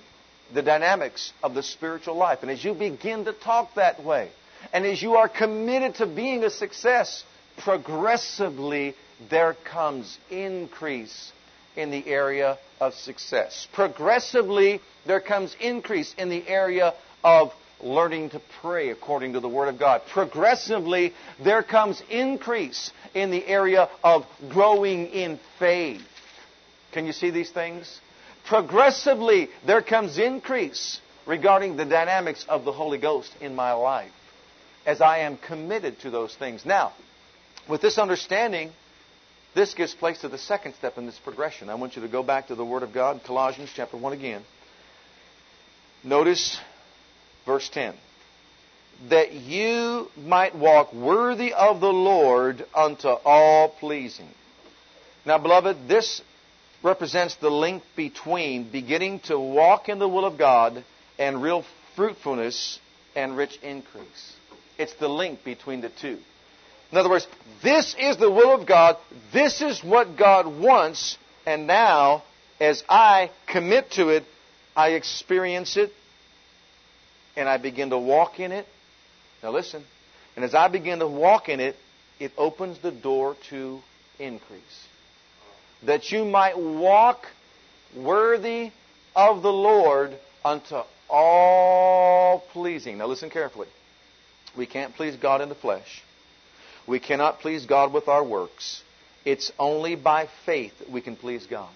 The 0.55 0.62
dynamics 0.62 1.35
of 1.42 1.55
the 1.55 1.62
spiritual 1.62 2.14
life. 2.14 2.38
And 2.40 2.51
as 2.51 2.64
you 2.64 2.72
begin 2.72 3.27
to 3.27 3.35
talk 3.35 3.74
that 3.74 4.03
way, 4.03 4.31
and 4.73 4.85
as 4.85 5.03
you 5.03 5.16
are 5.16 5.29
committed 5.29 5.97
to 5.97 6.07
being 6.07 6.44
a 6.44 6.51
success, 6.51 7.25
progressively 7.59 8.94
there 9.31 9.57
comes 9.64 10.18
increase 10.31 11.33
in 11.77 11.90
the 11.90 12.07
area 12.07 12.59
of 12.81 12.94
success. 12.94 13.66
Progressively 13.73 14.81
there 15.07 15.21
comes 15.21 15.57
increase 15.61 16.14
in 16.18 16.29
the 16.29 16.47
area 16.49 16.94
of 17.25 17.53
learning 17.81 18.31
to 18.31 18.42
pray 18.61 18.90
according 18.90 19.35
to 19.35 19.40
the 19.40 19.49
Word 19.49 19.68
of 19.68 19.79
God. 19.79 20.03
Progressively 20.12 21.14
there 21.42 21.62
comes 21.62 22.03
increase 22.11 22.90
in 23.14 23.31
the 23.31 23.47
area 23.47 23.88
of 24.03 24.25
growing 24.49 25.07
in 25.07 25.38
faith. 25.59 26.03
Can 26.92 27.07
you 27.07 27.12
see 27.12 27.31
these 27.31 27.51
things? 27.51 28.01
Progressively 28.47 29.49
there 29.66 29.83
comes 29.83 30.18
increase 30.18 31.01
regarding 31.27 31.77
the 31.77 31.85
dynamics 31.85 32.44
of 32.49 32.64
the 32.64 32.73
Holy 32.73 32.99
Ghost 32.99 33.31
in 33.40 33.55
my 33.55 33.73
life 33.73 34.12
as 34.88 35.03
I 35.03 35.18
am 35.18 35.37
committed 35.37 36.01
to 36.01 36.11
those 36.11 36.35
things. 36.35 36.64
Now, 36.64 36.94
with 37.68 37.83
this 37.83 37.98
understanding, 37.98 38.70
this 39.55 39.74
gives 39.74 39.94
place 39.94 40.22
to 40.22 40.31
the 40.31 40.38
second 40.38 40.77
step 40.77 40.96
in 40.96 41.05
this 41.05 41.18
progression. 41.18 41.68
I 41.68 41.74
want 41.74 41.94
you 41.94 42.01
to 42.01 42.09
go 42.09 42.22
back 42.22 42.46
to 42.46 42.55
the 42.55 42.64
Word 42.64 42.83
of 42.83 42.94
God, 42.94 43.20
Colossians 43.22 43.70
chapter 43.77 43.98
1 43.98 44.14
again. 44.14 44.42
Notice 46.03 46.59
verse 47.44 47.68
10. 47.68 47.96
That 49.11 49.35
you 49.35 50.09
might 50.16 50.55
walk 50.55 50.94
worthy 50.94 51.53
of 51.53 51.81
the 51.81 51.92
Lord 51.92 52.64
unto 52.74 53.09
all 53.09 53.68
pleasing. 53.68 54.31
Now, 55.27 55.37
beloved, 55.37 55.87
this 55.87 56.22
represents 56.83 57.37
the 57.37 57.51
link 57.51 57.83
between 57.94 58.70
beginning 58.70 59.20
to 59.24 59.38
walk 59.38 59.90
in 59.90 59.98
the 59.98 60.09
will 60.09 60.24
of 60.24 60.38
God 60.38 60.83
and 61.18 61.42
real 61.42 61.66
fruitfulness 61.94 62.79
and 63.14 63.37
rich 63.37 63.59
increase. 63.62 64.38
It's 64.79 64.95
the 64.95 65.09
link 65.09 65.45
between 65.45 65.81
the 65.81 65.91
two. 65.91 66.19
In 66.91 66.97
other 66.97 67.11
words, 67.11 67.27
this 67.62 67.95
is 67.99 68.17
the 68.17 68.31
will 68.31 68.55
of 68.55 68.67
God. 68.67 68.97
This 69.33 69.61
is 69.61 69.83
what 69.85 70.17
God 70.17 70.47
wants. 70.47 71.19
And 71.45 71.67
now, 71.67 72.23
as 72.61 72.83
I 72.88 73.31
commit 73.47 73.91
to 73.93 74.09
it, 74.09 74.25
I 74.75 74.91
experience 74.91 75.77
it 75.77 75.93
and 77.37 77.49
I 77.49 77.59
begin 77.59 77.91
to 77.91 77.99
walk 77.99 78.41
in 78.41 78.53
it. 78.53 78.67
Now, 79.43 79.51
listen. 79.51 79.85
And 80.37 80.45
as 80.45 80.55
I 80.55 80.69
begin 80.69 81.01
to 81.01 81.07
walk 81.07 81.49
in 81.49 81.61
it, 81.61 81.77
it 82.19 82.33
opens 82.38 82.79
the 82.79 82.91
door 82.91 83.37
to 83.51 83.81
increase. 84.19 84.87
That 85.85 86.11
you 86.11 86.25
might 86.25 86.59
walk 86.59 87.27
worthy 87.97 88.71
of 89.14 89.43
the 89.43 89.53
Lord 89.53 90.17
unto 90.45 90.83
all 91.09 92.45
pleasing. 92.53 92.99
Now 92.99 93.07
listen 93.07 93.31
carefully. 93.31 93.69
We 94.57 94.67
can't 94.67 94.95
please 94.95 95.17
God 95.17 95.41
in 95.41 95.49
the 95.49 95.55
flesh. 95.55 96.03
We 96.87 97.01
cannot 97.01 97.41
please 97.41 97.67
God 97.67 97.93
with 97.93 98.09
our 98.09 98.25
works. 98.25 98.83
It's 99.25 99.53
only 99.59 99.95
by 99.95 100.29
faith 100.47 100.79
that 100.79 100.91
we 100.91 101.01
can 101.01 101.17
please 101.17 101.47
God. 101.47 101.71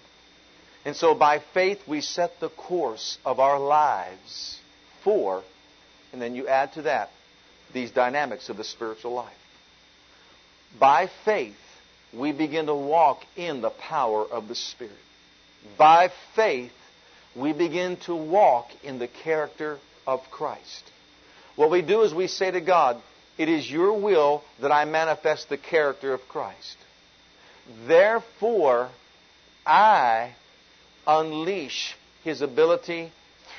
And 0.85 0.95
so 0.95 1.13
by 1.13 1.39
faith 1.53 1.79
we 1.87 2.01
set 2.01 2.39
the 2.39 2.49
course 2.49 3.17
of 3.25 3.39
our 3.39 3.59
lives 3.59 4.59
for, 5.03 5.43
and 6.11 6.21
then 6.21 6.35
you 6.35 6.47
add 6.47 6.73
to 6.73 6.83
that 6.83 7.09
these 7.73 7.91
dynamics 7.91 8.49
of 8.49 8.57
the 8.57 8.63
spiritual 8.63 9.13
life. 9.13 9.33
By 10.79 11.09
faith 11.25 11.57
we 12.13 12.31
begin 12.31 12.65
to 12.67 12.75
walk 12.75 13.21
in 13.35 13.61
the 13.61 13.69
power 13.69 14.25
of 14.25 14.47
the 14.47 14.55
Spirit. 14.55 14.93
By 15.77 16.11
faith 16.35 16.73
we 17.35 17.53
begin 17.53 17.97
to 18.05 18.15
walk 18.15 18.69
in 18.83 18.99
the 18.99 19.07
character 19.07 19.79
of 20.05 20.21
Christ. 20.29 20.91
What 21.55 21.69
we 21.69 21.81
do 21.81 22.01
is 22.01 22.13
we 22.13 22.27
say 22.27 22.51
to 22.51 22.61
God, 22.61 23.01
It 23.37 23.49
is 23.49 23.69
your 23.69 23.99
will 23.99 24.43
that 24.61 24.71
I 24.71 24.85
manifest 24.85 25.49
the 25.49 25.57
character 25.57 26.13
of 26.13 26.21
Christ. 26.27 26.77
Therefore, 27.87 28.89
I 29.65 30.35
unleash 31.05 31.95
His 32.23 32.41
ability 32.41 33.11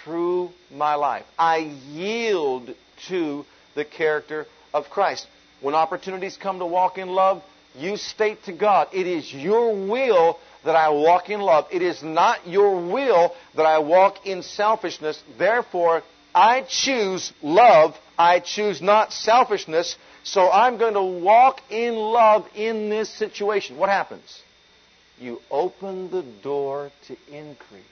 through 0.02 0.50
my 0.72 0.96
life. 0.96 1.24
I 1.38 1.59
yield 1.59 2.74
to 3.09 3.44
the 3.74 3.85
character 3.85 4.46
of 4.72 4.90
Christ. 4.90 5.26
When 5.61 5.74
opportunities 5.74 6.37
come 6.37 6.59
to 6.59 6.66
walk 6.66 6.98
in 6.98 7.09
love, 7.09 7.42
you 7.76 7.96
state 7.96 8.44
to 8.44 8.52
God, 8.52 8.88
It 8.92 9.07
is 9.07 9.33
your 9.33 9.72
will 9.72 10.38
that 10.64 10.76
I 10.76 10.90
walk 10.90 11.30
in 11.30 11.40
love. 11.40 11.66
It 11.70 11.83
is 11.83 12.02
not 12.02 12.46
your 12.46 12.74
will 12.74 13.35
that 13.54 13.66
I 13.66 13.78
walk 13.78 14.26
in 14.26 14.42
selfishness. 14.42 15.22
Therefore, 15.38 16.02
I 16.34 16.62
choose 16.62 17.32
love. 17.42 17.94
I 18.18 18.40
choose 18.40 18.82
not 18.82 19.12
selfishness. 19.12 19.96
So 20.24 20.50
I'm 20.50 20.78
going 20.78 20.94
to 20.94 21.02
walk 21.02 21.60
in 21.70 21.94
love 21.94 22.46
in 22.54 22.88
this 22.88 23.08
situation. 23.10 23.76
What 23.76 23.88
happens? 23.88 24.42
You 25.18 25.40
open 25.50 26.10
the 26.10 26.22
door 26.42 26.90
to 27.06 27.16
increase. 27.30 27.82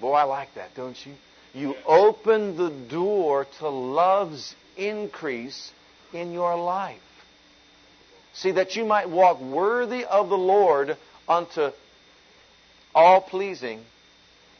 Boy, 0.00 0.12
I 0.12 0.24
like 0.24 0.54
that, 0.54 0.74
don't 0.74 0.96
you? 1.06 1.14
You 1.54 1.74
open 1.86 2.56
the 2.56 2.70
door 2.70 3.46
to 3.58 3.68
love's 3.68 4.54
increase 4.76 5.72
in 6.12 6.32
your 6.32 6.56
life. 6.56 7.00
See, 8.34 8.52
that 8.52 8.76
you 8.76 8.84
might 8.84 9.08
walk 9.08 9.40
worthy 9.40 10.04
of 10.04 10.28
the 10.28 10.38
Lord 10.38 10.96
unto 11.28 11.70
all 12.94 13.20
pleasing, 13.20 13.84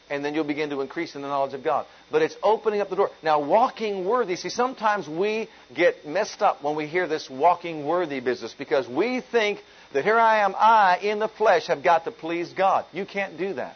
and 0.09 0.23
then 0.23 0.33
you'll 0.33 0.43
begin 0.43 0.69
to 0.71 0.81
increase 0.81 1.15
in 1.15 1.21
the 1.21 1.27
knowledge 1.27 1.53
of 1.53 1.63
God. 1.63 1.85
But 2.11 2.21
it's 2.21 2.35
opening 2.41 2.81
up 2.81 2.89
the 2.89 2.95
door. 2.95 3.11
Now, 3.21 3.39
walking 3.39 4.05
worthy, 4.05 4.35
see, 4.35 4.49
sometimes 4.49 5.07
we 5.07 5.49
get 5.75 6.07
messed 6.07 6.41
up 6.41 6.63
when 6.63 6.75
we 6.75 6.87
hear 6.87 7.07
this 7.07 7.29
walking 7.29 7.85
worthy 7.85 8.19
business 8.19 8.55
because 8.57 8.87
we 8.87 9.21
think 9.21 9.59
that 9.93 10.03
here 10.03 10.19
I 10.19 10.39
am, 10.39 10.55
I, 10.57 10.99
in 11.01 11.19
the 11.19 11.27
flesh, 11.27 11.67
have 11.67 11.83
got 11.83 12.05
to 12.05 12.11
please 12.11 12.51
God. 12.53 12.85
You 12.91 13.05
can't 13.05 13.37
do 13.37 13.53
that. 13.53 13.75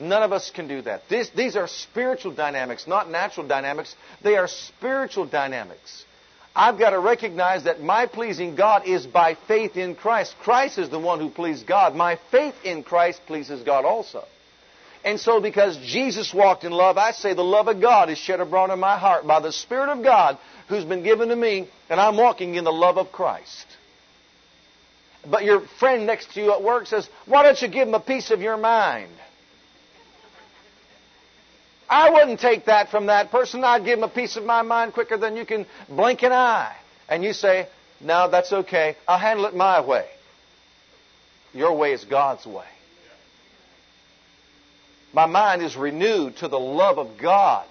None 0.00 0.22
of 0.22 0.32
us 0.32 0.50
can 0.50 0.68
do 0.68 0.82
that. 0.82 1.02
This, 1.08 1.28
these 1.30 1.56
are 1.56 1.66
spiritual 1.66 2.32
dynamics, 2.32 2.86
not 2.86 3.10
natural 3.10 3.46
dynamics. 3.46 3.94
They 4.22 4.36
are 4.36 4.46
spiritual 4.46 5.26
dynamics. 5.26 6.04
I've 6.54 6.78
got 6.78 6.90
to 6.90 7.00
recognize 7.00 7.64
that 7.64 7.80
my 7.80 8.06
pleasing 8.06 8.56
God 8.56 8.86
is 8.86 9.06
by 9.06 9.36
faith 9.46 9.76
in 9.76 9.94
Christ. 9.94 10.34
Christ 10.40 10.78
is 10.78 10.88
the 10.88 10.98
one 10.98 11.20
who 11.20 11.30
pleased 11.30 11.66
God. 11.66 11.94
My 11.94 12.18
faith 12.30 12.54
in 12.64 12.82
Christ 12.82 13.20
pleases 13.26 13.62
God 13.62 13.84
also. 13.84 14.24
And 15.04 15.18
so, 15.18 15.40
because 15.40 15.76
Jesus 15.78 16.34
walked 16.34 16.64
in 16.64 16.72
love, 16.72 16.98
I 16.98 17.12
say 17.12 17.32
the 17.34 17.42
love 17.42 17.68
of 17.68 17.80
God 17.80 18.10
is 18.10 18.18
shed 18.18 18.40
abroad 18.40 18.70
in 18.70 18.78
my 18.78 18.98
heart 18.98 19.26
by 19.26 19.40
the 19.40 19.52
Spirit 19.52 19.90
of 19.90 20.02
God 20.02 20.38
who's 20.68 20.84
been 20.84 21.02
given 21.02 21.28
to 21.28 21.36
me, 21.36 21.68
and 21.88 22.00
I'm 22.00 22.16
walking 22.16 22.54
in 22.54 22.64
the 22.64 22.72
love 22.72 22.98
of 22.98 23.10
Christ. 23.10 23.66
But 25.28 25.44
your 25.44 25.62
friend 25.78 26.06
next 26.06 26.34
to 26.34 26.40
you 26.40 26.52
at 26.52 26.62
work 26.62 26.86
says, 26.86 27.08
Why 27.26 27.42
don't 27.42 27.60
you 27.60 27.68
give 27.68 27.88
him 27.88 27.94
a 27.94 28.00
piece 28.00 28.30
of 28.30 28.40
your 28.40 28.56
mind? 28.56 29.10
I 31.88 32.10
wouldn't 32.10 32.38
take 32.38 32.66
that 32.66 32.90
from 32.90 33.06
that 33.06 33.30
person. 33.30 33.64
I'd 33.64 33.84
give 33.84 33.98
him 33.98 34.04
a 34.04 34.08
piece 34.08 34.36
of 34.36 34.44
my 34.44 34.62
mind 34.62 34.92
quicker 34.92 35.16
than 35.16 35.36
you 35.36 35.46
can 35.46 35.66
blink 35.88 36.22
an 36.22 36.32
eye. 36.32 36.76
And 37.08 37.24
you 37.24 37.32
say, 37.32 37.68
No, 38.00 38.30
that's 38.30 38.52
okay. 38.52 38.96
I'll 39.06 39.18
handle 39.18 39.46
it 39.46 39.54
my 39.54 39.84
way. 39.84 40.06
Your 41.54 41.74
way 41.74 41.92
is 41.92 42.04
God's 42.04 42.46
way. 42.46 42.66
My 45.12 45.26
mind 45.26 45.62
is 45.62 45.76
renewed 45.76 46.36
to 46.38 46.48
the 46.48 46.58
love 46.58 46.98
of 46.98 47.18
God. 47.18 47.66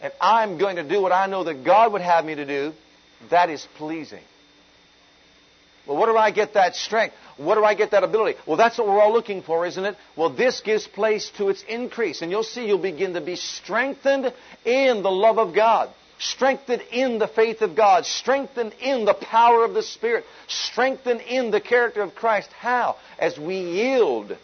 And 0.00 0.12
I'm 0.20 0.58
going 0.58 0.76
to 0.76 0.82
do 0.82 1.00
what 1.00 1.12
I 1.12 1.26
know 1.26 1.44
that 1.44 1.64
God 1.64 1.92
would 1.92 2.02
have 2.02 2.24
me 2.24 2.34
to 2.34 2.44
do. 2.44 2.72
That 3.30 3.50
is 3.50 3.66
pleasing. 3.76 4.22
Well, 5.86 5.98
where 5.98 6.06
do 6.06 6.16
I 6.16 6.30
get 6.30 6.54
that 6.54 6.76
strength? 6.76 7.14
Where 7.36 7.56
do 7.56 7.64
I 7.64 7.74
get 7.74 7.90
that 7.90 8.04
ability? 8.04 8.38
Well, 8.46 8.56
that's 8.56 8.78
what 8.78 8.86
we're 8.86 9.00
all 9.00 9.12
looking 9.12 9.42
for, 9.42 9.66
isn't 9.66 9.84
it? 9.84 9.96
Well, 10.16 10.30
this 10.30 10.60
gives 10.60 10.86
place 10.86 11.30
to 11.36 11.50
its 11.50 11.62
increase. 11.68 12.22
And 12.22 12.30
you'll 12.30 12.42
see 12.42 12.66
you'll 12.66 12.78
begin 12.78 13.14
to 13.14 13.20
be 13.20 13.36
strengthened 13.36 14.32
in 14.64 15.02
the 15.02 15.10
love 15.10 15.38
of 15.38 15.54
God, 15.54 15.90
strengthened 16.18 16.82
in 16.90 17.18
the 17.18 17.28
faith 17.28 17.60
of 17.60 17.76
God, 17.76 18.06
strengthened 18.06 18.74
in 18.80 19.04
the 19.04 19.14
power 19.14 19.64
of 19.64 19.74
the 19.74 19.82
Spirit, 19.82 20.24
strengthened 20.46 21.20
in 21.20 21.50
the 21.50 21.60
character 21.60 22.00
of 22.00 22.14
Christ. 22.14 22.50
How? 22.58 22.96
As 23.18 23.38
we 23.38 23.56
yield. 23.56 24.36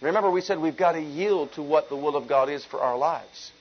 Remember, 0.00 0.30
we 0.30 0.40
said 0.40 0.58
we've 0.58 0.76
got 0.76 0.92
to 0.92 1.00
yield 1.00 1.52
to 1.52 1.62
what 1.62 1.88
the 1.88 1.96
will 1.96 2.16
of 2.16 2.28
God 2.28 2.48
is 2.48 2.64
for 2.64 2.80
our 2.80 2.96
lives. 2.96 3.52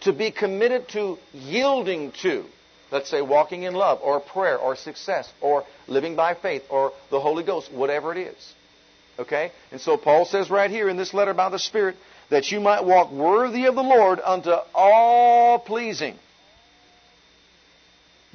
To 0.00 0.12
be 0.12 0.30
committed 0.30 0.88
to 0.90 1.18
yielding 1.32 2.12
to 2.22 2.44
Let's 2.94 3.10
say 3.10 3.22
walking 3.22 3.64
in 3.64 3.74
love, 3.74 3.98
or 4.02 4.20
prayer, 4.20 4.56
or 4.56 4.76
success, 4.76 5.28
or 5.40 5.64
living 5.88 6.14
by 6.14 6.34
faith, 6.34 6.62
or 6.70 6.92
the 7.10 7.18
Holy 7.18 7.42
Ghost, 7.42 7.72
whatever 7.72 8.12
it 8.12 8.18
is. 8.18 8.54
Okay? 9.18 9.50
And 9.72 9.80
so 9.80 9.96
Paul 9.96 10.24
says 10.24 10.48
right 10.48 10.70
here 10.70 10.88
in 10.88 10.96
this 10.96 11.12
letter 11.12 11.34
by 11.34 11.48
the 11.48 11.58
Spirit 11.58 11.96
that 12.30 12.52
you 12.52 12.60
might 12.60 12.84
walk 12.84 13.10
worthy 13.10 13.66
of 13.66 13.74
the 13.74 13.82
Lord 13.82 14.20
unto 14.22 14.52
all 14.74 15.58
pleasing, 15.58 16.16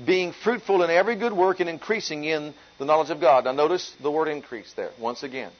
being 0.03 0.33
fruitful 0.33 0.83
in 0.83 0.89
every 0.89 1.15
good 1.15 1.31
work 1.31 1.61
and 1.61 1.69
increasing 1.69 2.25
in 2.25 2.53
the 2.79 2.85
knowledge 2.85 3.11
of 3.11 3.21
God. 3.21 3.45
Now 3.45 3.53
notice 3.53 3.95
the 4.01 4.11
word 4.11 4.27
increase 4.27 4.73
there 4.73 4.91
once 4.99 5.23
again. 5.23 5.51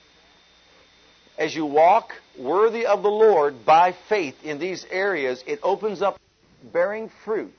As 1.40 1.56
you 1.56 1.66
walk 1.66 2.12
worthy 2.38 2.86
of 2.86 3.02
the 3.02 3.10
Lord 3.10 3.66
by 3.66 3.96
faith 4.10 4.36
in 4.44 4.60
these 4.60 4.86
areas, 4.92 5.42
it 5.48 5.62
opens 5.64 6.02
up 6.02 6.20
bearing 6.74 7.10
fruit 7.24 7.56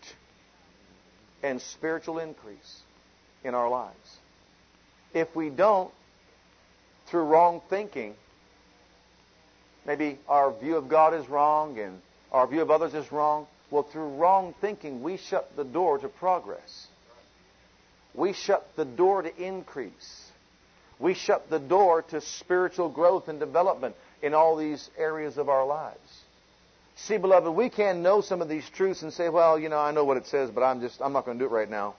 and 1.43 1.62
spiritual 1.62 2.19
increase 2.19 2.83
in 3.43 3.55
our 3.55 3.71
lives. 3.71 4.19
If 5.14 5.35
we 5.35 5.49
don't, 5.49 5.90
through 7.07 7.23
wrong 7.23 7.62
thinking, 7.71 8.16
maybe 9.87 10.19
our 10.29 10.53
view 10.53 10.77
of 10.77 10.90
God 10.90 11.14
is 11.14 11.27
wrong 11.31 11.79
and 11.79 12.03
our 12.31 12.47
view 12.47 12.61
of 12.61 12.71
others 12.71 12.93
is 12.93 13.11
wrong. 13.11 13.47
Well, 13.71 13.85
through 13.85 14.16
wrong 14.16 14.55
thinking, 14.61 15.03
we 15.03 15.16
shut 15.16 15.57
the 15.57 15.64
door 15.64 15.97
to 15.97 16.09
progress. 16.09 16.87
We 18.12 18.35
shut 18.35 18.69
the 18.77 18.85
door 18.85 19.23
to 19.23 19.35
increase. 19.43 20.30
We 21.00 21.14
shut 21.14 21.48
the 21.48 21.58
door 21.58 22.02
to 22.10 22.20
spiritual 22.20 22.90
growth 22.90 23.28
and 23.28 23.40
development 23.40 23.96
in 24.22 24.34
all 24.34 24.56
these 24.56 24.90
areas 24.98 25.38
of 25.38 25.48
our 25.48 25.66
lives. 25.66 25.98
See, 26.96 27.16
beloved, 27.16 27.50
we 27.50 27.70
can 27.70 28.02
know 28.02 28.20
some 28.20 28.42
of 28.42 28.48
these 28.50 28.68
truths 28.68 29.00
and 29.02 29.12
say, 29.12 29.30
well, 29.30 29.58
you 29.58 29.70
know, 29.70 29.78
I 29.78 29.92
know 29.92 30.04
what 30.04 30.18
it 30.18 30.26
says, 30.26 30.50
but 30.50 30.62
I'm 30.62 30.82
just, 30.82 31.00
I'm 31.00 31.14
not 31.14 31.24
going 31.24 31.38
to 31.38 31.44
do 31.44 31.48
it 31.48 31.56
right 31.56 31.70
now. 31.70 31.94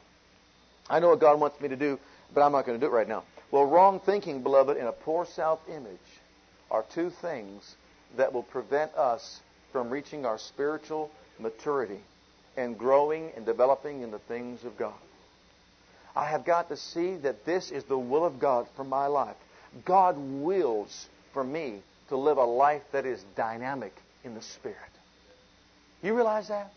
I 0.88 1.00
know 1.00 1.10
what 1.10 1.20
God 1.20 1.40
wants 1.40 1.60
me 1.60 1.70
to 1.70 1.76
do, 1.76 2.00
but 2.34 2.42
I'm 2.42 2.52
not 2.52 2.68
going 2.68 2.80
to 2.80 2.86
do 2.86 2.92
it 2.92 2.96
right 2.96 3.08
now. 3.08 3.24
Well, 3.50 3.66
wrong 3.66 4.00
thinking, 4.00 4.44
beloved, 4.44 4.78
and 4.78 4.88
a 4.88 4.92
poor 4.92 5.26
self 5.26 5.60
image 5.68 5.98
are 6.70 6.86
two 6.94 7.10
things 7.10 7.76
that 8.18 8.32
will 8.32 8.44
prevent 8.44 8.94
us 8.94 9.40
from 9.72 9.90
reaching 9.90 10.26
our 10.26 10.38
spiritual 10.38 11.10
maturity 11.40 12.00
and 12.56 12.78
growing 12.78 13.32
and 13.36 13.46
developing 13.46 14.02
in 14.02 14.12
the 14.12 14.20
things 14.20 14.64
of 14.64 14.78
God. 14.78 14.94
I 16.16 16.26
have 16.26 16.46
got 16.46 16.70
to 16.70 16.78
see 16.78 17.16
that 17.18 17.46
this 17.46 17.72
is 17.72 17.84
the 17.86 17.98
will 17.98 18.26
of 18.26 18.40
God 18.40 18.68
for 18.76 18.84
my 18.84 19.08
life. 19.08 19.36
God 19.86 20.18
wills 20.18 21.08
for 21.34 21.44
me 21.44 21.82
to 22.10 22.18
live 22.18 22.38
a 22.38 22.44
life 22.44 22.82
that 22.92 23.06
is 23.06 23.24
dynamic 23.36 23.94
in 24.24 24.36
the 24.36 24.42
Spirit. 24.42 24.78
You 26.04 26.14
realize 26.14 26.50
that? 26.50 26.74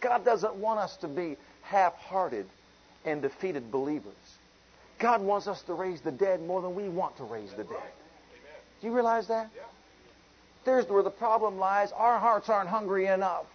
God 0.00 0.24
doesn't 0.24 0.56
want 0.56 0.80
us 0.80 0.96
to 0.98 1.08
be 1.08 1.36
half 1.62 1.94
hearted 1.94 2.46
and 3.04 3.22
defeated 3.22 3.70
believers. 3.70 4.14
God 4.98 5.20
wants 5.22 5.46
us 5.46 5.62
to 5.62 5.74
raise 5.74 6.00
the 6.00 6.12
dead 6.12 6.40
more 6.42 6.62
than 6.62 6.74
we 6.74 6.88
want 6.88 7.16
to 7.18 7.24
raise 7.24 7.50
the 7.50 7.64
dead. 7.64 7.92
Do 8.80 8.86
you 8.86 8.92
realize 8.92 9.28
that? 9.28 9.50
There's 10.64 10.88
where 10.88 11.02
the 11.02 11.10
problem 11.10 11.58
lies. 11.58 11.90
Our 11.92 12.18
hearts 12.18 12.48
aren't 12.48 12.68
hungry 12.68 13.06
enough. 13.06 13.46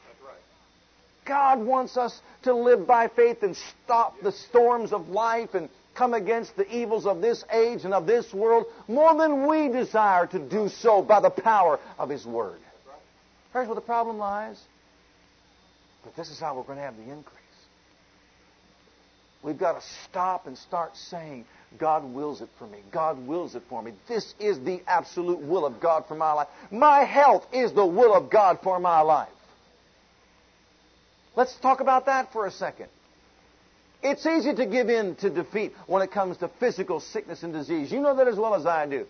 God 1.28 1.60
wants 1.60 1.98
us 1.98 2.20
to 2.44 2.54
live 2.54 2.88
by 2.88 3.08
faith 3.08 3.44
and 3.44 3.56
stop 3.84 4.16
the 4.22 4.32
storms 4.32 4.94
of 4.94 5.10
life 5.10 5.54
and 5.54 5.70
come 5.96 6.14
against 6.14 6.56
the 6.56 6.76
evils 6.76 7.06
of 7.06 7.22
this 7.22 7.44
age 7.52 7.84
and 7.84 7.94
of 7.94 8.06
this 8.06 8.34
world 8.34 8.66
more 8.88 9.16
than 9.18 9.48
we 9.48 9.68
desire 9.68 10.28
to 10.28 10.40
do 10.40 10.70
so 10.70 11.02
by 11.02 11.20
the 11.20 11.30
power 11.30 11.80
of 11.98 12.10
His 12.10 12.26
Word. 12.26 12.60
Here's 13.52 13.68
where 13.68 13.76
the 13.76 13.82
problem 13.82 14.18
lies. 14.18 14.60
But 16.04 16.16
this 16.16 16.30
is 16.30 16.40
how 16.40 16.56
we're 16.56 16.64
going 16.64 16.78
to 16.78 16.84
have 16.84 16.96
the 16.96 17.04
increase. 17.04 17.34
We've 19.44 19.58
got 19.58 19.82
to 19.82 19.88
stop 20.06 20.48
and 20.48 20.58
start 20.58 20.96
saying, 20.96 21.46
God 21.78 22.04
wills 22.04 22.42
it 22.42 22.50
for 22.58 22.68
me. 22.68 22.80
God 22.92 23.28
wills 23.28 23.56
it 23.56 23.64
for 23.70 23.82
me. 23.82 23.94
This 24.08 24.34
is 24.40 24.60
the 24.60 24.82
absolute 24.88 25.40
will 25.40 25.66
of 25.66 25.80
God 25.80 26.06
for 26.08 26.16
my 26.16 26.32
life. 26.34 26.48
My 26.72 27.04
health 27.04 27.46
is 27.52 27.74
the 27.74 27.86
will 27.86 28.14
of 28.14 28.30
God 28.30 28.60
for 28.64 28.80
my 28.80 29.02
life. 29.02 29.30
Let's 31.38 31.56
talk 31.58 31.82
about 31.82 32.08
that 32.08 32.34
for 32.34 32.48
a 32.48 32.52
second. 32.52 32.88
It's 34.02 34.26
easy 34.26 34.56
to 34.56 34.66
give 34.66 34.90
in 34.90 35.16
to 35.18 35.30
defeat 35.30 35.72
when 35.86 36.02
it 36.02 36.12
comes 36.12 36.38
to 36.38 36.50
physical 36.60 37.00
sickness 37.00 37.44
and 37.44 37.54
disease. 37.54 37.92
You 37.92 38.00
know 38.00 38.16
that 38.16 38.28
as 38.28 38.38
well 38.38 38.56
as 38.56 38.66
I 38.66 38.88
do. 38.88 39.06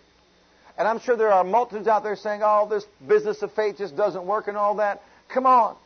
And 0.78 0.86
I'm 0.90 1.00
sure 1.00 1.16
there 1.16 1.32
are 1.32 1.46
multitudes 1.46 1.88
out 1.88 2.04
there 2.04 2.18
saying, 2.18 2.42
oh, 2.44 2.68
this 2.70 2.86
business 3.08 3.42
of 3.44 3.54
faith 3.54 3.78
just 3.78 3.96
doesn't 3.96 4.26
work 4.26 4.50
and 4.50 4.58
all 4.58 4.76
that. 4.76 5.02
Come 5.30 5.46
on. 5.46 5.78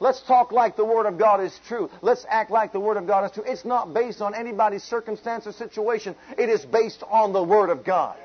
Let's 0.00 0.22
talk 0.22 0.50
like 0.50 0.76
the 0.76 0.84
Word 0.84 1.04
of 1.04 1.18
God 1.18 1.42
is 1.42 1.56
true. 1.68 1.90
Let's 2.00 2.24
act 2.26 2.50
like 2.50 2.72
the 2.72 2.80
Word 2.80 2.96
of 2.96 3.06
God 3.06 3.26
is 3.26 3.32
true. 3.32 3.44
It's 3.46 3.66
not 3.66 3.92
based 3.92 4.22
on 4.22 4.34
anybody's 4.34 4.82
circumstance 4.82 5.46
or 5.46 5.52
situation. 5.52 6.16
It 6.38 6.48
is 6.48 6.64
based 6.64 7.02
on 7.10 7.34
the 7.34 7.42
Word 7.42 7.68
of 7.68 7.84
God. 7.84 8.16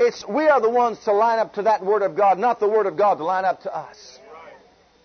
It's, 0.00 0.26
we 0.26 0.48
are 0.48 0.60
the 0.60 0.68
ones 0.68 0.98
to 1.04 1.12
line 1.12 1.38
up 1.38 1.54
to 1.54 1.62
that 1.62 1.84
Word 1.84 2.02
of 2.02 2.16
God, 2.16 2.40
not 2.40 2.58
the 2.58 2.68
Word 2.68 2.86
of 2.86 2.96
God 2.96 3.18
to 3.18 3.24
line 3.24 3.44
up 3.44 3.62
to 3.62 3.72
us. 3.72 4.18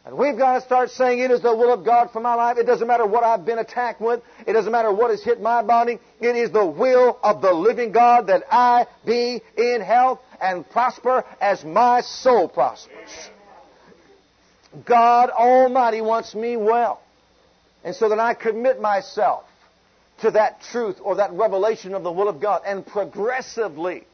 And 0.08 0.17
we've 0.17 0.38
got 0.38 0.54
to 0.54 0.62
start 0.62 0.89
saying 0.91 1.20
it 1.20 1.32
is 1.32 1.41
the 1.41 1.54
will 1.54 1.74
of 1.74 1.84
God 1.84 2.12
for 2.12 2.22
my 2.22 2.34
life. 2.34 2.58
It 2.58 2.65
doesn't 2.65 2.88
matter 2.88 3.06
what 3.06 3.26
I've 3.26 3.46
been 3.46 3.60
attacked 3.60 4.00
with. 4.00 4.22
It 4.48 4.54
doesn't 4.54 4.72
matter 4.72 4.89
what 4.89 5.12
has 5.12 5.22
hit 5.22 5.41
my 5.41 5.62
body. 5.62 6.00
It 6.22 6.38
is 6.38 6.50
the 6.50 6.65
will 6.65 7.20
of 7.22 7.41
the 7.41 7.52
living 7.52 7.91
God 7.91 8.28
that 8.28 8.43
I 8.50 8.86
be 9.06 9.41
in 9.58 9.82
health 9.82 10.22
and 10.39 10.67
prosper 10.70 11.26
as 11.41 11.65
my 11.65 12.00
soul 12.00 12.48
prospers. 12.48 13.30
God 14.86 15.30
Almighty 15.30 16.00
wants 16.00 16.34
me 16.34 16.56
well. 16.56 17.02
And 17.84 17.93
so 17.93 18.08
that 18.08 18.20
I 18.20 18.34
commit 18.34 18.80
myself 18.80 19.43
to 20.22 20.32
that 20.32 20.62
truth 20.72 21.00
or 21.02 21.15
that 21.15 21.34
revelation 21.34 21.93
of 21.93 22.04
the 22.04 22.12
will 22.13 22.30
of 22.30 22.39
God 22.39 22.62
and 22.65 22.88
progressively. 22.88 24.08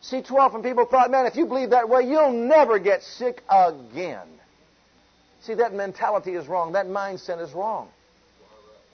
See, 0.00 0.20
too 0.20 0.36
often 0.36 0.64
people 0.64 0.86
thought, 0.86 1.12
man, 1.12 1.26
if 1.26 1.36
you 1.36 1.46
believe 1.46 1.70
that 1.70 1.88
way, 1.88 2.02
you'll 2.02 2.32
never 2.32 2.80
get 2.80 3.04
sick 3.04 3.44
again. 3.48 4.37
See, 5.42 5.54
that 5.54 5.72
mentality 5.72 6.34
is 6.34 6.46
wrong. 6.46 6.72
That 6.72 6.86
mindset 6.86 7.42
is 7.42 7.52
wrong. 7.52 7.88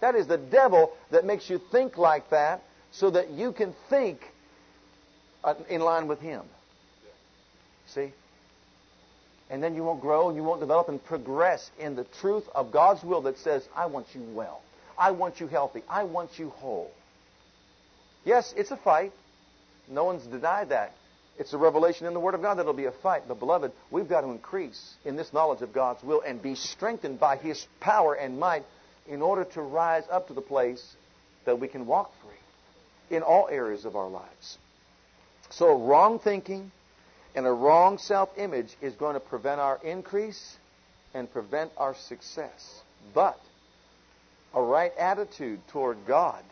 That 0.01 0.15
is 0.15 0.27
the 0.27 0.37
devil 0.37 0.93
that 1.11 1.25
makes 1.25 1.49
you 1.49 1.61
think 1.73 1.97
like 1.97 2.31
that 2.31 2.63
so 2.91 3.11
that 3.11 3.31
you 3.31 3.53
can 3.53 3.75
think 3.89 4.21
uh, 5.43 5.55
in 5.69 5.81
line 5.81 6.09
with 6.09 6.21
him. 6.21 6.43
See? 7.87 8.13
And 9.51 9.63
then 9.63 9.75
you 9.75 9.83
won't 9.83 10.01
grow 10.01 10.29
and 10.29 10.37
you 10.37 10.43
won't 10.43 10.61
develop 10.61 10.89
and 10.89 11.03
progress 11.03 11.71
in 11.79 11.97
the 11.97 12.05
truth 12.21 12.45
of 12.55 12.73
God's 12.73 13.03
will 13.03 13.23
that 13.23 13.39
says, 13.39 13.67
I 13.75 13.87
want 13.87 14.07
you 14.15 14.23
well. 14.23 14.63
I 14.99 15.11
want 15.11 15.41
you 15.41 15.47
healthy. 15.47 15.83
I 15.89 16.05
want 16.05 16.39
you 16.39 16.51
whole. 16.51 16.91
Yes, 18.25 18.55
it's 18.57 18.71
a 18.71 18.77
fight. 18.77 19.13
No 19.89 20.05
one's 20.05 20.25
denied 20.25 20.71
that. 20.71 20.93
It's 21.39 21.53
a 21.53 21.59
revelation 21.59 22.07
in 22.07 22.15
the 22.15 22.21
Word 22.21 22.35
of 22.35 22.43
God 22.43 22.55
that'll 22.55 22.73
be 22.73 22.85
a 22.85 22.93
fight. 22.93 23.25
But, 23.27 23.41
beloved, 23.41 23.73
we've 23.91 24.09
got 24.09 24.21
to 24.21 24.31
increase 24.31 24.95
in 25.05 25.17
this 25.17 25.33
knowledge 25.33 25.63
of 25.63 25.73
God's 25.73 26.03
will 26.03 26.21
and 26.21 26.41
be 26.41 26.55
strengthened 26.55 27.19
by 27.19 27.37
His 27.37 27.67
power 27.81 28.15
and 28.15 28.39
might 28.39 28.65
in 29.09 29.21
order 29.21 29.45
to 29.45 29.63
rise 29.63 30.05
up 30.11 30.29
to 30.29 30.35
the 30.35 30.41
place 30.41 30.97
that 31.45 31.59
we 31.59 31.69
can 31.69 31.87
walk 31.87 32.13
free 32.23 33.17
in 33.17 33.23
all 33.23 33.49
areas 33.51 33.85
of 33.85 33.97
our 33.97 34.09
lives. 34.09 34.59
So, 35.51 35.77
wrong 35.77 36.19
thinking 36.21 36.71
and 37.35 37.47
a 37.47 37.53
wrong 37.53 37.99
self 37.99 38.31
image 38.37 38.75
is 38.81 38.95
going 38.95 39.15
to 39.15 39.21
prevent 39.21 39.61
our 39.61 39.81
increase 39.83 40.57
and 41.15 41.31
prevent 41.31 41.73
our 41.77 41.95
success. 41.95 42.83
But 43.13 43.39
a 44.55 44.63
right 44.63 44.93
attitude 44.97 45.61
toward 45.69 45.99
God 46.07 46.43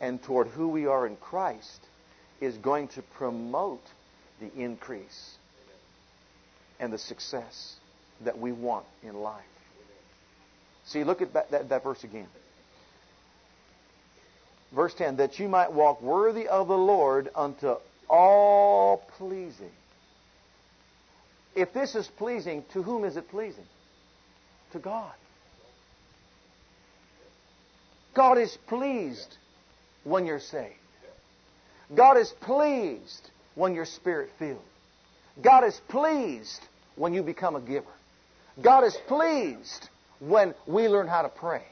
and 0.00 0.22
toward 0.22 0.48
who 0.48 0.68
we 0.68 0.86
are 0.86 1.06
in 1.06 1.16
Christ 1.16 1.80
is 2.40 2.56
going 2.56 2.88
to 2.88 3.02
promote 3.02 3.82
the 4.40 4.52
increase 4.54 5.36
and 6.78 6.92
the 6.92 6.98
success 6.98 7.76
that 8.24 8.38
we 8.38 8.52
want 8.52 8.86
in 9.02 9.14
life. 9.14 9.44
See, 10.86 11.04
look 11.04 11.22
at 11.22 11.34
that, 11.34 11.50
that, 11.50 11.68
that, 11.68 11.84
verse 11.84 12.02
again. 12.04 12.26
Verse 14.74 14.94
10 14.94 15.16
that 15.16 15.38
you 15.38 15.48
might 15.48 15.72
walk 15.72 16.00
worthy 16.00 16.48
of 16.48 16.68
the 16.68 16.78
Lord 16.78 17.28
unto 17.34 17.74
all 18.08 19.04
pleasing. 19.18 19.70
If 21.54 21.72
this 21.72 21.94
is 21.94 22.06
pleasing, 22.06 22.64
to 22.72 22.82
whom 22.82 23.04
is 23.04 23.16
it 23.16 23.28
pleasing? 23.28 23.66
To 24.72 24.78
God. 24.78 25.12
God 28.14 28.38
is 28.38 28.56
pleased 28.68 29.36
when 30.04 30.26
you're 30.26 30.40
saved. 30.40 30.74
God 31.94 32.16
is 32.16 32.32
pleased 32.40 33.30
when 33.54 33.74
you're 33.74 33.84
spirit 33.84 34.30
filled. 34.38 34.62
God 35.42 35.64
is 35.64 35.80
pleased 35.88 36.60
when 36.96 37.14
you 37.14 37.22
become 37.22 37.56
a 37.56 37.60
giver. 37.60 37.86
God 38.62 38.84
is 38.84 38.96
pleased 39.08 39.88
when 40.18 40.54
we 40.66 40.88
learn 40.88 41.08
how 41.08 41.22
to 41.22 41.28
pray. 41.28 41.62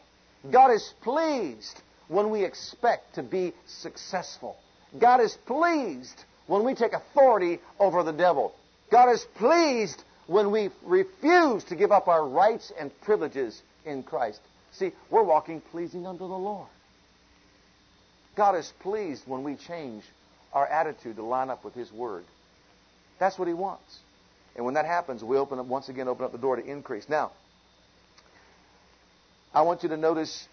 God 0.51 0.71
is 0.71 0.95
pleased 1.03 1.81
when 2.09 2.31
we 2.31 2.45
expect 2.45 3.17
to 3.17 3.23
be 3.23 3.53
successful. 3.67 4.57
God 4.99 5.21
is 5.21 5.37
pleased 5.47 6.25
when 6.47 6.65
we 6.65 6.75
take 6.75 6.95
authority 6.95 7.61
over 7.79 8.03
the 8.03 8.13
devil. 8.13 8.55
God 8.91 9.11
is 9.11 9.25
pleased 9.37 10.03
when 10.27 10.51
we 10.51 10.71
refuse 10.83 11.65
to 11.65 11.77
give 11.77 11.93
up 11.93 12.09
our 12.09 12.27
rights 12.27 12.73
and 12.79 12.91
privileges 13.03 13.63
in 13.85 14.03
Christ. 14.03 14.41
See, 14.73 14.93
we're 15.11 15.23
walking 15.23 15.61
pleasing 15.61 16.07
unto 16.07 16.27
the 16.27 16.39
Lord. 16.39 16.69
God 18.39 18.55
is 18.55 18.73
pleased 18.79 19.25
when 19.27 19.43
we 19.43 19.57
change 19.57 20.05
our 20.53 20.65
attitude 20.65 21.17
to 21.17 21.25
line 21.25 21.51
up 21.51 21.65
with 21.65 21.75
His 21.75 21.93
Word. 21.93 22.25
That's 23.19 23.37
what 23.37 23.49
He 23.49 23.55
wants. 23.55 23.99
And 24.55 24.65
when 24.65 24.75
that 24.75 24.87
happens, 24.87 25.25
we 25.25 25.37
open 25.37 25.59
up 25.59 25.67
once 25.67 25.89
again 25.89 26.07
open 26.07 26.25
up 26.25 26.31
the 26.31 26.39
door 26.39 26.55
to 26.55 26.65
increase. 26.65 27.09
Now, 27.09 27.33
I 29.53 29.63
want 29.63 29.83
you 29.83 29.89
to 29.89 29.97
notice 29.97 30.47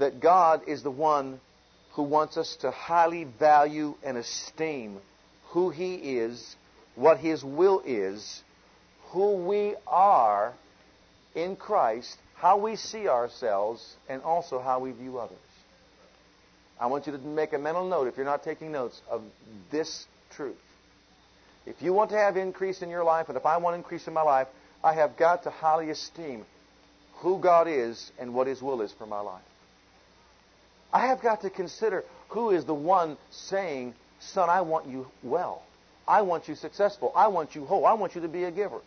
that 0.00 0.20
God 0.20 0.62
is 0.66 0.82
the 0.82 0.90
one 0.90 1.40
who 1.92 2.02
wants 2.02 2.36
us 2.36 2.56
to 2.62 2.72
highly 2.72 3.22
value 3.22 3.94
and 4.02 4.16
esteem 4.16 4.98
who 5.50 5.70
He 5.70 5.94
is, 5.94 6.56
what 6.96 7.18
His 7.18 7.44
will 7.44 7.82
is, 7.86 8.42
who 9.10 9.46
we 9.46 9.76
are 9.86 10.54
in 11.36 11.54
Christ, 11.54 12.16
how 12.34 12.58
we 12.58 12.74
see 12.74 13.06
ourselves, 13.06 13.94
and 14.08 14.22
also 14.22 14.58
how 14.58 14.80
we 14.80 14.90
view 14.90 15.18
others. 15.18 15.38
I 16.80 16.86
want 16.86 17.06
you 17.06 17.12
to 17.12 17.18
make 17.18 17.52
a 17.52 17.58
mental 17.58 17.86
note, 17.86 18.08
if 18.08 18.16
you're 18.16 18.24
not 18.24 18.42
taking 18.42 18.72
notes, 18.72 19.00
of 19.10 19.22
this 19.70 20.06
truth. 20.34 20.56
If 21.66 21.82
you 21.82 21.92
want 21.92 22.10
to 22.10 22.16
have 22.16 22.38
increase 22.38 22.80
in 22.80 22.88
your 22.88 23.04
life, 23.04 23.28
and 23.28 23.36
if 23.36 23.44
I 23.44 23.58
want 23.58 23.76
increase 23.76 24.06
in 24.06 24.14
my 24.14 24.22
life, 24.22 24.48
I 24.82 24.94
have 24.94 25.18
got 25.18 25.42
to 25.42 25.50
highly 25.50 25.90
esteem 25.90 26.46
who 27.16 27.38
God 27.38 27.68
is 27.68 28.10
and 28.18 28.32
what 28.32 28.46
His 28.46 28.62
will 28.62 28.80
is 28.80 28.92
for 28.92 29.06
my 29.06 29.20
life. 29.20 29.42
I 30.90 31.08
have 31.08 31.20
got 31.20 31.42
to 31.42 31.50
consider 31.50 32.04
who 32.30 32.50
is 32.50 32.64
the 32.64 32.74
one 32.74 33.18
saying, 33.30 33.94
Son, 34.20 34.48
I 34.48 34.62
want 34.62 34.86
you 34.88 35.06
well. 35.22 35.62
I 36.08 36.22
want 36.22 36.48
you 36.48 36.54
successful. 36.54 37.12
I 37.14 37.28
want 37.28 37.54
you 37.54 37.66
whole. 37.66 37.84
I 37.84 37.92
want 37.92 38.14
you 38.14 38.22
to 38.22 38.28
be 38.28 38.44
a 38.44 38.50
giver. 38.50 38.80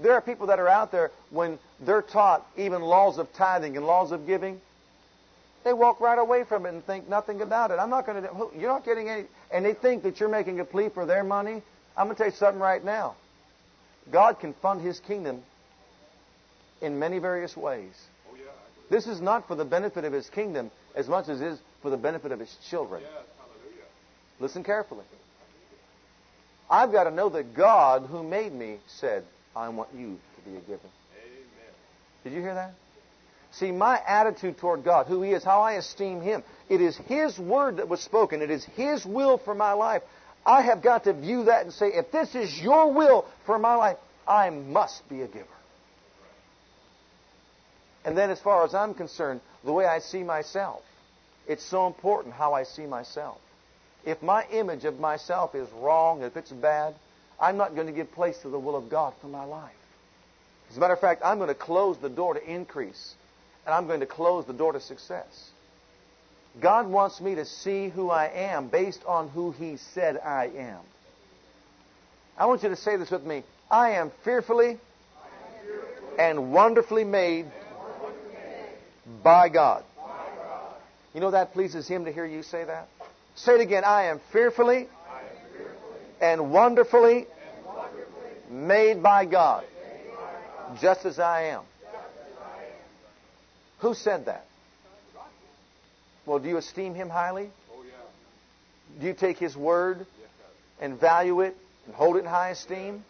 There 0.00 0.12
are 0.12 0.20
people 0.20 0.46
that 0.46 0.60
are 0.60 0.68
out 0.68 0.92
there 0.92 1.10
when 1.30 1.58
they're 1.80 2.02
taught 2.02 2.46
even 2.56 2.80
laws 2.80 3.18
of 3.18 3.32
tithing 3.32 3.76
and 3.76 3.84
laws 3.84 4.12
of 4.12 4.26
giving, 4.26 4.60
they 5.68 5.74
walk 5.74 6.00
right 6.00 6.18
away 6.18 6.44
from 6.44 6.64
it 6.64 6.70
and 6.70 6.84
think 6.86 7.10
nothing 7.10 7.42
about 7.42 7.70
it. 7.70 7.74
I'm 7.74 7.90
not 7.90 8.06
going 8.06 8.22
to. 8.22 8.30
You're 8.58 8.72
not 8.72 8.86
getting 8.86 9.10
any. 9.10 9.24
And 9.50 9.66
they 9.66 9.74
think 9.74 10.02
that 10.04 10.18
you're 10.18 10.30
making 10.30 10.60
a 10.60 10.64
plea 10.64 10.88
for 10.88 11.04
their 11.04 11.22
money. 11.22 11.62
I'm 11.94 12.06
going 12.06 12.16
to 12.16 12.22
tell 12.22 12.30
you 12.30 12.36
something 12.36 12.60
right 12.60 12.82
now. 12.82 13.16
God 14.10 14.40
can 14.40 14.54
fund 14.54 14.80
His 14.80 14.98
kingdom 15.00 15.42
in 16.80 16.98
many 16.98 17.18
various 17.18 17.54
ways. 17.54 17.92
Oh, 18.30 18.36
yeah, 18.36 18.44
this 18.88 19.06
is 19.06 19.20
not 19.20 19.46
for 19.46 19.56
the 19.56 19.64
benefit 19.66 20.06
of 20.06 20.12
His 20.14 20.30
kingdom 20.30 20.70
as 20.94 21.06
much 21.06 21.28
as 21.28 21.42
it 21.42 21.48
is 21.48 21.58
for 21.82 21.90
the 21.90 21.98
benefit 21.98 22.32
of 22.32 22.40
His 22.40 22.56
children. 22.70 23.02
Yes, 23.02 23.24
Listen 24.40 24.64
carefully. 24.64 25.04
I've 26.70 26.92
got 26.92 27.04
to 27.04 27.10
know 27.10 27.28
that 27.30 27.54
God, 27.54 28.06
who 28.06 28.22
made 28.22 28.54
me, 28.54 28.78
said, 28.86 29.24
I 29.54 29.68
want 29.68 29.90
you 29.94 30.18
to 30.36 30.50
be 30.50 30.56
a 30.56 30.60
giver. 30.60 30.78
Amen. 30.78 31.74
Did 32.24 32.32
you 32.32 32.40
hear 32.40 32.54
that? 32.54 32.72
See, 33.58 33.72
my 33.72 34.00
attitude 34.06 34.58
toward 34.58 34.84
God, 34.84 35.06
who 35.06 35.22
He 35.22 35.32
is, 35.32 35.42
how 35.42 35.62
I 35.62 35.72
esteem 35.72 36.20
Him, 36.20 36.44
it 36.68 36.80
is 36.80 36.96
His 36.96 37.38
word 37.38 37.78
that 37.78 37.88
was 37.88 38.00
spoken. 38.00 38.40
It 38.40 38.50
is 38.50 38.64
His 38.76 39.04
will 39.04 39.38
for 39.38 39.54
my 39.54 39.72
life. 39.72 40.02
I 40.46 40.62
have 40.62 40.80
got 40.80 41.04
to 41.04 41.12
view 41.12 41.44
that 41.44 41.64
and 41.64 41.72
say, 41.72 41.88
if 41.88 42.12
this 42.12 42.34
is 42.34 42.56
your 42.60 42.92
will 42.92 43.26
for 43.46 43.58
my 43.58 43.74
life, 43.74 43.96
I 44.26 44.50
must 44.50 45.08
be 45.08 45.22
a 45.22 45.26
giver. 45.26 45.46
And 48.04 48.16
then, 48.16 48.30
as 48.30 48.40
far 48.40 48.64
as 48.64 48.74
I'm 48.74 48.94
concerned, 48.94 49.40
the 49.64 49.72
way 49.72 49.84
I 49.84 49.98
see 49.98 50.22
myself, 50.22 50.82
it's 51.48 51.64
so 51.64 51.86
important 51.86 52.34
how 52.34 52.54
I 52.54 52.62
see 52.62 52.86
myself. 52.86 53.38
If 54.04 54.22
my 54.22 54.46
image 54.52 54.84
of 54.84 55.00
myself 55.00 55.54
is 55.54 55.68
wrong, 55.72 56.22
if 56.22 56.36
it's 56.36 56.52
bad, 56.52 56.94
I'm 57.40 57.56
not 57.56 57.74
going 57.74 57.88
to 57.88 57.92
give 57.92 58.12
place 58.12 58.38
to 58.38 58.48
the 58.48 58.58
will 58.58 58.76
of 58.76 58.88
God 58.88 59.14
for 59.20 59.26
my 59.26 59.44
life. 59.44 59.72
As 60.70 60.76
a 60.76 60.80
matter 60.80 60.94
of 60.94 61.00
fact, 61.00 61.22
I'm 61.24 61.38
going 61.38 61.48
to 61.48 61.54
close 61.54 61.98
the 61.98 62.08
door 62.08 62.34
to 62.34 62.42
increase, 62.50 63.14
and 63.68 63.74
I'm 63.74 63.86
going 63.86 64.00
to 64.00 64.06
close 64.06 64.46
the 64.46 64.54
door 64.54 64.72
to 64.72 64.80
success. 64.80 65.50
God 66.58 66.86
wants 66.86 67.20
me 67.20 67.34
to 67.34 67.44
see 67.44 67.90
who 67.90 68.08
I 68.08 68.28
am 68.28 68.68
based 68.68 69.04
on 69.06 69.28
who 69.28 69.50
He 69.50 69.76
said 69.92 70.16
I 70.16 70.46
am. 70.56 70.78
I 72.38 72.46
want 72.46 72.62
you 72.62 72.70
to 72.70 72.76
say 72.76 72.96
this 72.96 73.10
with 73.10 73.24
me. 73.24 73.44
I 73.70 73.90
am 73.90 74.10
fearfully 74.24 74.78
and 76.18 76.50
wonderfully 76.50 77.04
made 77.04 77.44
by 79.22 79.50
God. 79.50 79.84
You 81.12 81.20
know 81.20 81.32
that 81.32 81.52
pleases 81.52 81.86
Him 81.86 82.06
to 82.06 82.12
hear 82.12 82.24
you 82.24 82.42
say 82.42 82.64
that? 82.64 82.88
Say 83.34 83.56
it 83.56 83.60
again. 83.60 83.84
I 83.84 84.04
am 84.04 84.18
fearfully 84.32 84.88
and 86.22 86.50
wonderfully 86.50 87.26
made 88.50 89.02
by 89.02 89.26
God, 89.26 89.62
just 90.80 91.04
as 91.04 91.18
I 91.18 91.48
am. 91.48 91.64
Who 93.78 93.94
said 93.94 94.26
that? 94.26 94.44
Well, 96.26 96.38
do 96.38 96.48
you 96.48 96.58
esteem 96.58 96.94
Him 96.94 97.08
highly? 97.08 97.50
Oh, 97.72 97.82
do 99.00 99.06
you 99.06 99.14
take 99.14 99.38
His 99.38 99.56
word 99.56 100.06
and 100.80 101.00
value 101.00 101.40
it 101.40 101.56
and 101.86 101.94
hold 101.94 102.16
it 102.16 102.20
in 102.20 102.26
high 102.26 102.50
esteem? 102.50 103.04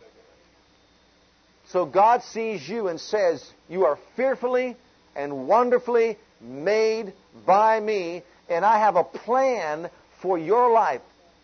So 1.70 1.84
God 1.84 2.22
sees 2.22 2.66
you 2.66 2.88
and 2.88 3.00
says, 3.00 3.44
You 3.68 3.86
are 3.86 3.98
fearfully 4.16 4.76
and 5.16 5.48
wonderfully 5.48 6.16
made 6.40 7.12
by 7.46 7.80
me, 7.80 8.22
and 8.48 8.64
I 8.64 8.78
have 8.78 8.96
a 8.96 9.04
plan 9.04 9.90
for 10.22 10.38
your 10.38 10.72
life, 10.72 11.02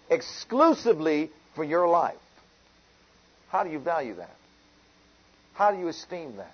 exclusively 0.08 1.30
for 1.54 1.64
your 1.64 1.88
life. 1.88 2.16
How 3.48 3.64
do 3.64 3.70
you 3.70 3.78
value 3.78 4.14
that? 4.14 4.34
How 5.54 5.72
do 5.72 5.78
you 5.78 5.88
esteem 5.88 6.36
that? 6.36 6.52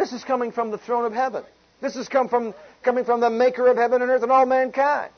This 0.00 0.14
is 0.14 0.24
coming 0.24 0.50
from 0.50 0.70
the 0.70 0.78
throne 0.78 1.04
of 1.04 1.12
heaven. 1.12 1.44
This 1.82 1.94
is 1.94 2.08
come 2.08 2.30
from, 2.30 2.54
coming 2.82 3.04
from 3.04 3.20
the 3.20 3.28
maker 3.28 3.66
of 3.66 3.76
heaven 3.76 4.00
and 4.00 4.10
earth 4.10 4.22
and 4.22 4.32
all 4.32 4.46
mankind. 4.46 5.12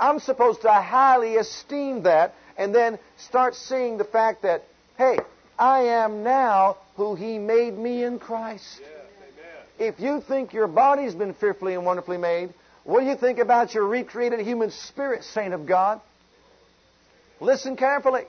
I'm 0.00 0.18
supposed 0.18 0.62
to 0.62 0.72
highly 0.72 1.36
esteem 1.36 2.02
that 2.02 2.34
and 2.58 2.74
then 2.74 2.98
start 3.18 3.54
seeing 3.54 3.98
the 3.98 4.04
fact 4.04 4.42
that 4.42 4.64
Hey, 4.98 5.20
I 5.56 5.82
am 5.82 6.24
now 6.24 6.78
who 6.96 7.14
He 7.14 7.38
made 7.38 7.78
me 7.78 8.02
in 8.02 8.18
Christ. 8.18 8.80
Yes, 8.80 8.90
if 9.78 10.00
you 10.00 10.20
think 10.20 10.52
your 10.52 10.66
body's 10.66 11.14
been 11.14 11.32
fearfully 11.32 11.74
and 11.74 11.86
wonderfully 11.86 12.18
made, 12.18 12.52
what 12.82 13.02
do 13.02 13.06
you 13.06 13.14
think 13.14 13.38
about 13.38 13.74
your 13.74 13.86
recreated 13.86 14.40
human 14.40 14.72
spirit, 14.72 15.22
saint 15.22 15.54
of 15.54 15.66
God? 15.66 16.00
Listen 17.38 17.76
carefully. 17.76 18.24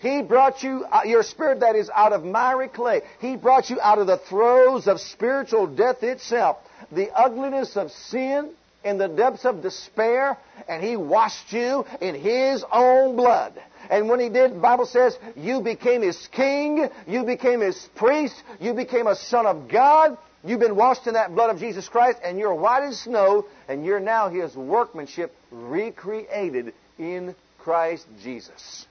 He 0.00 0.22
brought 0.22 0.62
you, 0.62 0.84
uh, 0.84 1.02
your 1.04 1.22
spirit 1.22 1.60
that 1.60 1.76
is 1.76 1.90
out 1.94 2.12
of 2.12 2.24
miry 2.24 2.68
clay. 2.68 3.02
He 3.20 3.36
brought 3.36 3.70
you 3.70 3.78
out 3.80 3.98
of 3.98 4.06
the 4.06 4.16
throes 4.16 4.88
of 4.88 5.00
spiritual 5.00 5.66
death 5.66 6.02
itself, 6.02 6.56
the 6.90 7.10
ugliness 7.10 7.76
of 7.76 7.90
sin, 7.90 8.50
in 8.82 8.96
the 8.96 9.08
depths 9.08 9.44
of 9.44 9.62
despair, 9.62 10.38
and 10.66 10.82
He 10.82 10.96
washed 10.96 11.52
you 11.52 11.84
in 12.00 12.14
His 12.14 12.64
own 12.72 13.14
blood. 13.14 13.52
And 13.90 14.08
when 14.08 14.20
he 14.20 14.28
did, 14.28 14.54
the 14.54 14.58
Bible 14.58 14.86
says, 14.86 15.18
you 15.36 15.60
became 15.60 16.02
his 16.02 16.28
king, 16.28 16.88
you 17.08 17.24
became 17.24 17.60
his 17.60 17.88
priest, 17.96 18.40
you 18.60 18.72
became 18.72 19.08
a 19.08 19.16
son 19.16 19.46
of 19.46 19.68
God. 19.68 20.16
You've 20.44 20.60
been 20.60 20.76
washed 20.76 21.06
in 21.06 21.14
that 21.14 21.34
blood 21.34 21.50
of 21.50 21.58
Jesus 21.58 21.88
Christ, 21.88 22.18
and 22.22 22.38
you're 22.38 22.54
white 22.54 22.84
as 22.84 23.00
snow, 23.00 23.46
and 23.68 23.84
you're 23.84 24.00
now 24.00 24.28
his 24.28 24.54
workmanship 24.54 25.34
recreated 25.50 26.72
in 26.98 27.34
Christ 27.58 28.06
Jesus. 28.22 28.86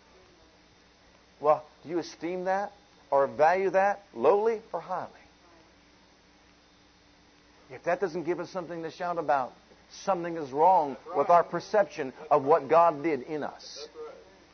Well, 1.39 1.63
do 1.83 1.89
you 1.89 1.99
esteem 1.99 2.45
that 2.45 2.71
or 3.11 3.27
value 3.27 3.69
that 3.71 4.03
lowly 4.13 4.61
or 4.73 4.79
highly? 4.81 5.09
If 7.71 7.83
that 7.83 7.99
doesn't 8.01 8.23
give 8.23 8.39
us 8.39 8.49
something 8.49 8.83
to 8.83 8.91
shout 8.91 9.17
about, 9.17 9.53
something 10.03 10.37
is 10.37 10.51
wrong 10.51 10.97
with 11.15 11.29
our 11.29 11.43
perception 11.43 12.13
of 12.29 12.43
what 12.43 12.67
God 12.67 13.03
did 13.03 13.21
in 13.23 13.43
us. 13.43 13.87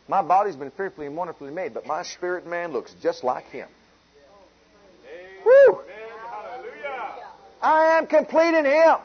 My 0.07 0.21
body's 0.21 0.55
been 0.55 0.71
fearfully 0.71 1.07
and 1.07 1.15
wonderfully 1.15 1.51
made, 1.51 1.73
but 1.73 1.87
my 1.87 2.03
spirit 2.03 2.45
man 2.45 2.71
looks 2.71 2.93
just 3.01 3.23
like 3.23 3.45
him. 3.45 3.67
Woo! 5.45 5.79
I 7.61 7.97
am 7.97 8.05
complete 8.05 8.53
in 8.53 8.65
him. 8.65 8.95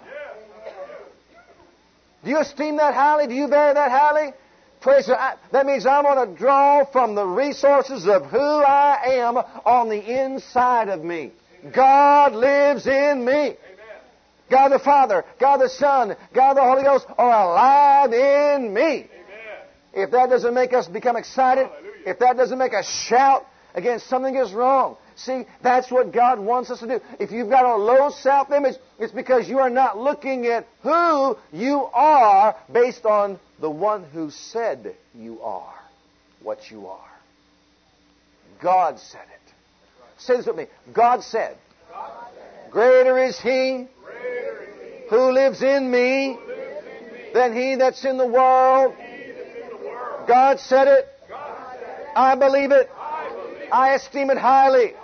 Do 2.22 2.30
you 2.30 2.38
esteem 2.38 2.76
that 2.76 2.92
highly? 2.92 3.26
Do 3.26 3.34
you 3.34 3.48
value 3.48 3.74
that 3.74 3.90
highly? 3.90 4.32
Praise 4.80 5.06
God. 5.06 5.38
That 5.52 5.66
means 5.66 5.86
I'm 5.86 6.04
going 6.04 6.28
to 6.28 6.38
draw 6.38 6.84
from 6.84 7.14
the 7.14 7.26
resources 7.26 8.06
of 8.06 8.26
who 8.26 8.38
I 8.38 9.18
am 9.20 9.36
on 9.36 9.88
the 9.88 10.22
inside 10.24 10.88
of 10.88 11.04
me. 11.04 11.32
God 11.74 12.32
lives 12.34 12.86
in 12.86 13.24
me. 13.24 13.56
God 14.50 14.70
the 14.70 14.78
Father, 14.80 15.24
God 15.38 15.58
the 15.58 15.68
Son, 15.68 16.16
God 16.34 16.54
the 16.54 16.62
Holy 16.62 16.82
Ghost 16.82 17.06
are 17.16 17.50
alive 17.50 18.12
in 18.12 18.74
me 18.74 19.08
if 19.92 20.10
that 20.12 20.30
doesn't 20.30 20.54
make 20.54 20.72
us 20.72 20.88
become 20.88 21.16
excited, 21.16 21.66
Hallelujah. 21.66 21.92
if 22.06 22.18
that 22.20 22.36
doesn't 22.36 22.58
make 22.58 22.74
us 22.74 22.88
shout 22.88 23.46
against 23.74 24.08
something 24.08 24.34
is 24.36 24.52
wrong. 24.52 24.96
See, 25.24 25.44
that's 25.62 25.90
what 25.90 26.12
God 26.12 26.38
wants 26.38 26.70
us 26.70 26.78
to 26.80 26.86
do. 26.86 27.00
If 27.18 27.30
you've 27.30 27.50
got 27.50 27.66
a 27.66 27.76
low 27.76 28.08
self 28.08 28.50
image, 28.50 28.76
it's 28.98 29.12
because 29.12 29.48
you 29.48 29.58
are 29.58 29.68
not 29.68 29.98
looking 29.98 30.46
at 30.46 30.66
who 30.82 31.36
you 31.52 31.84
are 31.92 32.56
based 32.72 33.04
on 33.04 33.38
the 33.60 33.68
one 33.68 34.04
who 34.04 34.30
said 34.30 34.94
you 35.14 35.42
are 35.42 35.74
what 36.42 36.70
you 36.70 36.86
are. 36.86 37.10
God 38.62 38.98
said 38.98 39.20
it. 39.20 39.52
Say 40.16 40.38
this 40.38 40.46
with 40.46 40.56
me. 40.56 40.66
God 40.94 41.22
said, 41.22 41.58
Greater 42.70 43.22
is 43.22 43.38
He, 43.38 43.86
who 45.10 45.32
lives 45.32 45.62
in 45.62 45.90
me 45.90 46.38
than 47.34 47.54
He 47.54 47.74
that's 47.74 48.06
in 48.06 48.16
the 48.16 48.26
world. 48.26 48.94
God 50.26 50.60
said 50.60 50.88
it. 50.88 51.08
I 52.16 52.36
believe 52.36 52.70
it. 52.70 52.88
I 53.70 53.94
esteem 53.94 54.30
it 54.30 54.38
highly. 54.38 54.94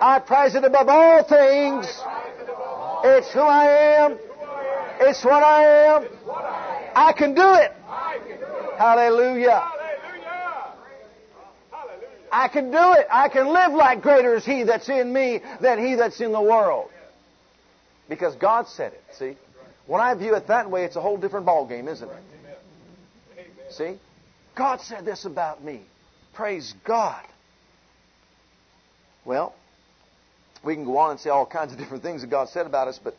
I 0.00 0.20
prize 0.20 0.54
it 0.54 0.64
above 0.64 0.88
all 0.88 1.22
things. 1.24 1.86
It's 3.04 3.32
who 3.32 3.40
I 3.40 4.04
am. 4.04 4.18
It's 5.00 5.24
what 5.24 5.42
I 5.42 5.96
am. 5.96 6.08
I 6.94 7.12
can 7.12 7.34
do 7.34 7.54
it. 7.54 7.72
Hallelujah. 8.78 9.62
I 12.32 12.48
can 12.48 12.70
do 12.70 12.92
it. 12.94 13.06
I 13.10 13.28
can 13.28 13.46
live 13.52 13.72
like 13.72 14.02
greater 14.02 14.34
is 14.34 14.44
He 14.44 14.64
that's 14.64 14.88
in 14.88 15.12
me 15.12 15.40
than 15.60 15.84
He 15.84 15.94
that's 15.94 16.20
in 16.20 16.32
the 16.32 16.40
world. 16.40 16.90
Because 18.08 18.34
God 18.36 18.66
said 18.68 18.92
it, 18.92 19.02
see? 19.16 19.36
When 19.86 20.00
I 20.00 20.14
view 20.14 20.34
it 20.34 20.48
that 20.48 20.70
way, 20.70 20.84
it's 20.84 20.96
a 20.96 21.00
whole 21.00 21.16
different 21.16 21.46
ballgame, 21.46 21.88
isn't 21.88 22.08
it? 22.08 22.16
See? 23.70 23.98
God 24.56 24.80
said 24.80 25.04
this 25.04 25.24
about 25.24 25.62
me. 25.62 25.82
Praise 26.32 26.74
God. 26.84 27.24
Well, 29.24 29.54
we 30.64 30.74
can 30.74 30.84
go 30.84 30.98
on 30.98 31.12
and 31.12 31.20
say 31.20 31.30
all 31.30 31.46
kinds 31.46 31.72
of 31.72 31.78
different 31.78 32.02
things 32.02 32.20
that 32.22 32.28
God 32.28 32.48
said 32.48 32.66
about 32.66 32.88
us, 32.88 32.98
but 33.02 33.16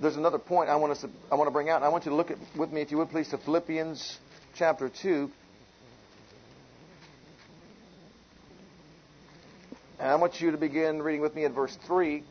there's 0.00 0.16
another 0.16 0.38
point 0.38 0.68
I 0.68 0.76
want 0.76 0.92
us 0.92 1.00
to, 1.00 1.10
I 1.30 1.36
want 1.36 1.48
to 1.48 1.52
bring 1.52 1.70
out. 1.70 1.76
And 1.76 1.84
I 1.84 1.88
want 1.88 2.04
you 2.04 2.10
to 2.10 2.16
look 2.16 2.30
at, 2.30 2.38
with 2.56 2.70
me, 2.70 2.82
if 2.82 2.90
you 2.90 2.98
would 2.98 3.10
please, 3.10 3.28
to 3.28 3.38
Philippians 3.38 4.18
chapter 4.54 4.90
2. 4.90 5.30
And 9.98 10.08
I 10.08 10.16
want 10.16 10.40
you 10.40 10.50
to 10.50 10.58
begin 10.58 11.00
reading 11.00 11.22
with 11.22 11.34
me 11.34 11.44
at 11.46 11.52
verse 11.52 11.76
3 11.86 12.22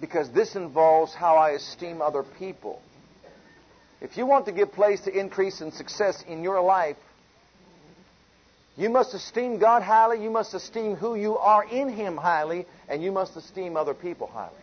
because 0.00 0.30
this 0.30 0.56
involves 0.56 1.14
how 1.14 1.36
I 1.36 1.50
esteem 1.50 2.02
other 2.02 2.24
people. 2.38 2.82
If 4.00 4.16
you 4.16 4.26
want 4.26 4.46
to 4.46 4.52
give 4.52 4.72
place 4.72 5.00
to 5.02 5.16
increase 5.16 5.60
and 5.60 5.72
success 5.72 6.22
in 6.26 6.42
your 6.42 6.60
life, 6.60 6.96
you 8.78 8.88
must 8.88 9.12
esteem 9.12 9.58
God 9.58 9.82
highly, 9.82 10.22
you 10.22 10.30
must 10.30 10.54
esteem 10.54 10.94
who 10.94 11.16
you 11.16 11.36
are 11.36 11.64
in 11.64 11.88
Him 11.88 12.16
highly, 12.16 12.64
and 12.88 13.02
you 13.02 13.10
must 13.10 13.36
esteem 13.36 13.76
other 13.76 13.92
people 13.92 14.28
highly. 14.28 14.54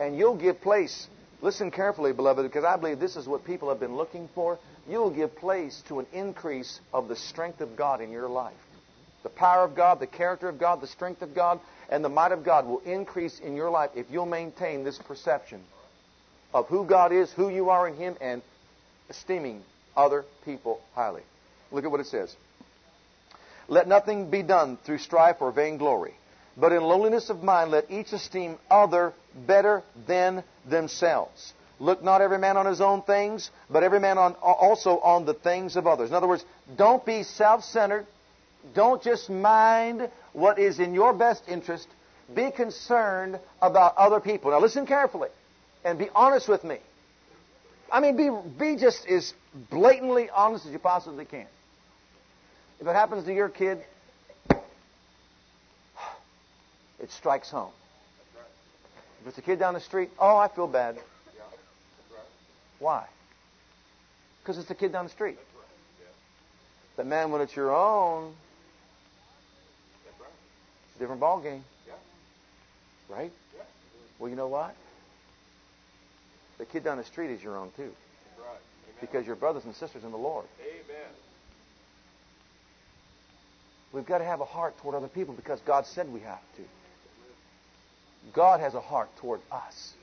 And 0.00 0.16
you'll 0.16 0.38
give 0.38 0.62
place, 0.62 1.06
listen 1.42 1.70
carefully, 1.70 2.14
beloved, 2.14 2.42
because 2.42 2.64
I 2.64 2.78
believe 2.78 2.98
this 2.98 3.16
is 3.16 3.28
what 3.28 3.44
people 3.44 3.68
have 3.68 3.78
been 3.78 3.94
looking 3.94 4.30
for. 4.34 4.58
You'll 4.88 5.10
give 5.10 5.36
place 5.36 5.82
to 5.88 6.00
an 6.00 6.06
increase 6.14 6.80
of 6.94 7.08
the 7.08 7.16
strength 7.16 7.60
of 7.60 7.76
God 7.76 8.00
in 8.00 8.10
your 8.10 8.28
life. 8.28 8.56
The 9.22 9.28
power 9.28 9.64
of 9.64 9.76
God, 9.76 10.00
the 10.00 10.06
character 10.06 10.48
of 10.48 10.58
God, 10.58 10.80
the 10.80 10.86
strength 10.86 11.20
of 11.20 11.34
God, 11.34 11.60
and 11.90 12.02
the 12.02 12.08
might 12.08 12.32
of 12.32 12.42
God 12.42 12.66
will 12.66 12.80
increase 12.80 13.38
in 13.38 13.54
your 13.54 13.68
life 13.68 13.90
if 13.94 14.06
you'll 14.10 14.24
maintain 14.24 14.82
this 14.82 14.96
perception 14.96 15.60
of 16.54 16.68
who 16.68 16.86
God 16.86 17.12
is, 17.12 17.30
who 17.32 17.50
you 17.50 17.68
are 17.68 17.86
in 17.86 17.96
Him, 17.96 18.16
and 18.22 18.40
esteeming 19.10 19.62
other 19.94 20.24
people 20.46 20.80
highly. 20.94 21.22
Look 21.70 21.84
at 21.84 21.90
what 21.90 22.00
it 22.00 22.06
says. 22.06 22.34
Let 23.70 23.86
nothing 23.86 24.30
be 24.30 24.42
done 24.42 24.78
through 24.84 24.98
strife 24.98 25.36
or 25.40 25.52
vainglory, 25.52 26.14
but 26.56 26.72
in 26.72 26.82
lowliness 26.82 27.30
of 27.30 27.44
mind 27.44 27.70
let 27.70 27.88
each 27.88 28.12
esteem 28.12 28.58
other 28.68 29.14
better 29.46 29.84
than 30.08 30.42
themselves. 30.68 31.52
Look 31.78 32.02
not 32.02 32.20
every 32.20 32.38
man 32.38 32.56
on 32.56 32.66
his 32.66 32.80
own 32.80 33.02
things, 33.02 33.48
but 33.70 33.84
every 33.84 34.00
man 34.00 34.18
on, 34.18 34.34
also 34.34 34.98
on 34.98 35.24
the 35.24 35.34
things 35.34 35.76
of 35.76 35.86
others. 35.86 36.10
In 36.10 36.16
other 36.16 36.26
words, 36.26 36.44
don't 36.76 37.06
be 37.06 37.22
self 37.22 37.62
centered. 37.62 38.06
Don't 38.74 39.00
just 39.02 39.30
mind 39.30 40.10
what 40.32 40.58
is 40.58 40.80
in 40.80 40.92
your 40.92 41.12
best 41.12 41.44
interest. 41.48 41.86
Be 42.34 42.50
concerned 42.50 43.38
about 43.62 43.96
other 43.96 44.18
people. 44.18 44.50
Now 44.50 44.60
listen 44.60 44.84
carefully 44.84 45.28
and 45.84 45.96
be 45.96 46.08
honest 46.12 46.48
with 46.48 46.64
me. 46.64 46.78
I 47.90 48.00
mean, 48.00 48.16
be, 48.16 48.30
be 48.58 48.76
just 48.76 49.06
as 49.06 49.32
blatantly 49.70 50.28
honest 50.28 50.66
as 50.66 50.72
you 50.72 50.80
possibly 50.80 51.24
can. 51.24 51.46
If 52.80 52.86
it 52.86 52.94
happens 52.94 53.24
to 53.24 53.34
your 53.34 53.48
kid, 53.48 53.78
it 56.98 57.10
strikes 57.10 57.50
home. 57.50 57.72
If 59.20 59.28
it's 59.28 59.38
a 59.38 59.42
kid 59.42 59.58
down 59.58 59.74
the 59.74 59.80
street, 59.80 60.10
oh, 60.18 60.36
I 60.36 60.48
feel 60.48 60.66
bad. 60.66 60.98
Why? 62.78 63.06
Because 64.42 64.56
it's 64.56 64.70
a 64.70 64.74
kid 64.74 64.92
down 64.92 65.04
the 65.04 65.10
street. 65.10 65.38
But 66.96 67.06
man, 67.06 67.30
when 67.30 67.42
it's 67.42 67.54
your 67.54 67.70
own, 67.74 68.32
it's 70.86 70.96
a 70.96 70.98
different 70.98 71.20
ball 71.20 71.40
game. 71.40 71.64
Right? 73.10 73.32
Well, 74.18 74.30
you 74.30 74.36
know 74.36 74.48
what? 74.48 74.74
The 76.58 76.64
kid 76.64 76.84
down 76.84 76.96
the 76.98 77.04
street 77.04 77.30
is 77.30 77.42
your 77.42 77.56
own 77.56 77.70
too. 77.76 77.90
Because 79.00 79.26
you're 79.26 79.36
brothers 79.36 79.64
and 79.64 79.74
sisters 79.74 80.04
in 80.04 80.10
the 80.10 80.18
Lord. 80.18 80.46
Amen. 80.60 81.08
We've 83.92 84.06
got 84.06 84.18
to 84.18 84.24
have 84.24 84.40
a 84.40 84.44
heart 84.44 84.78
toward 84.78 84.94
other 84.94 85.08
people 85.08 85.34
because 85.34 85.60
God 85.60 85.86
said 85.86 86.12
we 86.12 86.20
have 86.20 86.42
to. 86.56 86.62
God 88.32 88.60
has 88.60 88.74
a 88.74 88.80
heart 88.80 89.08
toward 89.16 89.40
us. 89.50 89.94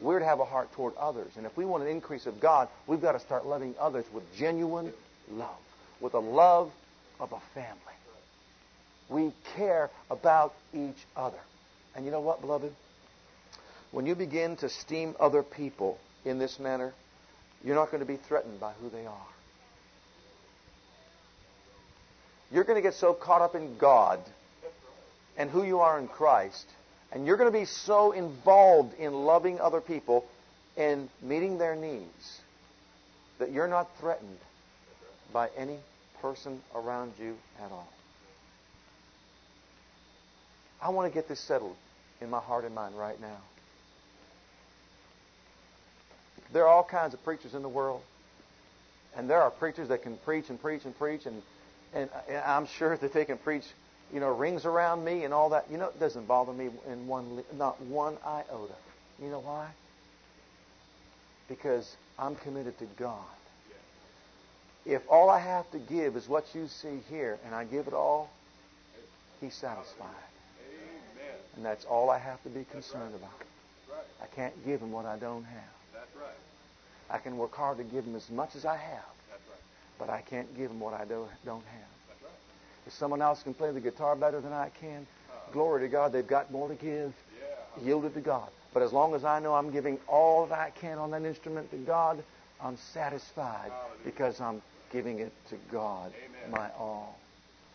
We're 0.00 0.20
to 0.20 0.24
have 0.24 0.40
a 0.40 0.44
heart 0.44 0.72
toward 0.72 0.96
others. 0.96 1.32
And 1.36 1.44
if 1.44 1.56
we 1.56 1.64
want 1.64 1.82
an 1.82 1.88
increase 1.90 2.26
of 2.26 2.40
God, 2.40 2.68
we've 2.86 3.02
got 3.02 3.12
to 3.12 3.20
start 3.20 3.46
loving 3.46 3.74
others 3.78 4.06
with 4.12 4.24
genuine 4.34 4.92
love, 5.30 5.58
with 6.00 6.12
the 6.12 6.20
love 6.20 6.72
of 7.18 7.32
a 7.32 7.40
family. 7.54 7.76
We 9.10 9.32
care 9.56 9.90
about 10.10 10.54
each 10.72 10.96
other. 11.16 11.40
And 11.94 12.04
you 12.06 12.10
know 12.10 12.20
what, 12.20 12.40
beloved? 12.40 12.72
When 13.90 14.06
you 14.06 14.14
begin 14.14 14.56
to 14.58 14.66
esteem 14.66 15.16
other 15.20 15.42
people 15.42 15.98
in 16.24 16.38
this 16.38 16.58
manner, 16.58 16.94
you're 17.62 17.74
not 17.74 17.90
going 17.90 18.00
to 18.00 18.06
be 18.06 18.16
threatened 18.16 18.60
by 18.60 18.72
who 18.80 18.88
they 18.88 19.04
are. 19.04 19.26
You're 22.50 22.64
going 22.64 22.76
to 22.76 22.82
get 22.82 22.94
so 22.94 23.12
caught 23.12 23.42
up 23.42 23.54
in 23.54 23.78
God 23.78 24.20
and 25.36 25.50
who 25.50 25.62
you 25.62 25.80
are 25.80 25.98
in 25.98 26.08
Christ 26.08 26.66
and 27.12 27.26
you're 27.26 27.36
going 27.36 27.52
to 27.52 27.58
be 27.58 27.64
so 27.64 28.12
involved 28.12 28.94
in 28.98 29.12
loving 29.12 29.60
other 29.60 29.80
people 29.80 30.24
and 30.76 31.08
meeting 31.22 31.58
their 31.58 31.74
needs 31.74 32.40
that 33.38 33.50
you're 33.50 33.68
not 33.68 33.88
threatened 33.98 34.38
by 35.32 35.48
any 35.56 35.78
person 36.20 36.60
around 36.74 37.12
you 37.18 37.36
at 37.64 37.72
all. 37.72 37.92
I 40.82 40.90
want 40.90 41.10
to 41.10 41.14
get 41.14 41.28
this 41.28 41.40
settled 41.40 41.76
in 42.20 42.30
my 42.30 42.38
heart 42.38 42.64
and 42.64 42.74
mind 42.74 42.96
right 42.96 43.20
now. 43.20 43.38
There 46.52 46.64
are 46.64 46.68
all 46.68 46.84
kinds 46.84 47.14
of 47.14 47.22
preachers 47.24 47.54
in 47.54 47.62
the 47.62 47.68
world. 47.68 48.02
And 49.16 49.28
there 49.28 49.42
are 49.42 49.50
preachers 49.50 49.88
that 49.88 50.02
can 50.02 50.16
preach 50.18 50.50
and 50.50 50.60
preach 50.60 50.84
and 50.84 50.96
preach, 50.96 51.26
and, 51.26 51.42
and 51.94 52.08
I'm 52.44 52.66
sure 52.66 52.96
that 52.96 53.12
they 53.12 53.24
can 53.24 53.38
preach 53.38 53.64
you 54.12 54.20
know, 54.20 54.28
rings 54.28 54.64
around 54.64 55.04
me 55.04 55.24
and 55.24 55.32
all 55.32 55.50
that. 55.50 55.66
You 55.70 55.78
know, 55.78 55.86
it 55.86 56.00
doesn't 56.00 56.26
bother 56.26 56.52
me 56.52 56.68
in 56.90 57.06
one, 57.06 57.44
not 57.56 57.80
one 57.82 58.16
iota. 58.26 58.74
You 59.22 59.28
know 59.28 59.40
why? 59.40 59.68
Because 61.48 61.96
I'm 62.18 62.34
committed 62.36 62.78
to 62.78 62.86
God. 62.96 63.18
If 64.86 65.02
all 65.10 65.28
I 65.28 65.38
have 65.38 65.70
to 65.72 65.78
give 65.78 66.16
is 66.16 66.28
what 66.28 66.46
you 66.54 66.66
see 66.66 67.00
here, 67.10 67.38
and 67.44 67.54
I 67.54 67.64
give 67.64 67.86
it 67.86 67.92
all, 67.92 68.30
He's 69.40 69.54
satisfied. 69.54 70.08
And 71.56 71.64
that's 71.64 71.84
all 71.84 72.10
I 72.10 72.18
have 72.18 72.42
to 72.44 72.48
be 72.48 72.64
concerned 72.64 73.14
about. 73.14 73.30
I 74.22 74.26
can't 74.34 74.54
give 74.64 74.80
Him 74.80 74.92
what 74.92 75.04
I 75.06 75.16
don't 75.18 75.44
have. 75.44 75.62
I 77.10 77.18
can 77.18 77.36
work 77.36 77.54
hard 77.54 77.78
to 77.78 77.84
give 77.84 78.04
Him 78.04 78.16
as 78.16 78.28
much 78.30 78.56
as 78.56 78.64
I 78.64 78.76
have, 78.76 79.04
but 80.00 80.10
I 80.10 80.22
can't 80.22 80.56
give 80.56 80.70
Him 80.70 80.80
what 80.80 80.94
I 80.94 81.04
don't 81.04 81.28
have. 81.46 81.90
If 82.86 82.94
someone 82.94 83.22
else 83.22 83.42
can 83.42 83.54
play 83.54 83.70
the 83.70 83.80
guitar 83.80 84.16
better 84.16 84.40
than 84.40 84.52
I 84.52 84.70
can, 84.80 85.06
glory 85.52 85.82
to 85.82 85.88
God, 85.88 86.12
they've 86.12 86.26
got 86.26 86.50
more 86.50 86.68
to 86.68 86.74
give. 86.74 87.12
Yield 87.84 88.06
it 88.06 88.14
to 88.14 88.20
God. 88.20 88.48
But 88.72 88.82
as 88.82 88.92
long 88.92 89.14
as 89.14 89.24
I 89.24 89.38
know 89.38 89.54
I'm 89.54 89.70
giving 89.70 89.98
all 90.08 90.46
that 90.46 90.58
I 90.58 90.70
can 90.70 90.98
on 90.98 91.10
that 91.12 91.22
instrument 91.22 91.70
to 91.70 91.76
God, 91.76 92.22
I'm 92.60 92.76
satisfied 92.76 93.70
because 94.04 94.40
I'm 94.40 94.62
giving 94.92 95.20
it 95.20 95.32
to 95.50 95.56
God, 95.70 96.12
my 96.50 96.70
all. 96.78 97.18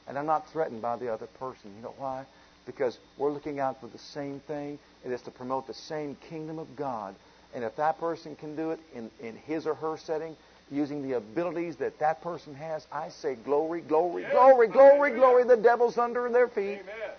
And 0.07 0.17
I'm 0.17 0.26
not 0.26 0.49
threatened 0.51 0.82
by 0.82 0.97
the 0.97 1.11
other 1.13 1.28
person. 1.28 1.71
You 1.78 1.84
know 1.84 1.93
why? 1.97 2.26
Because 2.65 2.97
we're 3.17 3.32
looking 3.32 3.59
out 3.59 3.80
for 3.80 3.88
the 3.88 3.97
same 3.97 4.39
thing. 4.41 4.80
It 5.05 5.11
is 5.11 5.21
to 5.21 5.32
promote 5.32 5.67
the 5.67 5.73
same 5.73 6.15
kingdom 6.30 6.59
of 6.59 6.76
God. 6.76 7.15
And 7.53 7.63
if 7.63 7.76
that 7.78 7.99
person 7.99 8.36
can 8.36 8.55
do 8.55 8.71
it 8.71 8.80
in, 8.93 9.09
in 9.21 9.36
his 9.36 9.65
or 9.65 9.76
her 9.76 9.97
setting, 9.97 10.36
using 10.72 11.07
the 11.07 11.18
abilities 11.18 11.76
that 11.78 11.99
that 11.99 12.22
person 12.22 12.55
has, 12.55 12.86
I 12.91 13.09
say 13.09 13.36
glory, 13.36 13.82
glory, 13.82 14.24
yes. 14.24 14.32
glory, 14.32 14.68
glory, 14.68 15.09
Amen. 15.11 15.20
glory. 15.20 15.43
The 15.43 15.57
devil's 15.57 15.97
under 15.97 16.30
their 16.30 16.47
feet. 16.47 16.80
Amen. 16.80 17.11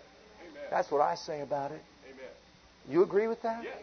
That's 0.71 0.91
what 0.91 1.01
I 1.01 1.15
say 1.15 1.41
about 1.41 1.71
it. 1.71 1.83
Amen. 2.07 2.31
You 2.89 3.03
agree 3.03 3.29
with 3.29 3.43
that? 3.43 3.63
Yes. 3.63 3.77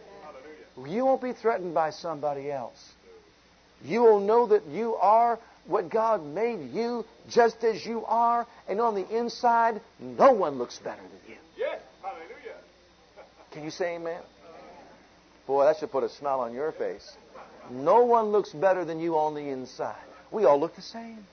You 0.87 1.05
won't 1.05 1.21
be 1.21 1.33
threatened 1.33 1.73
by 1.73 1.91
somebody 1.91 2.51
else. 2.51 2.93
You 3.83 4.01
will 4.01 4.19
know 4.19 4.47
that 4.47 4.65
you 4.67 4.95
are 4.95 5.39
what 5.65 5.89
God 5.89 6.25
made 6.25 6.71
you 6.71 7.05
just 7.29 7.63
as 7.63 7.85
you 7.85 8.03
are, 8.05 8.45
and 8.67 8.81
on 8.81 8.95
the 8.95 9.17
inside, 9.17 9.81
no 9.99 10.31
one 10.33 10.57
looks 10.57 10.79
better 10.79 11.01
than 11.01 11.33
you. 11.33 11.35
Yes. 11.57 11.79
Hallelujah. 12.01 12.57
Can 13.51 13.63
you 13.63 13.71
say 13.71 13.95
amen? 13.95 14.21
Boy, 15.45 15.65
that 15.65 15.77
should 15.77 15.91
put 15.91 16.03
a 16.03 16.09
smile 16.09 16.39
on 16.39 16.53
your 16.53 16.71
face. 16.71 17.17
No 17.71 18.03
one 18.03 18.27
looks 18.27 18.51
better 18.51 18.85
than 18.85 18.99
you 18.99 19.17
on 19.17 19.35
the 19.35 19.49
inside. 19.49 19.95
We 20.31 20.45
all 20.45 20.59
look 20.59 20.75
the 20.75 20.81
same. 20.81 21.25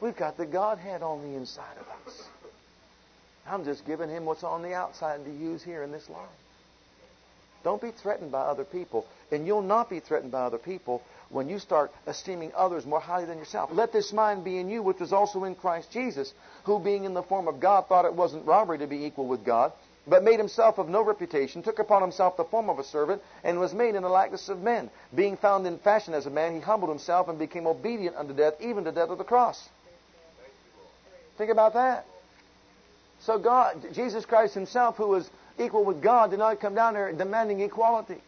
We've 0.00 0.16
got 0.16 0.36
the 0.36 0.46
Godhead 0.46 1.02
on 1.02 1.22
the 1.22 1.36
inside 1.36 1.76
of 1.80 2.06
us. 2.06 2.22
I'm 3.46 3.64
just 3.64 3.86
giving 3.86 4.10
him 4.10 4.26
what's 4.26 4.44
on 4.44 4.62
the 4.62 4.74
outside 4.74 5.24
to 5.24 5.30
use 5.30 5.62
here 5.62 5.82
in 5.82 5.90
this 5.90 6.08
life. 6.08 6.28
Don't 7.64 7.82
be 7.82 7.90
threatened 7.90 8.30
by 8.30 8.42
other 8.42 8.64
people. 8.64 9.06
And 9.32 9.46
you'll 9.46 9.62
not 9.62 9.90
be 9.90 10.00
threatened 10.00 10.30
by 10.30 10.42
other 10.42 10.58
people 10.58 11.02
when 11.30 11.48
you 11.48 11.58
start 11.58 11.90
esteeming 12.06 12.52
others 12.54 12.86
more 12.86 13.00
highly 13.00 13.26
than 13.26 13.38
yourself. 13.38 13.70
Let 13.72 13.92
this 13.92 14.12
mind 14.12 14.44
be 14.44 14.58
in 14.58 14.70
you, 14.70 14.82
which 14.82 15.00
was 15.00 15.12
also 15.12 15.44
in 15.44 15.54
Christ 15.54 15.90
Jesus, 15.90 16.32
who 16.64 16.78
being 16.78 17.04
in 17.04 17.14
the 17.14 17.22
form 17.22 17.48
of 17.48 17.60
God 17.60 17.88
thought 17.88 18.04
it 18.04 18.14
wasn't 18.14 18.46
robbery 18.46 18.78
to 18.78 18.86
be 18.86 19.04
equal 19.04 19.26
with 19.26 19.44
God 19.44 19.72
but 20.08 20.24
made 20.24 20.38
himself 20.38 20.78
of 20.78 20.88
no 20.88 21.02
reputation, 21.02 21.62
took 21.62 21.78
upon 21.78 22.02
himself 22.02 22.36
the 22.36 22.44
form 22.44 22.70
of 22.70 22.78
a 22.78 22.84
servant, 22.84 23.22
and 23.44 23.60
was 23.60 23.74
made 23.74 23.94
in 23.94 24.02
the 24.02 24.08
likeness 24.08 24.48
of 24.48 24.60
men. 24.60 24.90
Being 25.14 25.36
found 25.36 25.66
in 25.66 25.78
fashion 25.78 26.14
as 26.14 26.26
a 26.26 26.30
man, 26.30 26.54
he 26.54 26.60
humbled 26.60 26.90
himself 26.90 27.28
and 27.28 27.38
became 27.38 27.66
obedient 27.66 28.16
unto 28.16 28.34
death, 28.34 28.54
even 28.60 28.84
to 28.84 28.92
death 28.92 29.10
of 29.10 29.18
the 29.18 29.24
cross. 29.24 29.68
Think 31.36 31.50
about 31.50 31.74
that. 31.74 32.06
So 33.20 33.38
God, 33.38 33.76
Jesus 33.92 34.24
Christ 34.24 34.54
himself, 34.54 34.96
who 34.96 35.08
was 35.08 35.28
equal 35.58 35.84
with 35.84 36.02
God, 36.02 36.30
did 36.30 36.38
not 36.38 36.60
come 36.60 36.74
down 36.74 36.94
here 36.94 37.12
demanding 37.12 37.60
equality. 37.60 38.20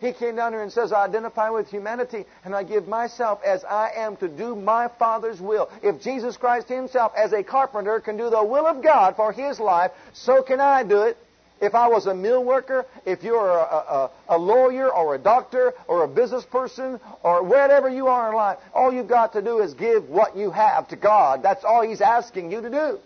He 0.00 0.12
came 0.12 0.36
down 0.36 0.52
here 0.52 0.62
and 0.62 0.72
says, 0.72 0.92
I 0.92 1.04
identify 1.04 1.50
with 1.50 1.68
humanity 1.68 2.24
and 2.44 2.54
I 2.54 2.62
give 2.62 2.86
myself 2.86 3.40
as 3.44 3.64
I 3.64 3.90
am 3.96 4.16
to 4.18 4.28
do 4.28 4.54
my 4.54 4.88
Father's 4.98 5.40
will. 5.40 5.68
If 5.82 6.00
Jesus 6.02 6.36
Christ 6.36 6.68
Himself, 6.68 7.12
as 7.16 7.32
a 7.32 7.42
carpenter, 7.42 7.98
can 7.98 8.16
do 8.16 8.30
the 8.30 8.44
will 8.44 8.66
of 8.66 8.82
God 8.82 9.16
for 9.16 9.32
His 9.32 9.58
life, 9.58 9.90
so 10.12 10.42
can 10.42 10.60
I 10.60 10.84
do 10.84 11.02
it. 11.02 11.16
If 11.60 11.74
I 11.74 11.88
was 11.88 12.06
a 12.06 12.14
mill 12.14 12.44
worker, 12.44 12.86
if 13.04 13.24
you're 13.24 13.50
a, 13.50 13.62
a, 13.62 14.10
a, 14.28 14.38
lawyer 14.38 14.88
or 14.88 15.16
a 15.16 15.18
doctor 15.18 15.74
or 15.88 16.04
a 16.04 16.08
business 16.08 16.44
person 16.44 17.00
or 17.24 17.42
whatever 17.42 17.88
you 17.88 18.06
are 18.06 18.30
in 18.30 18.36
life, 18.36 18.58
all 18.72 18.92
you've 18.92 19.08
got 19.08 19.32
to 19.32 19.42
do 19.42 19.58
is 19.58 19.74
give 19.74 20.08
what 20.08 20.36
you 20.36 20.52
have 20.52 20.86
to 20.88 20.96
God. 20.96 21.42
That's 21.42 21.64
all 21.64 21.82
He's 21.82 22.00
asking 22.00 22.52
you 22.52 22.60
to 22.60 22.70
do. 22.70 22.98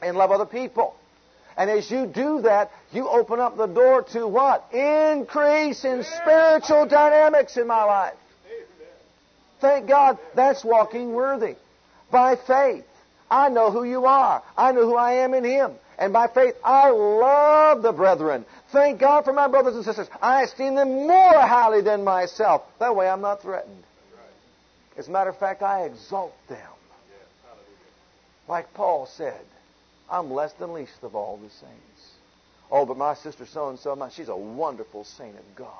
And 0.00 0.16
love 0.16 0.30
other 0.30 0.46
people. 0.46 0.94
And 1.56 1.70
as 1.70 1.90
you 1.90 2.06
do 2.06 2.42
that, 2.42 2.70
you 2.92 3.08
open 3.08 3.40
up 3.40 3.56
the 3.56 3.66
door 3.66 4.02
to 4.12 4.26
what? 4.26 4.72
Increase 4.72 5.84
in 5.84 6.04
spiritual 6.04 6.86
dynamics 6.86 7.56
in 7.56 7.66
my 7.66 7.84
life. 7.84 8.14
Thank 9.60 9.88
God 9.88 10.18
that's 10.34 10.62
walking 10.62 11.12
worthy. 11.12 11.56
By 12.10 12.36
faith, 12.36 12.84
I 13.30 13.48
know 13.48 13.70
who 13.70 13.84
you 13.84 14.04
are. 14.04 14.42
I 14.56 14.72
know 14.72 14.82
who 14.82 14.96
I 14.96 15.24
am 15.24 15.32
in 15.32 15.44
Him. 15.44 15.72
And 15.98 16.12
by 16.12 16.28
faith, 16.28 16.54
I 16.62 16.90
love 16.90 17.82
the 17.82 17.92
brethren. 17.92 18.44
Thank 18.70 19.00
God 19.00 19.24
for 19.24 19.32
my 19.32 19.48
brothers 19.48 19.76
and 19.76 19.84
sisters. 19.84 20.08
I 20.20 20.42
esteem 20.42 20.74
them 20.74 21.06
more 21.06 21.40
highly 21.40 21.80
than 21.80 22.04
myself. 22.04 22.62
That 22.78 22.94
way 22.94 23.08
I'm 23.08 23.22
not 23.22 23.40
threatened. 23.40 23.82
As 24.98 25.08
a 25.08 25.10
matter 25.10 25.30
of 25.30 25.38
fact, 25.38 25.62
I 25.62 25.84
exalt 25.84 26.34
them. 26.48 26.58
Like 28.46 28.72
Paul 28.74 29.06
said, 29.06 29.40
I'm 30.10 30.30
less 30.30 30.52
than 30.54 30.72
least 30.72 31.02
of 31.02 31.14
all 31.14 31.36
the 31.36 31.50
saints. 31.50 32.10
Oh, 32.70 32.84
but 32.86 32.96
my 32.96 33.14
sister 33.14 33.46
so 33.46 33.68
and 33.68 33.78
so, 33.78 34.08
she's 34.12 34.28
a 34.28 34.36
wonderful 34.36 35.04
saint 35.04 35.36
of 35.36 35.56
God. 35.56 35.70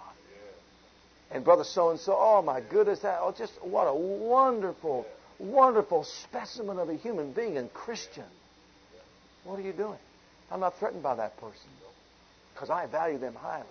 And 1.31 1.45
brother 1.45 1.65
so 1.65 1.91
and 1.91 1.99
so, 1.99 2.17
oh 2.17 2.43
my 2.43 2.61
goodness, 2.61 3.01
that 3.01 3.19
oh, 3.21 3.35
just 3.37 3.53
what 3.65 3.85
a 3.85 3.95
wonderful, 3.95 5.07
wonderful 5.39 6.05
specimen 6.05 6.79
of 6.79 6.89
a 6.89 6.95
human 6.95 7.33
being 7.33 7.57
and 7.57 7.73
Christian. 7.73 8.25
What 9.45 9.59
are 9.59 9.63
you 9.63 9.73
doing? 9.73 9.99
I'm 10.51 10.61
not 10.61 10.79
threatened 10.79 11.03
by 11.03 11.17
that 11.17 11.37
person 11.39 11.69
because 12.55 12.71
I 12.71 12.87
value 12.87 13.19
them 13.19 13.35
highly. 13.35 13.67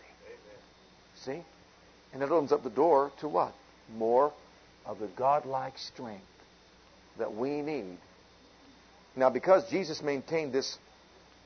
See? 1.15 1.41
And 2.13 2.21
it 2.21 2.29
opens 2.29 2.51
up 2.51 2.63
the 2.63 2.69
door 2.69 3.11
to 3.19 3.27
what? 3.27 3.53
More 3.97 4.33
of 4.85 4.99
the 4.99 5.07
godlike 5.07 5.77
strength 5.77 6.23
that 7.17 7.33
we 7.35 7.61
need. 7.61 7.97
Now, 9.15 9.29
because 9.29 9.69
Jesus 9.69 10.01
maintained 10.01 10.51
this, 10.51 10.77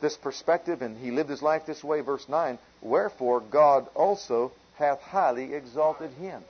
this 0.01 0.17
perspective 0.17 0.82
and 0.82 0.97
he 0.97 1.11
lived 1.11 1.30
his 1.30 1.41
life 1.41 1.65
this 1.65 1.84
way, 1.84 2.01
verse 2.01 2.28
9, 2.28 2.57
wherefore 2.82 3.41
God 3.41 3.88
also 3.95 4.51
hath 4.76 5.01
highly 5.01 5.53
exalted 5.53 6.11
him. 6.11 6.41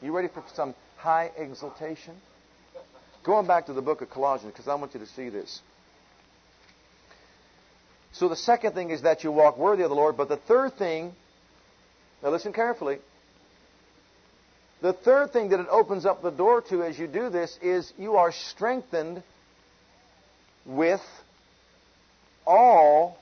You 0.00 0.14
ready 0.16 0.28
for 0.28 0.42
some 0.54 0.74
high 0.96 1.30
exaltation? 1.36 2.14
Going 3.24 3.46
back 3.46 3.66
to 3.66 3.72
the 3.72 3.82
book 3.82 4.00
of 4.02 4.10
Colossians, 4.10 4.52
because 4.52 4.66
I 4.66 4.74
want 4.74 4.94
you 4.94 5.00
to 5.00 5.06
see 5.06 5.28
this. 5.28 5.60
So 8.12 8.28
the 8.28 8.36
second 8.36 8.74
thing 8.74 8.90
is 8.90 9.02
that 9.02 9.24
you 9.24 9.32
walk 9.32 9.58
worthy 9.58 9.82
of 9.82 9.90
the 9.90 9.96
Lord, 9.96 10.16
but 10.16 10.28
the 10.28 10.36
third 10.36 10.76
thing, 10.76 11.12
now 12.22 12.30
listen 12.30 12.52
carefully, 12.52 12.98
the 14.80 14.92
third 14.92 15.32
thing 15.32 15.50
that 15.50 15.60
it 15.60 15.68
opens 15.70 16.04
up 16.04 16.22
the 16.22 16.30
door 16.30 16.60
to 16.62 16.82
as 16.82 16.98
you 16.98 17.06
do 17.06 17.30
this 17.30 17.56
is 17.62 17.92
you 17.96 18.16
are 18.16 18.32
strengthened 18.32 19.22
with 20.64 21.00
all 22.46 23.18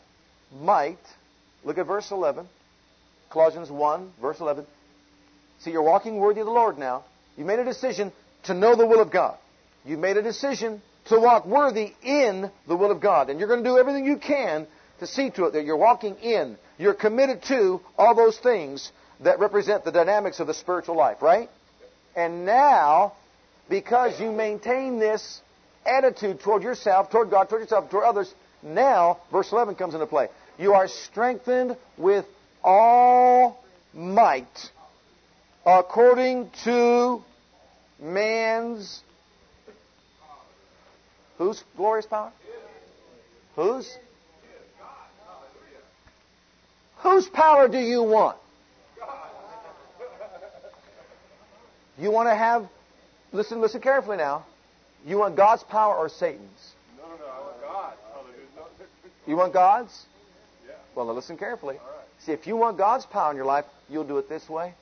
might. 0.60 0.98
Look 1.64 1.78
at 1.78 1.86
verse 1.86 2.10
11. 2.10 2.46
Colossians 3.30 3.70
1, 3.70 4.12
verse 4.20 4.40
11. 4.40 4.66
See, 5.60 5.70
you're 5.70 5.82
walking 5.82 6.16
worthy 6.16 6.40
of 6.40 6.46
the 6.46 6.52
Lord 6.52 6.78
now. 6.78 7.04
You 7.36 7.44
made 7.44 7.58
a 7.58 7.64
decision 7.64 8.12
to 8.44 8.54
know 8.54 8.74
the 8.74 8.86
will 8.86 9.00
of 9.00 9.10
God. 9.10 9.36
You 9.84 9.96
made 9.96 10.16
a 10.16 10.22
decision 10.22 10.82
to 11.06 11.20
walk 11.20 11.46
worthy 11.46 11.92
in 12.02 12.50
the 12.66 12.76
will 12.76 12.90
of 12.90 13.00
God. 13.00 13.30
And 13.30 13.38
you're 13.38 13.48
going 13.48 13.62
to 13.62 13.68
do 13.68 13.78
everything 13.78 14.04
you 14.04 14.16
can 14.16 14.66
to 14.98 15.06
see 15.06 15.30
to 15.30 15.46
it 15.46 15.52
that 15.52 15.64
you're 15.64 15.76
walking 15.76 16.16
in. 16.16 16.56
You're 16.78 16.94
committed 16.94 17.42
to 17.44 17.80
all 17.96 18.14
those 18.14 18.38
things 18.38 18.90
that 19.20 19.38
represent 19.38 19.84
the 19.84 19.92
dynamics 19.92 20.40
of 20.40 20.46
the 20.46 20.54
spiritual 20.54 20.96
life, 20.96 21.22
right? 21.22 21.50
And 22.16 22.44
now, 22.44 23.14
because 23.68 24.18
you 24.20 24.30
maintain 24.32 24.98
this 24.98 25.40
attitude 25.86 26.40
toward 26.40 26.62
yourself, 26.62 27.10
toward 27.10 27.30
God, 27.30 27.48
toward 27.48 27.62
yourself, 27.62 27.90
toward 27.90 28.04
others, 28.04 28.32
now, 28.62 29.18
verse 29.32 29.50
11 29.52 29.74
comes 29.76 29.94
into 29.94 30.06
play. 30.06 30.28
You 30.58 30.74
are 30.74 30.88
strengthened 30.88 31.76
with 31.96 32.26
all 32.62 33.64
might 33.94 34.70
according 35.64 36.50
to 36.64 37.22
man's 37.98 39.02
whose 41.38 41.62
glorious 41.76 42.06
power? 42.06 42.32
Whose? 43.56 43.96
Whose 46.98 47.26
power 47.28 47.66
do 47.66 47.78
you 47.78 48.02
want? 48.02 48.36
You 51.98 52.10
want 52.10 52.28
to 52.28 52.34
have, 52.34 52.68
listen, 53.32 53.60
listen 53.60 53.80
carefully 53.80 54.18
now. 54.18 54.44
You 55.06 55.18
want 55.18 55.36
God's 55.36 55.62
power 55.64 55.96
or 55.96 56.08
Satan's? 56.08 56.74
No, 56.98 57.08
no, 57.08 57.16
no. 57.16 57.24
I 57.26 57.40
want 57.40 57.60
God. 57.62 57.92
You 59.26 59.36
want 59.36 59.52
God's? 59.52 60.06
Yeah. 60.66 60.74
Well, 60.94 61.06
now 61.06 61.12
listen 61.12 61.36
carefully. 61.36 61.78
See, 62.20 62.32
if 62.32 62.46
you 62.46 62.56
want 62.56 62.76
God's 62.76 63.06
power 63.06 63.30
in 63.30 63.36
your 63.36 63.46
life, 63.46 63.64
you'll 63.88 64.04
do 64.04 64.18
it 64.18 64.28
this 64.28 64.48
way. 64.48 64.66
Right. 64.66 64.74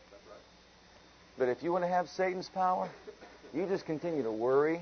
But 1.38 1.48
if 1.48 1.62
you 1.62 1.72
want 1.72 1.84
to 1.84 1.88
have 1.88 2.08
Satan's 2.08 2.48
power, 2.48 2.88
you 3.54 3.66
just 3.66 3.86
continue 3.86 4.22
to 4.22 4.32
worry. 4.32 4.80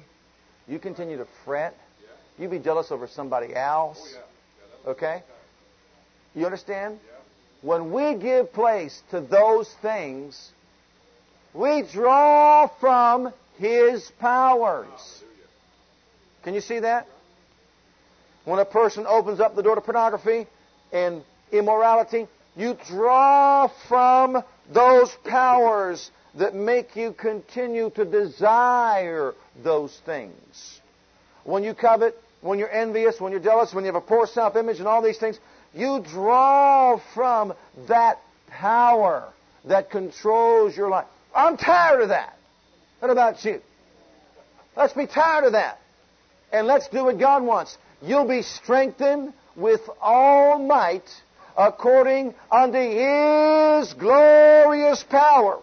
You 0.68 0.78
continue 0.78 1.18
to 1.18 1.26
fret. 1.45 1.76
Yeah. 2.39 2.45
You 2.45 2.49
be 2.49 2.59
jealous 2.59 2.91
over 2.91 3.07
somebody 3.07 3.55
else. 3.55 4.01
Oh, 4.03 4.20
yeah. 4.84 4.91
okay? 4.93 5.22
You 6.34 6.45
understand? 6.47 6.99
When 7.62 7.93
we 7.93 8.14
give 8.14 8.53
place 8.53 9.03
to 9.11 9.20
those 9.20 9.72
things, 9.82 10.53
we 11.55 11.82
draw 11.82 12.68
from 12.80 13.32
His 13.59 14.11
powers. 14.18 15.24
Can 16.47 16.55
you 16.55 16.61
see 16.61 16.79
that? 16.79 17.09
When 18.45 18.61
a 18.61 18.65
person 18.65 19.05
opens 19.05 19.41
up 19.41 19.57
the 19.57 19.65
door 19.65 19.75
to 19.75 19.81
pornography 19.81 20.47
and 20.93 21.25
immorality, 21.51 22.29
you 22.55 22.79
draw 22.87 23.69
from 23.89 24.45
those 24.73 25.11
powers 25.25 26.09
that 26.37 26.55
make 26.55 26.95
you 26.95 27.13
continue 27.13 27.91
to 27.97 28.05
desire 28.05 29.35
those 29.65 30.01
things. 30.07 30.79
When 31.43 31.65
you 31.65 31.75
covet, 31.75 32.15
when 32.43 32.61
you're 32.61 32.71
envious, 32.71 33.21
when 33.21 33.33
you're 33.33 33.41
jealous, 33.41 33.75
when 33.75 33.83
you 33.83 33.93
have 33.93 34.01
a 34.01 34.07
poor 34.07 34.29
self 34.29 34.55
image 34.55 34.79
and 34.79 34.87
all 34.87 35.03
these 35.03 35.19
things, 35.19 35.41
you 35.75 36.01
draw 36.13 37.01
from 37.13 37.55
that 37.89 38.21
power 38.51 39.33
that 39.65 39.91
controls 39.91 40.77
your 40.77 40.91
life. 40.91 41.07
I'm 41.35 41.57
tired 41.57 42.03
of 42.03 42.11
that. 42.11 42.39
What 43.01 43.11
about 43.11 43.45
you? 43.45 43.61
Let's 44.77 44.93
be 44.93 45.09
tired 45.09 45.43
of 45.43 45.53
that. 45.55 45.81
And 46.53 46.67
let's 46.67 46.89
do 46.89 47.05
what 47.05 47.19
God 47.19 47.43
wants. 47.43 47.77
You'll 48.03 48.29
be 48.29 48.43
strengthened 48.43 49.33
with 49.57 49.81
all 50.01 50.59
might 50.59 51.09
according 51.57 52.35
unto 52.51 52.79
His 52.79 53.95
glorious 53.95 55.03
power. 55.03 55.61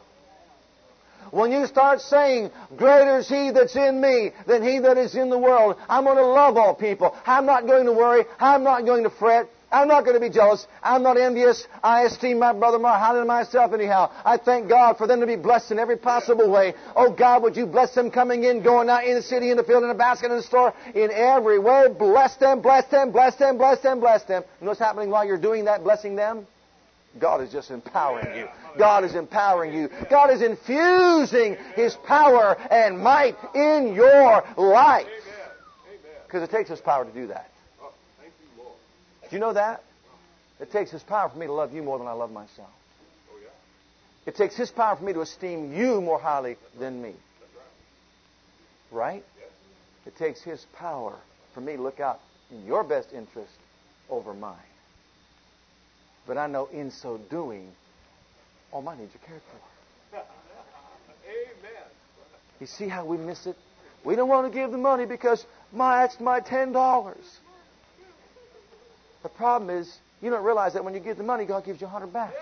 When 1.32 1.52
you 1.52 1.66
start 1.66 2.02
saying, 2.02 2.52
greater 2.78 3.20
is 3.20 3.28
He 3.28 3.52
that's 3.52 3.76
in 3.76 4.00
me 4.00 4.32
than 4.46 4.62
He 4.62 4.80
that 4.80 4.98
is 4.98 5.16
in 5.16 5.30
the 5.30 5.38
world, 5.38 5.78
I'm 5.90 6.04
going 6.04 6.18
to 6.18 6.26
love 6.26 6.58
all 6.58 6.76
people. 6.76 7.16
I'm 7.26 7.46
not 7.46 7.66
going 7.66 7.86
to 7.86 7.92
worry. 7.92 8.26
I'm 8.40 8.64
not 8.64 8.86
going 8.86 9.04
to 9.04 9.10
fret. 9.10 9.50
I'm 9.74 9.88
not 9.88 10.06
going 10.06 10.14
to 10.14 10.20
be 10.20 10.30
jealous. 10.30 10.68
I'm 10.84 11.02
not 11.02 11.18
envious. 11.18 11.68
I 11.84 12.04
esteem 12.04 12.40
my 12.40 12.54
brother 12.54 12.78
more 12.78 12.92
highly 12.92 13.20
than 13.20 13.28
myself 13.28 13.74
anyhow. 13.74 14.12
I 14.24 14.38
thank 14.38 14.70
God 14.70 14.98
for 14.98 15.08
them 15.08 15.20
to 15.22 15.28
be 15.28 15.36
blessed 15.36 15.72
in 15.72 15.80
every 15.80 15.98
possible 15.98 16.50
way. 16.50 16.76
Oh 16.96 17.12
God, 17.12 17.42
would 17.42 17.58
you 17.58 17.66
bless 17.66 17.96
them 17.96 18.12
coming 18.12 18.44
in, 18.44 18.62
going 18.62 18.88
out 18.88 19.04
in 19.06 19.16
the 19.16 19.22
city, 19.24 19.50
in 19.50 19.58
the 19.58 19.64
field, 19.64 19.82
in 19.82 19.90
the 19.90 19.96
basket, 19.96 20.30
in 20.30 20.38
the 20.38 20.44
store, 20.44 20.74
in 20.94 21.10
every 21.12 21.58
way. 21.58 21.88
Bless 21.98 22.36
them, 22.38 22.62
bless 22.62 22.86
them, 22.86 23.12
bless 23.12 23.36
them, 23.36 23.58
bless 23.58 23.80
them, 23.80 24.00
bless 24.00 24.24
them. 24.24 24.44
You 24.62 24.66
know 24.66 24.72
what's 24.72 24.80
happening 24.80 25.10
while 25.10 25.26
you're 25.26 25.38
doing 25.38 25.66
that, 25.66 25.84
blessing 25.84 26.16
them? 26.16 26.46
God 27.20 27.42
is 27.42 27.52
just 27.52 27.72
empowering 27.72 28.38
you. 28.38 28.48
God 28.78 29.04
is 29.04 29.16
empowering 29.16 29.74
you. 29.74 29.90
God 30.10 30.32
is 30.32 30.42
infusing 30.42 31.58
His 31.76 31.96
power 31.96 32.58
and 32.72 33.00
might 33.00 33.36
in 33.54 33.94
your 33.94 34.44
life. 34.58 35.08
Because 36.26 36.44
it 36.44 36.52
takes 36.52 36.70
His 36.70 36.80
power 36.80 37.06
to 37.06 37.12
do 37.12 37.28
that. 37.28 37.53
Do 39.34 39.38
you 39.38 39.42
know 39.42 39.54
that? 39.54 39.84
It 40.60 40.72
takes 40.72 40.92
His 40.92 41.02
power 41.02 41.28
for 41.28 41.40
me 41.40 41.48
to 41.48 41.54
love 41.54 41.74
you 41.74 41.82
more 41.82 41.98
than 41.98 42.06
I 42.06 42.12
love 42.12 42.32
myself. 42.32 42.70
Oh, 43.32 43.40
it 44.28 44.36
takes 44.36 44.56
His 44.56 44.70
power 44.70 44.96
for 44.96 45.04
me 45.04 45.12
to 45.12 45.22
esteem 45.22 45.74
you 45.76 46.02
more 46.02 46.20
highly 46.20 46.56
than 46.80 47.02
me. 47.02 47.14
Right? 48.92 49.26
It 50.06 50.16
takes 50.18 50.44
His 50.44 50.68
power 50.76 51.16
for 51.56 51.62
me 51.62 51.76
to 51.78 51.82
look 51.82 52.00
out 52.00 52.20
in 52.52 52.64
your 52.68 52.84
best 52.84 53.12
interest 53.12 53.50
over 54.08 54.36
mine. 54.36 54.56
But 56.28 56.38
I 56.38 56.46
know 56.46 56.68
in 56.68 56.92
so 56.92 57.18
doing, 57.32 57.72
all 58.72 58.84
my 58.84 58.96
needs 58.96 59.16
are 59.16 59.28
cared 59.28 59.42
for. 59.42 60.18
Amen. 61.28 61.84
You 62.60 62.68
see 62.68 62.88
how 62.88 63.04
we 63.04 63.18
miss 63.18 63.48
it? 63.48 63.56
We 64.04 64.16
don't 64.16 64.30
want 64.30 64.46
to 64.46 64.56
give 64.56 64.70
the 64.70 64.78
money 64.78 65.08
because 65.08 65.44
my 65.72 66.02
that's 66.02 66.20
my 66.20 66.40
ten 66.40 66.72
dollars. 66.72 67.40
The 69.24 69.30
problem 69.30 69.70
is, 69.70 69.98
you 70.22 70.30
don't 70.30 70.44
realize 70.44 70.74
that 70.74 70.84
when 70.84 70.94
you 70.94 71.00
give 71.00 71.18
the 71.18 71.24
money, 71.24 71.46
God 71.46 71.66
gives 71.66 71.82
you 71.82 71.88
a 71.88 71.90
hundred 71.90 72.14
back. 72.14 72.34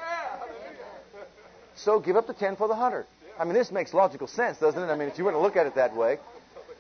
So 1.75 1.99
give 1.99 2.15
up 2.15 2.27
the 2.27 2.33
ten 2.33 2.55
for 2.55 2.67
the 2.67 2.75
hundred. 2.75 3.05
I 3.39 3.45
mean, 3.45 3.53
this 3.53 3.71
makes 3.71 3.93
logical 3.93 4.27
sense, 4.27 4.57
doesn't 4.57 4.81
it? 4.81 4.87
I 4.87 4.95
mean, 4.95 5.07
if 5.07 5.17
you 5.17 5.23
were 5.23 5.31
to 5.31 5.39
look 5.39 5.55
at 5.55 5.65
it 5.65 5.75
that 5.75 5.95
way. 5.95 6.19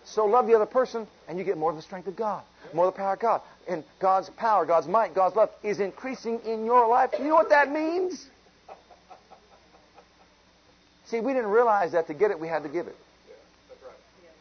So 0.03 0.25
love 0.25 0.47
the 0.47 0.55
other 0.55 0.65
person, 0.65 1.07
and 1.27 1.37
you 1.37 1.43
get 1.43 1.57
more 1.57 1.69
of 1.69 1.75
the 1.75 1.81
strength 1.81 2.07
of 2.07 2.15
God, 2.15 2.43
more 2.73 2.87
of 2.87 2.93
the 2.93 2.97
power 2.97 3.13
of 3.13 3.19
God. 3.19 3.41
And 3.67 3.83
God's 3.99 4.29
power, 4.31 4.65
God's 4.65 4.87
might, 4.87 5.13
God's 5.13 5.35
love 5.35 5.51
is 5.63 5.79
increasing 5.79 6.39
in 6.45 6.65
your 6.65 6.87
life. 6.87 7.11
You 7.17 7.25
know 7.25 7.35
what 7.35 7.49
that 7.49 7.71
means? 7.71 8.27
See, 11.05 11.19
we 11.19 11.33
didn't 11.33 11.51
realize 11.51 11.91
that 11.91 12.07
to 12.07 12.13
get 12.13 12.31
it, 12.31 12.39
we 12.39 12.47
had 12.47 12.63
to 12.63 12.69
give 12.69 12.87
it. 12.87 12.95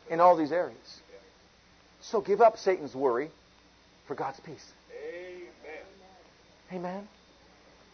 In 0.08 0.18
all 0.20 0.36
these 0.36 0.50
areas. 0.50 1.00
So 2.00 2.20
give 2.20 2.40
up 2.40 2.58
Satan's 2.58 2.94
worry 2.94 3.30
for 4.06 4.14
God's 4.14 4.40
peace. 4.40 4.72
Amen. 6.72 7.06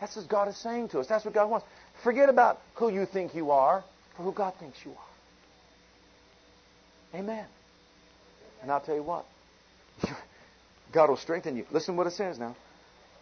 That's 0.01 0.17
what 0.17 0.29
God 0.29 0.49
is 0.49 0.57
saying 0.57 0.91
to 0.91 1.01
us. 1.01 1.07
That's 1.07 1.25
what 1.25 1.35
God 1.35 1.51
wants. 1.51 1.67
Forget 2.05 2.29
about 2.29 2.61
who 2.75 2.91
you 2.91 3.07
think 3.07 3.35
you 3.35 3.51
are 3.51 3.83
for 4.17 4.23
who 4.23 4.33
God 4.33 4.55
thinks 4.61 4.79
you 4.85 4.93
are. 4.93 7.19
Amen. 7.19 7.47
And 8.63 8.71
I'll 8.71 8.81
tell 8.81 8.95
you 8.95 9.03
what. 9.03 9.25
God 10.93 11.09
will 11.09 11.17
strengthen 11.17 11.57
you. 11.57 11.65
Listen 11.71 11.95
to 11.95 11.99
what 11.99 12.07
it 12.07 12.13
says 12.13 12.39
now. 12.39 12.55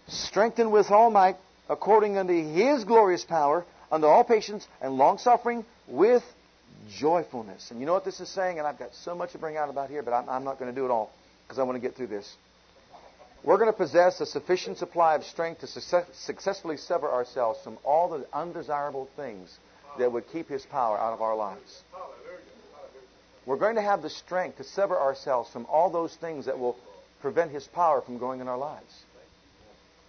Strengthen 0.08 0.70
with 0.70 0.90
all 0.90 1.10
might 1.10 1.36
according 1.68 2.18
unto 2.18 2.32
his 2.32 2.84
glorious 2.84 3.24
power 3.24 3.64
Unto 3.94 4.08
all 4.08 4.24
patience 4.24 4.66
and 4.80 4.94
long 4.94 5.18
suffering 5.18 5.64
with 5.86 6.24
joyfulness. 6.90 7.70
And 7.70 7.78
you 7.78 7.86
know 7.86 7.92
what 7.92 8.04
this 8.04 8.18
is 8.18 8.28
saying? 8.28 8.58
And 8.58 8.66
I've 8.66 8.76
got 8.76 8.92
so 8.92 9.14
much 9.14 9.30
to 9.32 9.38
bring 9.38 9.56
out 9.56 9.70
about 9.70 9.88
here, 9.88 10.02
but 10.02 10.12
I'm, 10.12 10.28
I'm 10.28 10.42
not 10.42 10.58
going 10.58 10.68
to 10.68 10.74
do 10.74 10.84
it 10.84 10.90
all 10.90 11.12
because 11.44 11.60
I 11.60 11.62
want 11.62 11.76
to 11.76 11.80
get 11.80 11.96
through 11.96 12.08
this. 12.08 12.34
We're 13.44 13.58
going 13.58 13.70
to 13.70 13.76
possess 13.76 14.22
a 14.22 14.26
sufficient 14.26 14.78
supply 14.78 15.16
of 15.16 15.24
strength 15.24 15.60
to 15.60 15.66
success, 15.66 16.06
successfully 16.14 16.78
sever 16.78 17.10
ourselves 17.10 17.60
from 17.62 17.76
all 17.84 18.08
the 18.08 18.26
undesirable 18.32 19.10
things 19.16 19.58
that 19.98 20.10
would 20.10 20.24
keep 20.32 20.48
His 20.48 20.64
power 20.64 20.98
out 20.98 21.12
of 21.12 21.20
our 21.20 21.36
lives. 21.36 21.82
We're 23.44 23.58
going 23.58 23.74
to 23.74 23.82
have 23.82 24.00
the 24.00 24.08
strength 24.08 24.56
to 24.56 24.64
sever 24.64 24.98
ourselves 24.98 25.50
from 25.50 25.66
all 25.66 25.90
those 25.90 26.16
things 26.16 26.46
that 26.46 26.58
will 26.58 26.78
prevent 27.20 27.50
His 27.50 27.66
power 27.66 28.00
from 28.00 28.16
going 28.16 28.40
in 28.40 28.48
our 28.48 28.56
lives. 28.56 29.02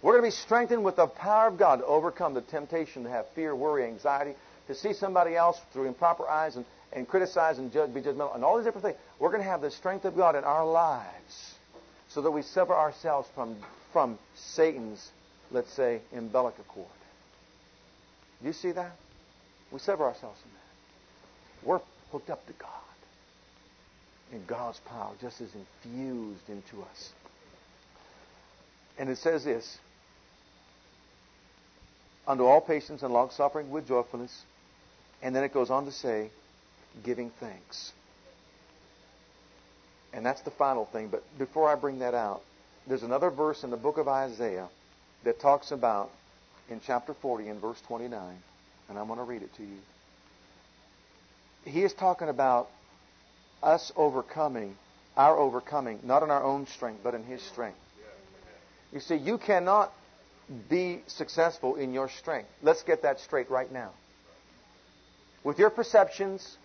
We're 0.00 0.12
going 0.12 0.30
to 0.30 0.34
be 0.34 0.42
strengthened 0.42 0.82
with 0.82 0.96
the 0.96 1.06
power 1.06 1.48
of 1.48 1.58
God 1.58 1.80
to 1.80 1.84
overcome 1.84 2.32
the 2.32 2.40
temptation 2.40 3.04
to 3.04 3.10
have 3.10 3.26
fear, 3.34 3.54
worry, 3.54 3.84
anxiety, 3.84 4.34
to 4.68 4.74
see 4.74 4.94
somebody 4.94 5.36
else 5.36 5.60
through 5.74 5.88
improper 5.88 6.26
eyes 6.26 6.56
and, 6.56 6.64
and 6.90 7.06
criticize 7.06 7.58
and 7.58 7.70
judge, 7.70 7.92
be 7.92 8.00
judgmental, 8.00 8.34
and 8.34 8.42
all 8.42 8.56
these 8.56 8.64
different 8.64 8.86
things. 8.86 8.98
We're 9.18 9.30
going 9.30 9.42
to 9.42 9.48
have 9.48 9.60
the 9.60 9.70
strength 9.70 10.06
of 10.06 10.16
God 10.16 10.36
in 10.36 10.44
our 10.44 10.64
lives 10.64 11.55
so 12.16 12.22
that 12.22 12.30
we 12.30 12.40
sever 12.40 12.72
ourselves 12.72 13.28
from, 13.34 13.54
from 13.92 14.18
Satan's, 14.34 15.10
let's 15.50 15.70
say, 15.70 16.00
umbilical 16.14 16.64
cord. 16.66 16.88
You 18.42 18.54
see 18.54 18.72
that? 18.72 18.96
We 19.70 19.78
sever 19.80 20.04
ourselves 20.04 20.40
from 20.40 20.50
that. 20.52 21.68
We're 21.68 21.80
hooked 22.12 22.30
up 22.30 22.46
to 22.46 22.54
God. 22.54 22.70
And 24.32 24.46
God's 24.46 24.80
power 24.86 25.12
just 25.20 25.42
is 25.42 25.50
infused 25.54 26.48
into 26.48 26.80
us. 26.90 27.12
And 28.98 29.10
it 29.10 29.18
says 29.18 29.44
this 29.44 29.76
unto 32.26 32.44
all 32.44 32.62
patience 32.62 33.02
and 33.02 33.12
long 33.12 33.28
suffering 33.28 33.68
with 33.68 33.86
joyfulness. 33.86 34.44
And 35.20 35.36
then 35.36 35.44
it 35.44 35.52
goes 35.52 35.68
on 35.68 35.84
to 35.84 35.92
say, 35.92 36.30
giving 37.04 37.28
thanks. 37.40 37.92
And 40.16 40.24
that's 40.24 40.40
the 40.40 40.50
final 40.50 40.86
thing. 40.86 41.08
But 41.08 41.22
before 41.38 41.68
I 41.68 41.74
bring 41.74 41.98
that 41.98 42.14
out, 42.14 42.40
there's 42.88 43.02
another 43.02 43.30
verse 43.30 43.62
in 43.62 43.70
the 43.70 43.76
book 43.76 43.98
of 43.98 44.08
Isaiah 44.08 44.68
that 45.24 45.38
talks 45.40 45.70
about, 45.70 46.10
in 46.70 46.80
chapter 46.84 47.12
40, 47.12 47.48
in 47.48 47.60
verse 47.60 47.80
29, 47.86 48.20
and 48.88 48.98
I'm 48.98 49.06
going 49.08 49.18
to 49.18 49.24
read 49.24 49.42
it 49.42 49.54
to 49.56 49.62
you. 49.62 49.78
He 51.64 51.82
is 51.82 51.92
talking 51.92 52.30
about 52.30 52.70
us 53.62 53.92
overcoming, 53.94 54.76
our 55.16 55.36
overcoming, 55.36 56.00
not 56.02 56.22
in 56.22 56.30
our 56.30 56.42
own 56.42 56.66
strength, 56.66 57.00
but 57.04 57.14
in 57.14 57.22
His 57.24 57.42
strength. 57.42 57.78
You 58.92 59.00
see, 59.00 59.16
you 59.16 59.36
cannot 59.36 59.92
be 60.70 61.02
successful 61.08 61.74
in 61.74 61.92
your 61.92 62.08
strength. 62.08 62.48
Let's 62.62 62.82
get 62.84 63.02
that 63.02 63.20
straight 63.20 63.50
right 63.50 63.70
now. 63.70 63.90
With 65.44 65.58
your 65.58 65.70
perceptions, 65.70 66.56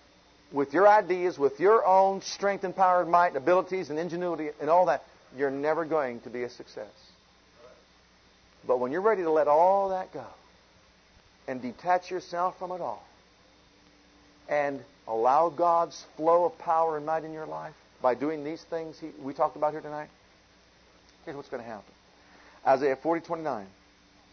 with 0.51 0.73
your 0.73 0.87
ideas, 0.87 1.39
with 1.39 1.59
your 1.59 1.85
own 1.85 2.21
strength 2.21 2.63
and 2.63 2.75
power 2.75 3.01
and 3.01 3.11
might 3.11 3.29
and 3.29 3.37
abilities 3.37 3.89
and 3.89 3.97
ingenuity 3.97 4.49
and 4.59 4.69
all 4.69 4.87
that, 4.87 5.03
you're 5.37 5.51
never 5.51 5.85
going 5.85 6.19
to 6.21 6.29
be 6.29 6.43
a 6.43 6.49
success. 6.49 6.91
But 8.67 8.79
when 8.79 8.91
you're 8.91 9.01
ready 9.01 9.23
to 9.23 9.31
let 9.31 9.47
all 9.47 9.89
that 9.89 10.13
go 10.13 10.25
and 11.47 11.61
detach 11.61 12.11
yourself 12.11 12.59
from 12.59 12.71
it 12.71 12.81
all 12.81 13.03
and 14.47 14.81
allow 15.07 15.49
God's 15.49 16.05
flow 16.15 16.45
of 16.45 16.57
power 16.59 16.97
and 16.97 17.05
might 17.05 17.23
in 17.23 17.33
your 17.33 17.47
life 17.47 17.73
by 18.01 18.15
doing 18.15 18.43
these 18.43 18.61
things 18.63 18.99
he, 18.99 19.09
we 19.21 19.33
talked 19.33 19.55
about 19.55 19.71
here 19.71 19.81
tonight, 19.81 20.09
here's 21.25 21.35
what's 21.35 21.49
going 21.49 21.63
to 21.63 21.69
happen. 21.69 21.93
Isaiah 22.65 22.95
40, 22.95 23.25
29. 23.25 23.65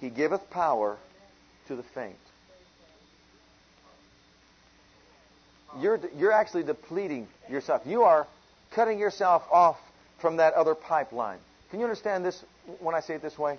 He 0.00 0.10
giveth 0.10 0.50
power 0.50 0.96
to 1.68 1.76
the 1.76 1.82
faint. 1.82 2.16
You're, 5.80 6.00
you're 6.16 6.32
actually 6.32 6.64
depleting 6.64 7.28
yourself. 7.50 7.82
You 7.84 8.02
are 8.02 8.26
cutting 8.74 8.98
yourself 8.98 9.42
off 9.50 9.76
from 10.20 10.38
that 10.38 10.54
other 10.54 10.74
pipeline. 10.74 11.38
Can 11.70 11.80
you 11.80 11.84
understand 11.84 12.24
this 12.24 12.42
when 12.80 12.94
I 12.94 13.00
say 13.00 13.14
it 13.14 13.22
this 13.22 13.38
way? 13.38 13.58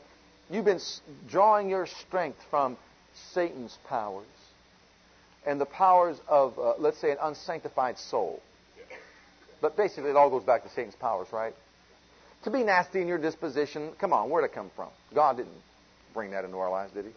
You've 0.49 0.65
been 0.65 0.79
drawing 1.29 1.69
your 1.69 1.85
strength 1.85 2.39
from 2.49 2.77
Satan's 3.33 3.77
powers 3.87 4.25
and 5.45 5.61
the 5.61 5.65
powers 5.65 6.17
of, 6.27 6.57
uh, 6.57 6.73
let's 6.79 6.97
say, 6.99 7.11
an 7.11 7.17
unsanctified 7.21 7.97
soul. 7.97 8.41
But 9.61 9.77
basically, 9.77 10.09
it 10.09 10.15
all 10.15 10.29
goes 10.29 10.43
back 10.43 10.63
to 10.63 10.69
Satan's 10.69 10.95
powers, 10.95 11.27
right? 11.31 11.53
To 12.43 12.49
be 12.49 12.63
nasty 12.63 13.01
in 13.01 13.07
your 13.07 13.17
disposition, 13.17 13.91
come 13.99 14.13
on, 14.13 14.29
where'd 14.29 14.45
it 14.45 14.53
come 14.53 14.71
from? 14.75 14.89
God 15.13 15.37
didn't 15.37 15.51
bring 16.13 16.31
that 16.31 16.45
into 16.45 16.57
our 16.57 16.69
lives, 16.69 16.93
did 16.93 17.05
he? 17.05 17.11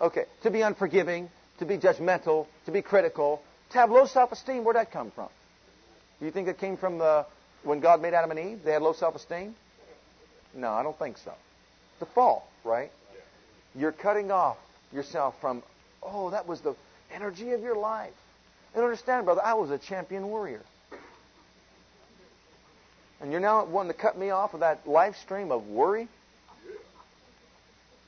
Okay. 0.00 0.24
To 0.44 0.50
be 0.50 0.62
unforgiving, 0.62 1.28
to 1.58 1.66
be 1.66 1.76
judgmental, 1.76 2.46
to 2.66 2.70
be 2.70 2.82
critical, 2.82 3.42
to 3.70 3.78
have 3.78 3.90
low 3.90 4.06
self-esteem, 4.06 4.64
where'd 4.64 4.76
that 4.76 4.90
come 4.90 5.10
from? 5.10 5.28
Do 6.18 6.26
you 6.26 6.32
think 6.32 6.48
it 6.48 6.58
came 6.58 6.76
from 6.76 6.98
the, 6.98 7.26
when 7.62 7.80
God 7.80 8.02
made 8.02 8.14
Adam 8.14 8.30
and 8.30 8.40
Eve? 8.40 8.60
They 8.64 8.72
had 8.72 8.82
low 8.82 8.92
self-esteem? 8.92 9.54
No, 10.54 10.70
I 10.70 10.82
don't 10.82 10.98
think 10.98 11.18
so. 11.18 11.32
The 12.00 12.06
fall, 12.06 12.48
right? 12.64 12.90
You're 13.74 13.92
cutting 13.92 14.30
off 14.30 14.56
yourself 14.92 15.34
from, 15.40 15.62
oh, 16.02 16.30
that 16.30 16.46
was 16.46 16.60
the 16.60 16.74
energy 17.12 17.52
of 17.52 17.60
your 17.60 17.76
life. 17.76 18.14
And 18.74 18.82
understand, 18.82 19.24
brother, 19.24 19.42
I 19.44 19.54
was 19.54 19.70
a 19.70 19.78
champion 19.78 20.28
warrior. 20.28 20.62
And 23.20 23.32
you're 23.32 23.40
now 23.40 23.64
wanting 23.64 23.92
to 23.92 23.98
cut 23.98 24.16
me 24.16 24.30
off 24.30 24.54
of 24.54 24.60
that 24.60 24.86
life 24.86 25.16
stream 25.16 25.50
of 25.50 25.66
worry? 25.66 26.08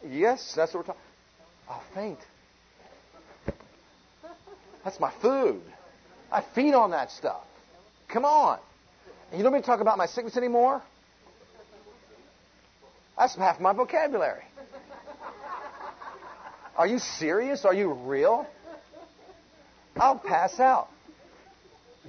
Yes, 0.09 0.55
that's 0.55 0.73
what 0.73 0.81
we're 0.81 0.87
talking. 0.87 1.03
I'll 1.69 1.83
faint. 1.95 2.19
That's 4.85 4.99
my 4.99 5.13
food. 5.21 5.63
I 6.33 6.43
feed 6.55 6.75
on 6.75 6.93
that 6.93 7.11
stuff. 7.11 7.45
Come 8.09 8.25
on. 8.25 8.59
And 9.31 9.39
you 9.39 9.43
don't 9.43 9.53
want 9.53 9.65
to 9.65 9.71
talk 9.71 9.81
about 9.81 9.99
my 9.99 10.07
sickness 10.07 10.37
anymore? 10.37 10.83
That's 13.19 13.37
half 13.37 13.61
my 13.61 13.73
vocabulary. 13.73 14.43
Are 16.77 16.87
you 16.87 16.99
serious? 16.99 17.65
Are 17.65 17.75
you 17.75 17.93
real? 17.93 18.47
I'll 19.97 20.19
pass 20.19 20.59
out. 20.59 20.89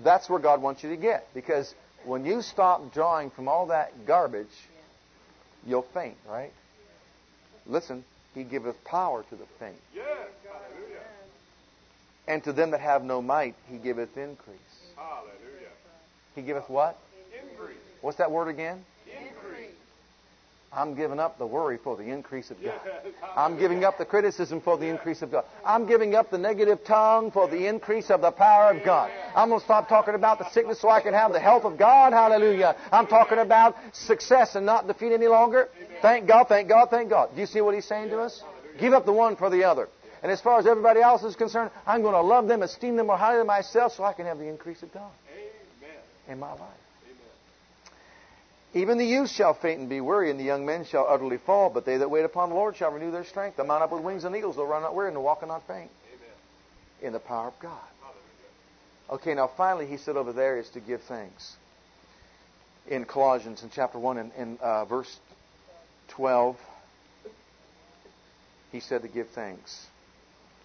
That's 0.04 0.30
where 0.30 0.40
God 0.40 0.62
wants 0.62 0.84
you 0.84 0.90
to 0.92 0.98
get. 0.98 1.28
Because 1.34 1.74
when 2.06 2.26
you 2.26 2.42
stop 2.42 2.94
drawing 2.94 3.32
from 3.32 3.48
all 3.48 3.68
that 3.68 4.06
garbage, 4.08 4.48
you'll 5.66 5.86
faint, 5.94 6.16
right? 6.28 6.52
Listen, 7.68 8.06
he 8.34 8.44
giveth 8.44 8.82
power 8.86 9.24
to 9.30 9.36
the 9.36 9.46
faint. 9.60 9.76
Yes. 9.94 10.06
And 12.32 12.42
to 12.46 12.54
them 12.54 12.72
that 12.72 12.80
have 12.80 13.04
no 13.04 13.22
might, 13.22 13.56
he 13.70 13.78
giveth 13.78 14.16
increase. 14.16 14.58
Hallelujah. 14.96 15.68
He 16.34 16.42
giveth 16.42 16.70
what? 16.70 16.98
Increase. 17.34 17.76
What's 18.00 18.20
that 18.20 18.32
word 18.32 18.48
again? 18.48 18.86
Increase. 19.06 19.76
I'm 20.72 20.96
giving 20.96 21.20
up 21.20 21.38
the 21.38 21.46
worry 21.46 21.78
for 21.78 21.98
the 21.98 22.04
increase 22.04 22.50
of 22.50 22.56
God. 22.64 22.80
Yes. 22.86 23.14
I'm 23.36 23.60
giving 23.60 23.84
up 23.84 23.98
the 23.98 24.06
criticism 24.06 24.62
for 24.62 24.78
the 24.78 24.88
increase 24.88 25.22
of 25.22 25.30
God. 25.30 25.44
I'm 25.66 25.86
giving 25.86 26.16
up 26.16 26.32
the 26.32 26.38
negative 26.38 26.86
tongue 26.86 27.32
for 27.32 27.50
the 27.50 27.68
increase 27.68 28.10
of 28.10 28.22
the 28.22 28.32
power 28.32 28.72
of 28.72 28.86
God. 28.86 29.12
I'm 29.36 29.50
going 29.50 29.60
to 29.60 29.66
stop 29.66 29.90
talking 29.90 30.16
about 30.16 30.40
the 30.40 30.50
sickness 30.52 30.80
so 30.80 30.88
I 30.88 31.02
can 31.02 31.14
have 31.14 31.34
the 31.34 31.40
health 31.42 31.66
of 31.66 31.78
God. 31.78 32.14
Hallelujah. 32.14 32.78
I'm 32.94 33.08
talking 33.08 33.40
about 33.40 33.76
success 33.92 34.56
and 34.56 34.66
not 34.66 34.88
defeat 34.88 35.12
any 35.12 35.28
longer. 35.28 35.68
Thank 36.02 36.30
God, 36.30 36.46
thank 36.48 36.70
God, 36.70 36.88
thank 36.90 37.10
God. 37.10 37.36
Do 37.36 37.42
you 37.42 37.48
see 37.48 37.60
what 37.60 37.76
he's 37.76 37.84
saying 37.84 38.08
to 38.12 38.22
us? 38.22 38.42
Give 38.80 38.94
up 38.94 39.06
the 39.06 39.12
one 39.12 39.36
for 39.36 39.50
the 39.50 39.66
other. 39.66 39.90
And 40.24 40.32
as 40.32 40.40
far 40.40 40.60
as 40.60 40.68
everybody 40.68 41.02
else 41.02 41.24
is 41.24 41.36
concerned, 41.36 41.72
I'm 41.86 42.02
going 42.02 42.14
to 42.14 42.22
love 42.22 42.48
them, 42.48 42.62
esteem 42.62 42.96
them 42.96 43.08
more 43.08 43.18
highly 43.18 43.40
than 43.40 43.48
myself 43.48 43.94
so 43.94 44.04
I 44.04 44.14
can 44.14 44.26
have 44.28 44.38
the 44.38 44.48
increase 44.48 44.84
of 44.84 44.94
God 44.94 45.12
Amen. 45.34 45.98
in 46.28 46.40
my 46.40 46.52
life. 46.52 46.60
Amen. 47.06 48.82
Even 48.84 48.98
the 49.00 49.06
youth 49.06 49.32
shall 49.32 49.56
faint 49.56 49.80
and 49.80 49.90
be 49.90 50.00
weary, 50.00 50.30
and 50.30 50.40
the 50.40 50.44
young 50.44 50.66
men 50.66 50.86
shall 50.86 51.08
utterly 51.10 51.38
fall. 51.38 51.72
But 51.72 51.86
they 51.86 51.98
that 51.98 52.12
wait 52.12 52.24
upon 52.24 52.50
the 52.50 52.56
Lord 52.56 52.78
shall 52.78 52.92
renew 52.92 53.10
their 53.10 53.26
strength. 53.26 53.58
They'll 53.58 53.66
mount 53.66 53.82
up 53.82 53.92
with 53.92 54.04
wings 54.04 54.24
and 54.24 54.36
eagles. 54.36 54.58
They'll 54.58 54.68
run 54.68 54.84
not 54.84 54.96
weary 54.96 55.10
and 55.10 55.24
walk 55.24 55.42
and 55.42 55.50
not 55.50 55.66
faint. 55.66 55.90
Amen. 56.14 56.36
In 57.02 57.14
the 57.14 57.20
power 57.20 57.48
of 57.48 57.60
God. 57.60 57.80
Okay, 59.10 59.34
now 59.34 59.52
finally, 59.58 59.88
he 59.88 59.98
said 59.98 60.16
over 60.16 60.32
there 60.32 60.58
is 60.58 60.70
to 60.70 60.80
give 60.80 61.02
thanks. 61.02 61.56
In 62.88 63.06
Colossians, 63.06 63.62
in 63.62 63.70
chapter 63.74 64.00
1, 64.00 64.18
in, 64.18 64.32
in 64.38 64.58
uh, 64.62 64.86
verse 64.86 65.20
12, 66.10 66.56
he 68.72 68.80
said 68.80 69.02
to 69.02 69.10
give 69.10 69.28
thanks. 69.30 69.88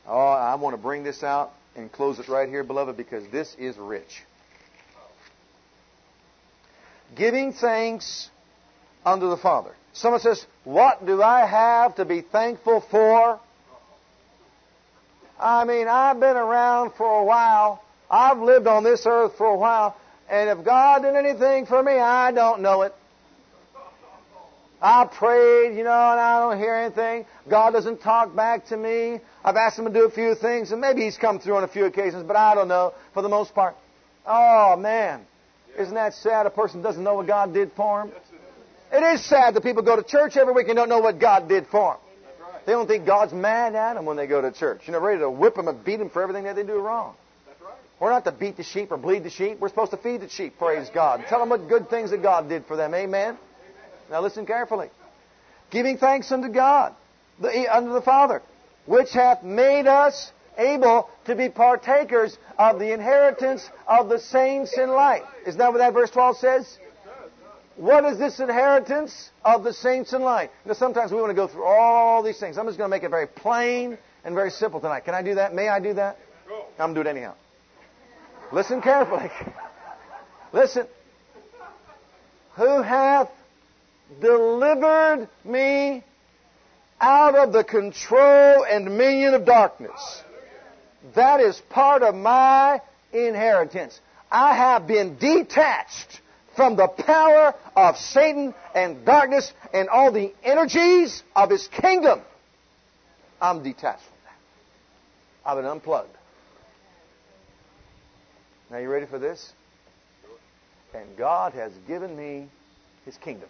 Oh, 0.06 0.28
I 0.28 0.54
want 0.54 0.74
to 0.74 0.80
bring 0.80 1.02
this 1.02 1.22
out 1.22 1.52
and 1.74 1.90
close 1.90 2.18
it 2.18 2.28
right 2.28 2.48
here, 2.48 2.62
beloved, 2.62 2.96
because 2.96 3.26
this 3.28 3.54
is 3.58 3.76
rich. 3.76 4.22
Giving 7.14 7.52
thanks 7.52 8.30
unto 9.04 9.28
the 9.30 9.36
Father. 9.36 9.74
Someone 9.92 10.20
says, 10.20 10.44
What 10.64 11.06
do 11.06 11.22
I 11.22 11.46
have 11.46 11.96
to 11.96 12.04
be 12.04 12.20
thankful 12.20 12.80
for? 12.90 13.40
I 15.38 15.64
mean, 15.64 15.88
I've 15.88 16.18
been 16.18 16.36
around 16.36 16.92
for 16.94 17.20
a 17.20 17.24
while. 17.24 17.82
I've 18.10 18.38
lived 18.38 18.66
on 18.66 18.84
this 18.84 19.04
earth 19.06 19.36
for 19.36 19.46
a 19.46 19.56
while. 19.56 19.96
And 20.28 20.50
if 20.50 20.64
God 20.64 21.02
did 21.02 21.14
anything 21.14 21.66
for 21.66 21.82
me, 21.82 21.92
I 21.92 22.32
don't 22.32 22.62
know 22.62 22.82
it. 22.82 22.94
I 24.80 25.06
prayed, 25.06 25.76
you 25.76 25.84
know, 25.84 25.90
and 25.90 26.20
I 26.20 26.40
don't 26.40 26.58
hear 26.58 26.74
anything. 26.74 27.26
God 27.48 27.72
doesn't 27.72 28.00
talk 28.00 28.36
back 28.36 28.66
to 28.66 28.76
me. 28.76 29.20
I've 29.46 29.54
asked 29.54 29.78
Him 29.78 29.84
to 29.84 29.92
do 29.92 30.04
a 30.04 30.10
few 30.10 30.34
things, 30.34 30.72
and 30.72 30.80
maybe 30.80 31.02
He's 31.02 31.16
come 31.16 31.38
through 31.38 31.56
on 31.56 31.62
a 31.62 31.68
few 31.68 31.84
occasions, 31.84 32.24
but 32.26 32.34
I 32.34 32.56
don't 32.56 32.66
know. 32.66 32.92
For 33.14 33.22
the 33.22 33.28
most 33.28 33.54
part, 33.54 33.76
oh 34.26 34.76
man, 34.76 35.24
isn't 35.78 35.94
that 35.94 36.14
sad? 36.14 36.46
A 36.46 36.50
person 36.50 36.82
doesn't 36.82 37.02
know 37.02 37.14
what 37.14 37.28
God 37.28 37.54
did 37.54 37.70
for 37.76 38.02
him. 38.02 38.12
It 38.92 39.02
is 39.14 39.24
sad 39.24 39.54
that 39.54 39.62
people 39.62 39.82
go 39.82 39.94
to 39.94 40.02
church 40.02 40.36
every 40.36 40.52
week 40.52 40.66
and 40.66 40.76
don't 40.76 40.88
know 40.88 40.98
what 40.98 41.20
God 41.20 41.48
did 41.48 41.68
for 41.68 41.94
them. 41.94 42.00
They 42.66 42.72
don't 42.72 42.88
think 42.88 43.06
God's 43.06 43.32
mad 43.32 43.76
at 43.76 43.94
them 43.94 44.04
when 44.04 44.16
they 44.16 44.26
go 44.26 44.40
to 44.40 44.50
church. 44.50 44.82
You 44.86 44.92
know, 44.92 45.00
ready 45.00 45.20
to 45.20 45.30
whip 45.30 45.54
them 45.54 45.68
and 45.68 45.84
beat 45.84 45.98
them 45.98 46.10
for 46.10 46.22
everything 46.22 46.44
that 46.44 46.56
they 46.56 46.64
do 46.64 46.80
wrong. 46.80 47.14
We're 48.00 48.10
not 48.10 48.24
to 48.24 48.32
beat 48.32 48.56
the 48.56 48.64
sheep 48.64 48.90
or 48.90 48.96
bleed 48.96 49.22
the 49.22 49.30
sheep. 49.30 49.60
We're 49.60 49.68
supposed 49.68 49.92
to 49.92 49.96
feed 49.96 50.22
the 50.22 50.28
sheep, 50.28 50.58
praise 50.58 50.90
God. 50.92 51.24
Tell 51.28 51.38
them 51.38 51.50
what 51.50 51.68
good 51.68 51.88
things 51.88 52.10
that 52.10 52.20
God 52.20 52.48
did 52.48 52.66
for 52.66 52.76
them. 52.76 52.94
Amen. 52.94 53.38
Now 54.10 54.20
listen 54.20 54.44
carefully. 54.44 54.90
Giving 55.70 55.98
thanks 55.98 56.30
unto 56.32 56.48
God, 56.48 56.94
the, 57.40 57.74
unto 57.74 57.92
the 57.92 58.02
Father, 58.02 58.42
which 58.86 59.12
hath 59.12 59.42
made 59.42 59.86
us 59.86 60.32
able 60.58 61.10
to 61.26 61.34
be 61.34 61.48
partakers 61.48 62.38
of 62.58 62.78
the 62.78 62.92
inheritance 62.92 63.68
of 63.86 64.08
the 64.08 64.18
saints 64.18 64.76
in 64.78 64.90
light. 64.90 65.22
Isn't 65.46 65.58
that 65.58 65.72
what 65.72 65.78
that 65.78 65.92
verse 65.92 66.10
12 66.10 66.36
says? 66.38 66.78
What 67.76 68.06
is 68.06 68.18
this 68.18 68.40
inheritance 68.40 69.30
of 69.44 69.62
the 69.62 69.72
saints 69.72 70.14
in 70.14 70.22
light? 70.22 70.50
Know, 70.64 70.72
sometimes 70.72 71.12
we 71.12 71.18
want 71.18 71.30
to 71.30 71.34
go 71.34 71.46
through 71.46 71.64
all 71.64 72.22
these 72.22 72.40
things. 72.40 72.56
I'm 72.56 72.66
just 72.66 72.78
going 72.78 72.90
to 72.90 72.96
make 72.96 73.02
it 73.02 73.10
very 73.10 73.26
plain 73.26 73.98
and 74.24 74.34
very 74.34 74.50
simple 74.50 74.80
tonight. 74.80 75.00
Can 75.00 75.14
I 75.14 75.22
do 75.22 75.34
that? 75.34 75.54
May 75.54 75.68
I 75.68 75.78
do 75.78 75.92
that? 75.94 76.18
I'm 76.78 76.94
going 76.94 76.94
to 76.94 77.02
do 77.04 77.08
it 77.08 77.10
anyhow. 77.10 77.34
Listen 78.50 78.80
carefully. 78.80 79.30
Listen. 80.54 80.86
Who 82.54 82.80
hath 82.80 83.30
delivered 84.22 85.28
me 85.44 86.02
out 87.00 87.34
of 87.34 87.52
the 87.52 87.64
control 87.64 88.64
and 88.64 88.84
dominion 88.84 89.34
of 89.34 89.44
darkness? 89.44 90.22
That 91.14 91.40
is 91.40 91.60
part 91.70 92.02
of 92.02 92.14
my 92.14 92.80
inheritance. 93.12 94.00
I 94.30 94.56
have 94.56 94.86
been 94.86 95.16
detached 95.16 96.20
from 96.56 96.76
the 96.76 96.88
power 96.88 97.54
of 97.76 97.96
Satan 97.96 98.54
and 98.74 99.04
darkness 99.04 99.52
and 99.72 99.88
all 99.88 100.10
the 100.10 100.32
energies 100.42 101.22
of 101.34 101.50
his 101.50 101.68
kingdom. 101.68 102.22
I'm 103.40 103.62
detached 103.62 104.02
from 104.02 104.18
that. 104.24 105.48
I've 105.48 105.58
been 105.58 105.66
unplugged. 105.66 106.16
Now, 108.70 108.78
you 108.78 108.88
ready 108.88 109.06
for 109.06 109.18
this? 109.18 109.52
And 110.94 111.16
God 111.16 111.52
has 111.52 111.72
given 111.86 112.16
me 112.16 112.48
his 113.04 113.16
kingdom. 113.18 113.48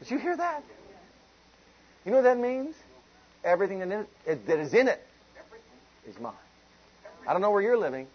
Did 0.00 0.10
you 0.10 0.18
hear 0.18 0.36
that? 0.36 0.62
You 2.04 2.12
know 2.12 2.18
what 2.18 2.24
that 2.24 2.38
means? 2.38 2.74
Everything 3.44 3.80
that 3.80 4.06
is 4.26 4.74
in 4.74 4.88
it 4.88 5.00
is 6.08 6.18
mine. 6.18 6.32
I 7.26 7.32
don't 7.32 7.42
know 7.42 7.50
where 7.50 7.62
you're 7.62 7.78
living. 7.78 8.06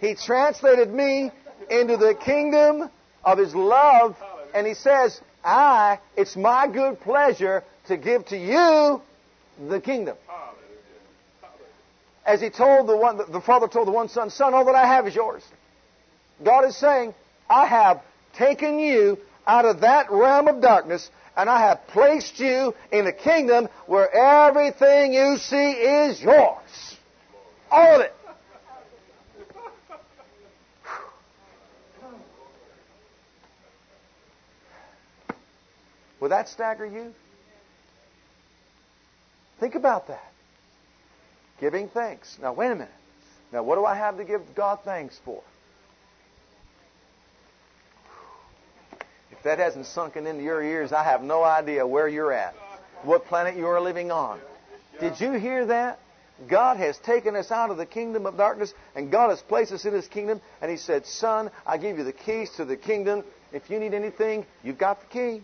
He 0.00 0.14
translated 0.14 0.92
me 0.92 1.30
into 1.70 1.96
the 1.96 2.14
kingdom 2.14 2.90
of 3.24 3.38
His 3.38 3.54
love, 3.54 4.16
and 4.54 4.66
He 4.66 4.74
says, 4.74 5.20
I, 5.44 5.98
it's 6.16 6.36
my 6.36 6.68
good 6.68 7.00
pleasure 7.00 7.64
to 7.88 7.96
give 7.96 8.26
to 8.26 8.36
you 8.36 9.00
the 9.68 9.80
kingdom. 9.80 10.16
As 12.24 12.40
He 12.40 12.50
told 12.50 12.88
the 12.88 12.96
one, 12.96 13.16
the 13.16 13.40
Father 13.40 13.68
told 13.68 13.86
the 13.86 13.92
one 13.92 14.08
Son, 14.08 14.30
Son, 14.30 14.54
all 14.54 14.64
that 14.64 14.74
I 14.74 14.86
have 14.86 15.06
is 15.06 15.14
yours. 15.14 15.42
God 16.44 16.64
is 16.64 16.76
saying, 16.76 17.14
I 17.48 17.66
have 17.66 18.02
taken 18.34 18.78
you 18.78 19.18
out 19.46 19.64
of 19.64 19.80
that 19.80 20.10
realm 20.10 20.48
of 20.48 20.60
darkness 20.60 21.10
and 21.36 21.50
I 21.50 21.60
have 21.60 21.86
placed 21.88 22.40
you 22.40 22.74
in 22.90 23.06
a 23.06 23.12
kingdom 23.12 23.68
where 23.86 24.10
everything 24.10 25.12
you 25.12 25.36
see 25.36 25.72
is 25.72 26.20
yours. 26.20 26.96
All 27.70 27.96
of 27.96 28.00
it. 28.00 28.12
Will 36.18 36.30
that 36.30 36.48
stagger 36.48 36.86
you? 36.86 37.12
Think 39.60 39.74
about 39.74 40.08
that. 40.08 40.32
Giving 41.60 41.88
thanks. 41.88 42.38
Now, 42.40 42.54
wait 42.54 42.68
a 42.68 42.74
minute. 42.74 42.88
Now, 43.52 43.62
what 43.62 43.76
do 43.76 43.84
I 43.84 43.94
have 43.94 44.16
to 44.16 44.24
give 44.24 44.40
God 44.54 44.80
thanks 44.84 45.18
for? 45.24 45.42
That 49.46 49.58
hasn't 49.58 49.86
sunken 49.86 50.26
into 50.26 50.42
your 50.42 50.62
ears, 50.62 50.92
I 50.92 51.04
have 51.04 51.22
no 51.22 51.42
idea 51.42 51.86
where 51.86 52.08
you're 52.08 52.32
at, 52.32 52.54
what 53.02 53.26
planet 53.26 53.56
you 53.56 53.66
are 53.66 53.80
living 53.80 54.10
on. 54.10 54.40
Did 55.00 55.20
you 55.20 55.32
hear 55.32 55.66
that? 55.66 55.98
God 56.48 56.76
has 56.76 56.98
taken 56.98 57.34
us 57.34 57.50
out 57.50 57.70
of 57.70 57.76
the 57.76 57.86
kingdom 57.86 58.26
of 58.26 58.36
darkness 58.36 58.74
and 58.94 59.10
God 59.10 59.30
has 59.30 59.40
placed 59.40 59.72
us 59.72 59.84
in 59.84 59.94
His 59.94 60.06
kingdom. 60.06 60.40
And 60.60 60.70
He 60.70 60.76
said, 60.76 61.06
Son, 61.06 61.50
I 61.66 61.78
give 61.78 61.96
you 61.96 62.04
the 62.04 62.12
keys 62.12 62.50
to 62.56 62.64
the 62.64 62.76
kingdom. 62.76 63.24
If 63.52 63.70
you 63.70 63.78
need 63.78 63.94
anything, 63.94 64.44
you've 64.62 64.78
got 64.78 65.00
the 65.00 65.06
key. 65.06 65.42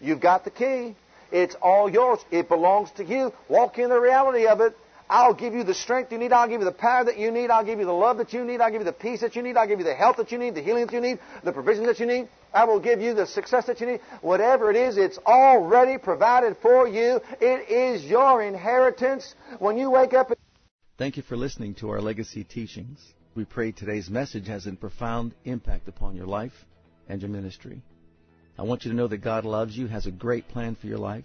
You've 0.00 0.20
got 0.20 0.44
the 0.44 0.50
key. 0.50 0.94
It's 1.30 1.56
all 1.60 1.90
yours. 1.90 2.20
It 2.30 2.48
belongs 2.48 2.90
to 2.92 3.04
you. 3.04 3.32
Walk 3.48 3.78
in 3.78 3.90
the 3.90 4.00
reality 4.00 4.46
of 4.46 4.60
it. 4.60 4.74
I'll 5.10 5.34
give 5.34 5.54
you 5.54 5.64
the 5.64 5.74
strength 5.74 6.12
you 6.12 6.18
need. 6.18 6.32
I'll 6.32 6.48
give 6.48 6.60
you 6.60 6.66
the 6.66 6.72
power 6.72 7.04
that 7.04 7.18
you 7.18 7.30
need. 7.30 7.50
I'll 7.50 7.64
give 7.64 7.78
you 7.78 7.86
the 7.86 7.92
love 7.92 8.18
that 8.18 8.32
you 8.32 8.44
need. 8.44 8.60
I'll 8.60 8.70
give 8.70 8.82
you 8.82 8.84
the 8.84 8.92
peace 8.92 9.20
that 9.22 9.36
you 9.36 9.42
need. 9.42 9.56
I'll 9.56 9.66
give 9.66 9.78
you 9.78 9.84
the 9.84 9.94
health 9.94 10.16
that 10.18 10.30
you 10.30 10.38
need, 10.38 10.54
the 10.54 10.62
healing 10.62 10.86
that 10.86 10.92
you 10.92 11.00
need, 11.00 11.18
the 11.44 11.52
provision 11.52 11.86
that 11.86 11.98
you 11.98 12.06
need. 12.06 12.28
I 12.52 12.64
will 12.64 12.80
give 12.80 13.00
you 13.00 13.14
the 13.14 13.26
success 13.26 13.66
that 13.66 13.80
you 13.80 13.86
need. 13.86 14.00
Whatever 14.20 14.70
it 14.70 14.76
is, 14.76 14.98
it's 14.98 15.18
already 15.26 15.98
provided 15.98 16.56
for 16.60 16.86
you. 16.86 17.20
It 17.40 17.70
is 17.70 18.04
your 18.04 18.42
inheritance. 18.42 19.34
When 19.58 19.78
you 19.78 19.90
wake 19.90 20.12
up. 20.12 20.32
Thank 20.98 21.16
you 21.16 21.22
for 21.22 21.36
listening 21.36 21.74
to 21.76 21.90
our 21.90 22.00
legacy 22.00 22.44
teachings. 22.44 23.00
We 23.34 23.44
pray 23.44 23.72
today's 23.72 24.10
message 24.10 24.48
has 24.48 24.66
a 24.66 24.72
profound 24.72 25.34
impact 25.44 25.88
upon 25.88 26.16
your 26.16 26.26
life 26.26 26.64
and 27.08 27.22
your 27.22 27.30
ministry. 27.30 27.82
I 28.58 28.62
want 28.62 28.84
you 28.84 28.90
to 28.90 28.96
know 28.96 29.06
that 29.06 29.18
God 29.18 29.44
loves 29.44 29.76
you, 29.76 29.86
has 29.86 30.06
a 30.06 30.10
great 30.10 30.48
plan 30.48 30.74
for 30.74 30.88
your 30.88 30.98
life. 30.98 31.24